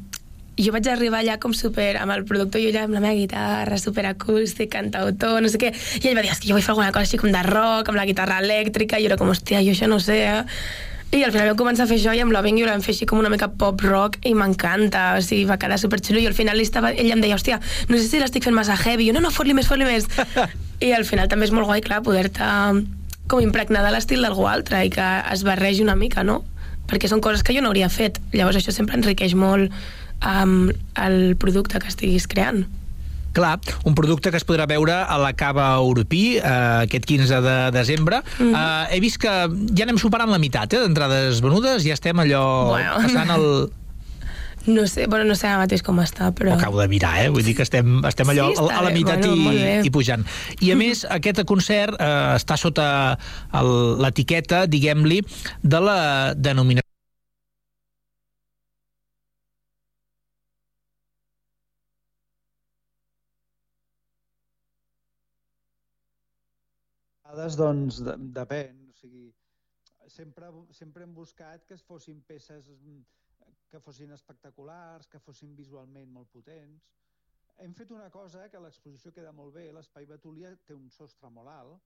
jo 0.58 0.72
vaig 0.74 0.88
arribar 0.90 1.22
allà 1.22 1.38
com 1.40 1.54
super, 1.56 1.94
amb 2.00 2.14
el 2.14 2.24
productor, 2.28 2.60
jo 2.62 2.72
allà 2.72 2.84
amb 2.86 2.96
la 2.96 3.02
meva 3.04 3.16
guitarra, 3.16 3.78
super 3.80 4.06
acústic, 4.10 4.70
cantautor, 4.74 5.40
no 5.42 5.48
sé 5.48 5.60
què, 5.62 5.72
i 5.72 6.10
ell 6.10 6.18
va 6.18 6.24
dir, 6.26 6.32
és 6.34 6.42
que 6.42 6.50
jo 6.50 6.56
vull 6.56 6.64
fer 6.64 6.74
alguna 6.74 6.92
cosa 6.92 7.06
així 7.08 7.20
com 7.20 7.32
de 7.32 7.42
rock, 7.46 7.88
amb 7.88 8.00
la 8.00 8.06
guitarra 8.08 8.40
elèctrica, 8.44 8.98
i 8.98 9.06
jo 9.06 9.12
era 9.12 9.18
com, 9.20 9.32
hòstia, 9.32 9.62
jo 9.64 9.74
això 9.76 9.88
no 9.90 10.00
sé, 10.02 10.20
eh? 10.26 10.44
I 11.10 11.24
al 11.26 11.32
final 11.34 11.48
vam 11.50 11.56
començar 11.58 11.88
a 11.88 11.90
fer 11.90 11.96
això 11.98 12.12
i 12.14 12.20
amb 12.22 12.30
Loving 12.30 12.60
You 12.60 12.68
vam 12.68 12.84
fer 12.84 12.92
així 12.94 13.06
com 13.10 13.18
una 13.18 13.32
mica 13.32 13.48
pop 13.58 13.80
rock 13.82 14.20
i 14.30 14.30
m'encanta, 14.30 15.16
o 15.18 15.24
sigui, 15.26 15.42
va 15.48 15.56
quedar 15.58 15.80
superxulo 15.82 16.20
i 16.22 16.28
al 16.30 16.36
final 16.38 16.60
estava, 16.62 16.92
ell 16.94 17.10
em 17.10 17.24
deia, 17.24 17.34
hòstia, 17.34 17.58
no 17.90 17.98
sé 17.98 18.06
si 18.06 18.20
l'estic 18.22 18.46
fent 18.46 18.54
massa 18.54 18.76
heavy, 18.78 19.08
jo 19.08 19.16
no, 19.16 19.24
no, 19.24 19.32
fot-li 19.34 19.56
més, 19.58 19.66
fot-li 19.66 19.88
més. 19.88 20.06
I 20.86 20.92
al 20.94 21.02
final 21.08 21.26
també 21.26 21.48
és 21.48 21.54
molt 21.56 21.66
guai, 21.66 21.82
clar, 21.82 21.98
poder-te 22.06 22.46
com 23.30 23.42
impregnar 23.42 23.82
de 23.82 23.90
l'estil 23.90 24.22
d'algú 24.22 24.46
altre 24.50 24.84
i 24.86 24.94
que 24.94 25.08
es 25.34 25.42
barregi 25.46 25.82
una 25.82 25.98
mica, 25.98 26.22
no? 26.22 26.44
Perquè 26.90 27.10
són 27.10 27.22
coses 27.22 27.42
que 27.42 27.54
jo 27.54 27.62
no 27.62 27.70
hauria 27.70 27.90
fet. 27.90 28.22
Llavors 28.34 28.58
això 28.58 28.74
sempre 28.74 28.98
enriqueix 28.98 29.34
molt 29.38 29.74
um, 30.24 30.70
el 30.96 31.36
producte 31.36 31.78
que 31.78 31.88
estiguis 31.88 32.28
creant. 32.28 32.66
Clar, 33.32 33.60
un 33.86 33.94
producte 33.94 34.32
que 34.32 34.40
es 34.40 34.46
podrà 34.46 34.66
veure 34.66 34.94
a 35.06 35.16
la 35.22 35.30
Cava 35.38 35.68
Europí 35.78 36.38
eh, 36.38 36.42
aquest 36.82 37.04
15 37.06 37.40
de 37.44 37.56
desembre. 37.70 38.22
Mm 38.38 38.52
-hmm. 38.52 38.86
eh, 38.90 38.96
he 38.96 39.00
vist 39.00 39.18
que 39.18 39.28
ja 39.76 39.82
anem 39.84 39.98
superant 39.98 40.30
la 40.30 40.38
meitat 40.38 40.72
eh, 40.72 40.80
d'entrades 40.80 41.40
venudes, 41.40 41.84
ja 41.84 41.92
estem 41.94 42.18
allò 42.18 42.70
Bueno. 42.74 42.94
passant 43.02 43.30
el... 43.30 43.70
No 44.66 44.86
sé, 44.86 45.06
bueno, 45.06 45.24
no 45.24 45.34
sé 45.34 45.46
ara 45.46 45.58
mateix 45.58 45.80
com 45.82 45.96
està, 46.00 46.34
però... 46.36 46.52
Acabo 46.52 46.80
de 46.82 46.88
mirar, 46.88 47.24
eh? 47.24 47.28
Vull 47.30 47.42
dir 47.42 47.56
que 47.56 47.62
estem, 47.62 48.04
estem 48.04 48.28
allò 48.28 48.50
Sí, 48.50 48.60
a 48.60 48.82
la 48.82 48.88
bé, 48.88 48.92
meitat 48.92 49.24
bueno, 49.24 49.34
i, 49.34 49.86
i 49.86 49.90
pujant. 49.90 50.26
I 50.60 50.72
a 50.72 50.76
més, 50.76 51.06
aquest 51.08 51.44
concert 51.44 51.96
eh, 51.98 52.34
està 52.36 52.56
sota 52.56 53.16
l'etiqueta, 53.52 54.66
diguem-li, 54.66 55.22
de 55.62 55.80
la 55.80 56.34
denominació 56.36 56.89
vegades, 67.56 68.00
doncs, 68.00 68.00
de, 68.06 68.16
depèn. 68.36 68.78
O 68.90 68.96
sigui, 68.98 69.26
sempre, 70.08 70.50
sempre 70.76 71.06
hem 71.06 71.14
buscat 71.14 71.66
que 71.66 71.74
es 71.74 71.82
fossin 71.86 72.22
peces 72.26 72.70
que 73.70 73.80
fossin 73.80 74.10
espectaculars, 74.12 75.06
que 75.06 75.20
fossin 75.22 75.54
visualment 75.56 76.10
molt 76.10 76.30
potents. 76.34 76.88
Hem 77.60 77.74
fet 77.76 77.90
una 77.92 78.08
cosa 78.10 78.48
que 78.50 78.60
l'exposició 78.60 79.12
queda 79.12 79.32
molt 79.36 79.54
bé, 79.54 79.68
l'Espai 79.72 80.06
Betúlia 80.08 80.50
té 80.66 80.74
un 80.74 80.88
sostre 80.90 81.30
molt 81.30 81.52
alt, 81.52 81.78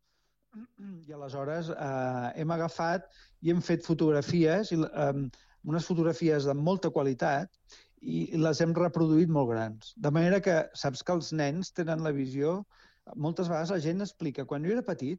i 1.09 1.13
aleshores 1.13 1.69
eh, 1.75 2.29
hem 2.41 2.53
agafat 2.55 3.09
i 3.43 3.51
hem 3.51 3.61
fet 3.69 3.83
fotografies, 3.85 4.71
i, 4.73 4.79
eh, 4.79 5.25
unes 5.65 5.89
fotografies 5.89 6.47
de 6.47 6.55
molta 6.55 6.93
qualitat, 6.95 7.51
i 8.01 8.25
les 8.37 8.61
hem 8.61 8.75
reproduït 8.77 9.31
molt 9.33 9.51
grans. 9.51 9.93
De 9.97 10.13
manera 10.15 10.41
que 10.45 10.57
saps 10.79 11.03
que 11.03 11.15
els 11.19 11.33
nens 11.33 11.73
tenen 11.73 12.05
la 12.07 12.15
visió... 12.17 12.63
Moltes 13.21 13.51
vegades 13.51 13.69
la 13.69 13.83
gent 13.85 13.99
explica, 14.01 14.47
quan 14.49 14.65
jo 14.65 14.71
era 14.73 14.83
petit, 14.85 15.19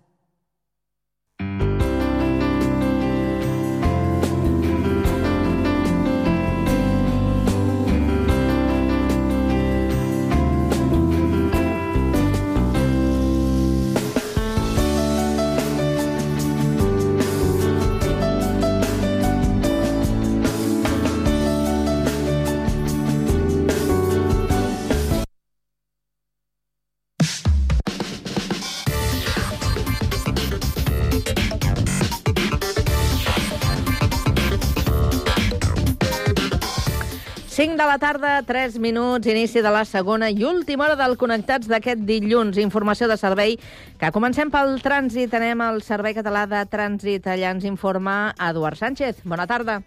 Cinc 37.61 37.77
de 37.77 37.85
la 37.85 37.99
tarda, 38.01 38.41
3 38.41 38.79
minuts, 38.81 39.27
inici 39.29 39.61
de 39.61 39.69
la 39.69 39.83
segona 39.85 40.31
i 40.33 40.41
última 40.49 40.87
hora 40.87 40.95
del 40.97 41.13
Connectats 41.13 41.67
d'aquest 41.69 41.99
dilluns. 42.09 42.57
Informació 42.57 43.05
de 43.05 43.19
servei 43.21 43.53
que 44.01 44.09
comencem 44.15 44.49
pel 44.49 44.79
trànsit. 44.81 45.35
Anem 45.37 45.61
al 45.61 45.77
Servei 45.85 46.15
Català 46.17 46.47
de 46.49 46.63
Trànsit. 46.71 47.29
Allà 47.29 47.51
ens 47.53 47.67
informa 47.69 48.33
Eduard 48.47 48.81
Sánchez. 48.81 49.21
Bona 49.29 49.45
tarda. 49.45 49.77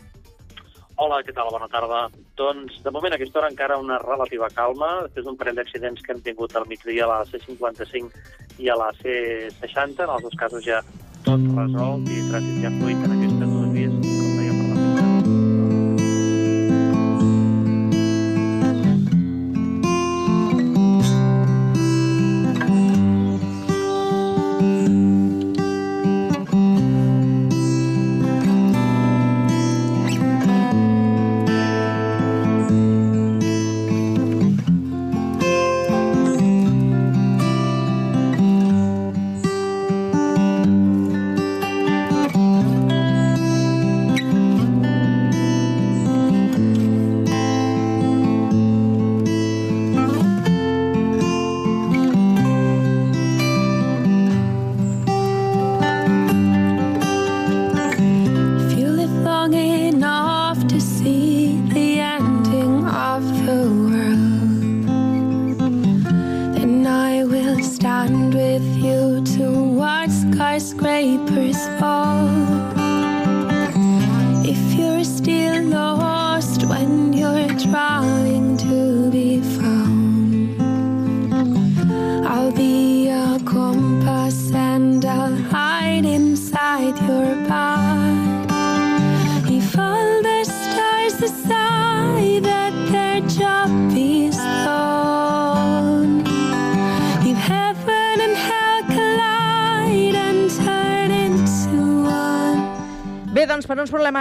Hola, 1.03 1.19
què 1.27 1.35
tal? 1.35 1.51
Bona 1.51 1.67
tarda. 1.67 2.05
Doncs, 2.39 2.79
de 2.85 2.95
moment, 2.95 3.11
a 3.11 3.19
aquesta 3.19 3.43
hora 3.43 3.51
encara 3.51 3.83
una 3.83 3.99
relativa 4.07 4.47
calma, 4.55 5.01
després 5.09 5.27
d'un 5.27 5.43
parell 5.43 5.59
d'accidents 5.59 6.07
que 6.07 6.15
hem 6.15 6.23
tingut 6.23 6.55
al 6.55 6.71
migdia 6.71 7.09
a 7.09 7.11
la 7.11 7.21
C55 7.27 8.63
i 8.63 8.71
a 8.71 8.79
la 8.79 8.93
C60. 9.03 10.07
En 10.07 10.15
els 10.15 10.31
dos 10.31 10.39
casos 10.39 10.63
ja 10.63 10.79
tot 11.27 11.43
resolt 11.59 12.07
i 12.07 12.23
trànsit 12.31 12.63
ja 12.69 12.77
fluid 12.79 13.03
en 13.03 13.19
aquestes 13.19 13.24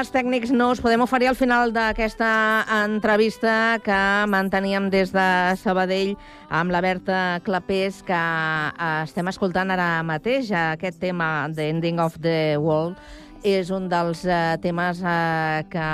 problemes 0.03 0.11
tècnics 0.11 0.51
no 0.51 0.65
us 0.73 0.81
podem 0.83 0.99
oferir 0.99 1.29
al 1.29 1.35
final 1.37 1.71
d'aquesta 1.71 2.65
entrevista 2.83 3.79
que 3.83 3.99
manteníem 4.27 4.89
des 4.91 5.13
de 5.13 5.55
Sabadell 5.55 6.17
amb 6.49 6.71
la 6.71 6.81
Berta 6.81 7.39
Clapés, 7.45 8.01
que 8.03 8.11
eh, 8.11 9.03
estem 9.05 9.29
escoltant 9.31 9.71
ara 9.71 10.03
mateix. 10.03 10.51
Aquest 10.51 10.99
tema, 10.99 11.47
The 11.55 11.69
Ending 11.69 12.01
of 12.03 12.19
the 12.19 12.57
World, 12.57 12.99
és 13.43 13.71
un 13.71 13.87
dels 13.87 14.25
eh, 14.25 14.57
temes 14.59 14.99
eh, 14.99 15.63
que 15.71 15.89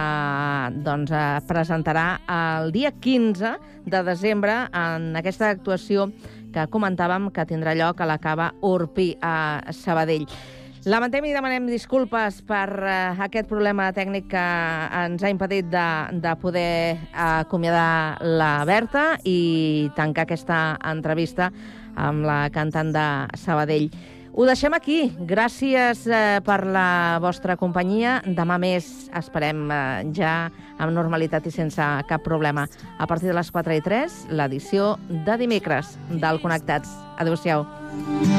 doncs, 0.81 1.11
eh, 1.13 1.41
presentarà 1.45 2.07
el 2.25 2.71
dia 2.73 2.91
15 2.91 3.57
de 3.85 4.03
desembre 4.07 4.63
en 4.73 5.11
aquesta 5.21 5.51
actuació 5.53 6.09
que 6.49 6.65
comentàvem 6.73 7.29
que 7.29 7.45
tindrà 7.45 7.77
lloc 7.77 8.01
a 8.01 8.09
la 8.09 8.17
Cava 8.17 8.55
Urpi 8.61 9.11
a 9.21 9.69
Sabadell. 9.69 10.25
Lamentem 10.87 11.25
i 11.27 11.33
demanem 11.35 11.65
disculpes 11.67 12.37
per 12.47 12.69
uh, 12.79 13.23
aquest 13.25 13.49
problema 13.49 13.89
tècnic 13.91 14.29
que 14.31 14.45
ens 15.01 15.23
ha 15.23 15.31
impedit 15.31 15.67
de, 15.67 15.87
de 16.23 16.35
poder 16.39 16.95
uh, 17.09 17.41
acomiadar 17.41 18.21
la 18.23 18.53
Berta 18.69 19.17
i 19.27 19.89
tancar 19.97 20.23
aquesta 20.23 20.61
entrevista 20.87 21.49
amb 21.99 22.23
la 22.23 22.45
cantant 22.55 22.93
de 22.95 23.09
Sabadell. 23.35 23.91
Ho 24.39 24.45
deixem 24.47 24.71
aquí. 24.77 25.09
Gràcies 25.27 26.05
eh, 26.07 26.39
per 26.45 26.61
la 26.63 27.19
vostra 27.19 27.57
companyia. 27.59 28.19
Demà 28.23 28.55
més 28.61 29.09
esperem 29.19 29.65
eh, 29.67 29.81
ja 30.15 30.33
amb 30.79 30.95
normalitat 30.95 31.49
i 31.49 31.51
sense 31.51 31.87
cap 32.07 32.23
problema. 32.23 32.67
A 32.99 33.07
partir 33.09 33.33
de 33.33 33.35
les 33.35 33.51
4 33.51 33.79
i 33.81 33.83
3, 33.83 34.19
l'edició 34.31 34.93
de 35.09 35.39
dimecres 35.43 35.97
del 36.23 36.39
Connectats. 36.39 36.93
Adéu-siau. 37.19 37.65
If 38.21 38.38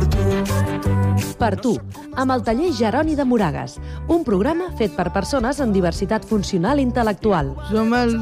Per 0.00 0.08
tu. 0.08 1.30
Per 1.40 1.56
tu, 1.60 1.70
amb 2.20 2.32
el 2.32 2.42
taller 2.44 2.70
Jeroni 2.76 3.14
de 3.16 3.24
Moragas, 3.28 3.74
un 4.08 4.22
programa 4.24 4.70
fet 4.78 4.94
per 4.96 5.10
persones 5.12 5.60
amb 5.60 5.74
diversitat 5.76 6.24
funcional 6.28 6.80
i 6.80 6.86
intel·lectual. 6.86 7.50
Som 7.68 7.92
el 7.96 8.14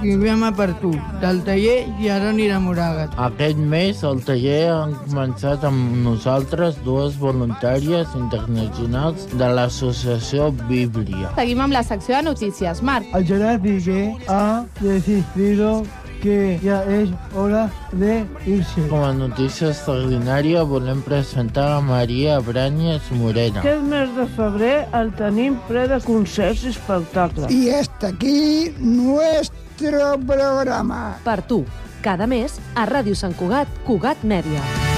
programa 0.00 0.50
per 0.56 0.70
tu, 0.80 0.94
del 1.20 1.42
taller 1.44 1.76
Jeroni 2.00 2.48
de 2.52 2.60
Moragas. 2.64 3.12
Aquest 3.26 3.60
mes 3.60 4.00
al 4.04 4.22
taller 4.24 4.62
han 4.72 4.96
començat 5.02 5.66
amb 5.68 6.00
nosaltres 6.06 6.80
dues 6.86 7.20
voluntàries 7.20 8.16
internacionals 8.16 9.28
de 9.36 9.52
l'associació 9.58 10.50
Bíblia. 10.70 11.34
Seguim 11.36 11.60
amb 11.66 11.76
la 11.76 11.84
secció 11.84 12.16
de 12.16 12.24
notícies. 12.30 12.80
Marc. 12.80 13.12
El 13.12 13.28
Gerard 13.28 13.64
Piqué 13.64 14.16
ha 14.28 14.64
decidido 14.80 15.82
que 16.22 16.58
ya 16.62 16.82
es 16.84 17.10
hora 17.34 17.70
de 17.92 18.24
irse. 18.46 18.86
Com 18.90 19.04
a 19.04 19.12
notícia 19.12 19.70
extraordinària 19.70 20.64
volem 20.64 21.00
presentar 21.04 21.68
a 21.76 21.80
Maria 21.80 22.38
Branyes 22.40 23.10
Morena. 23.12 23.60
Aquest 23.60 23.86
mes 23.90 24.12
de 24.16 24.26
febrer 24.36 24.74
el 24.96 25.12
tenim 25.18 25.60
ple 25.68 25.86
de 25.92 26.00
concerts 26.06 26.64
i 26.64 26.74
espectacles. 26.74 27.50
Y 27.50 27.70
hasta 27.70 28.08
aquí 28.08 28.74
nuestro 28.78 30.18
programa. 30.26 31.18
Per 31.24 31.42
tu, 31.42 31.64
cada 32.02 32.26
mes 32.26 32.60
a 32.74 32.86
Ràdio 32.86 33.14
Sant 33.14 33.36
Cugat, 33.36 33.68
Cugat 33.86 34.22
Mèdia. 34.24 34.95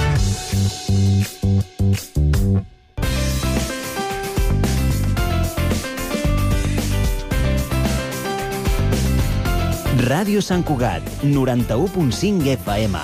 Ràdio 10.09 10.39
Sant 10.41 10.63
Cugat, 10.65 11.05
91.5 11.21 12.47
FM. 12.55 13.01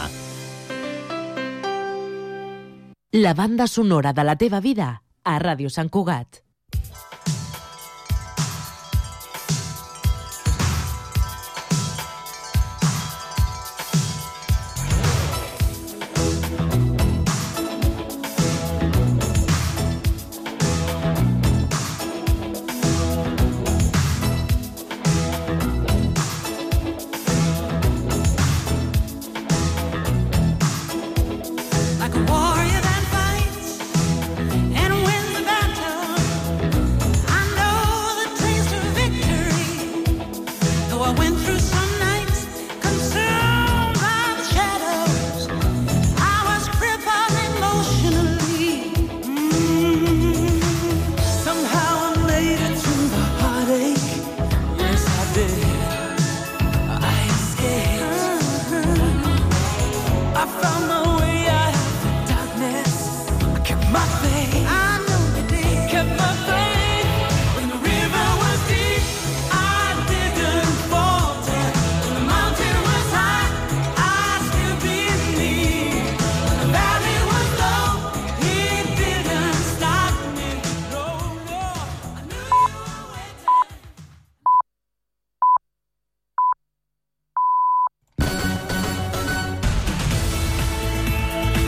La 3.19 3.33
banda 3.37 3.67
sonora 3.67 4.13
de 4.15 4.23
la 4.25 4.33
teva 4.41 4.61
vida 4.63 4.87
a 5.21 5.35
Ràdio 5.43 5.69
Sant 5.69 5.91
Cugat. 5.93 6.44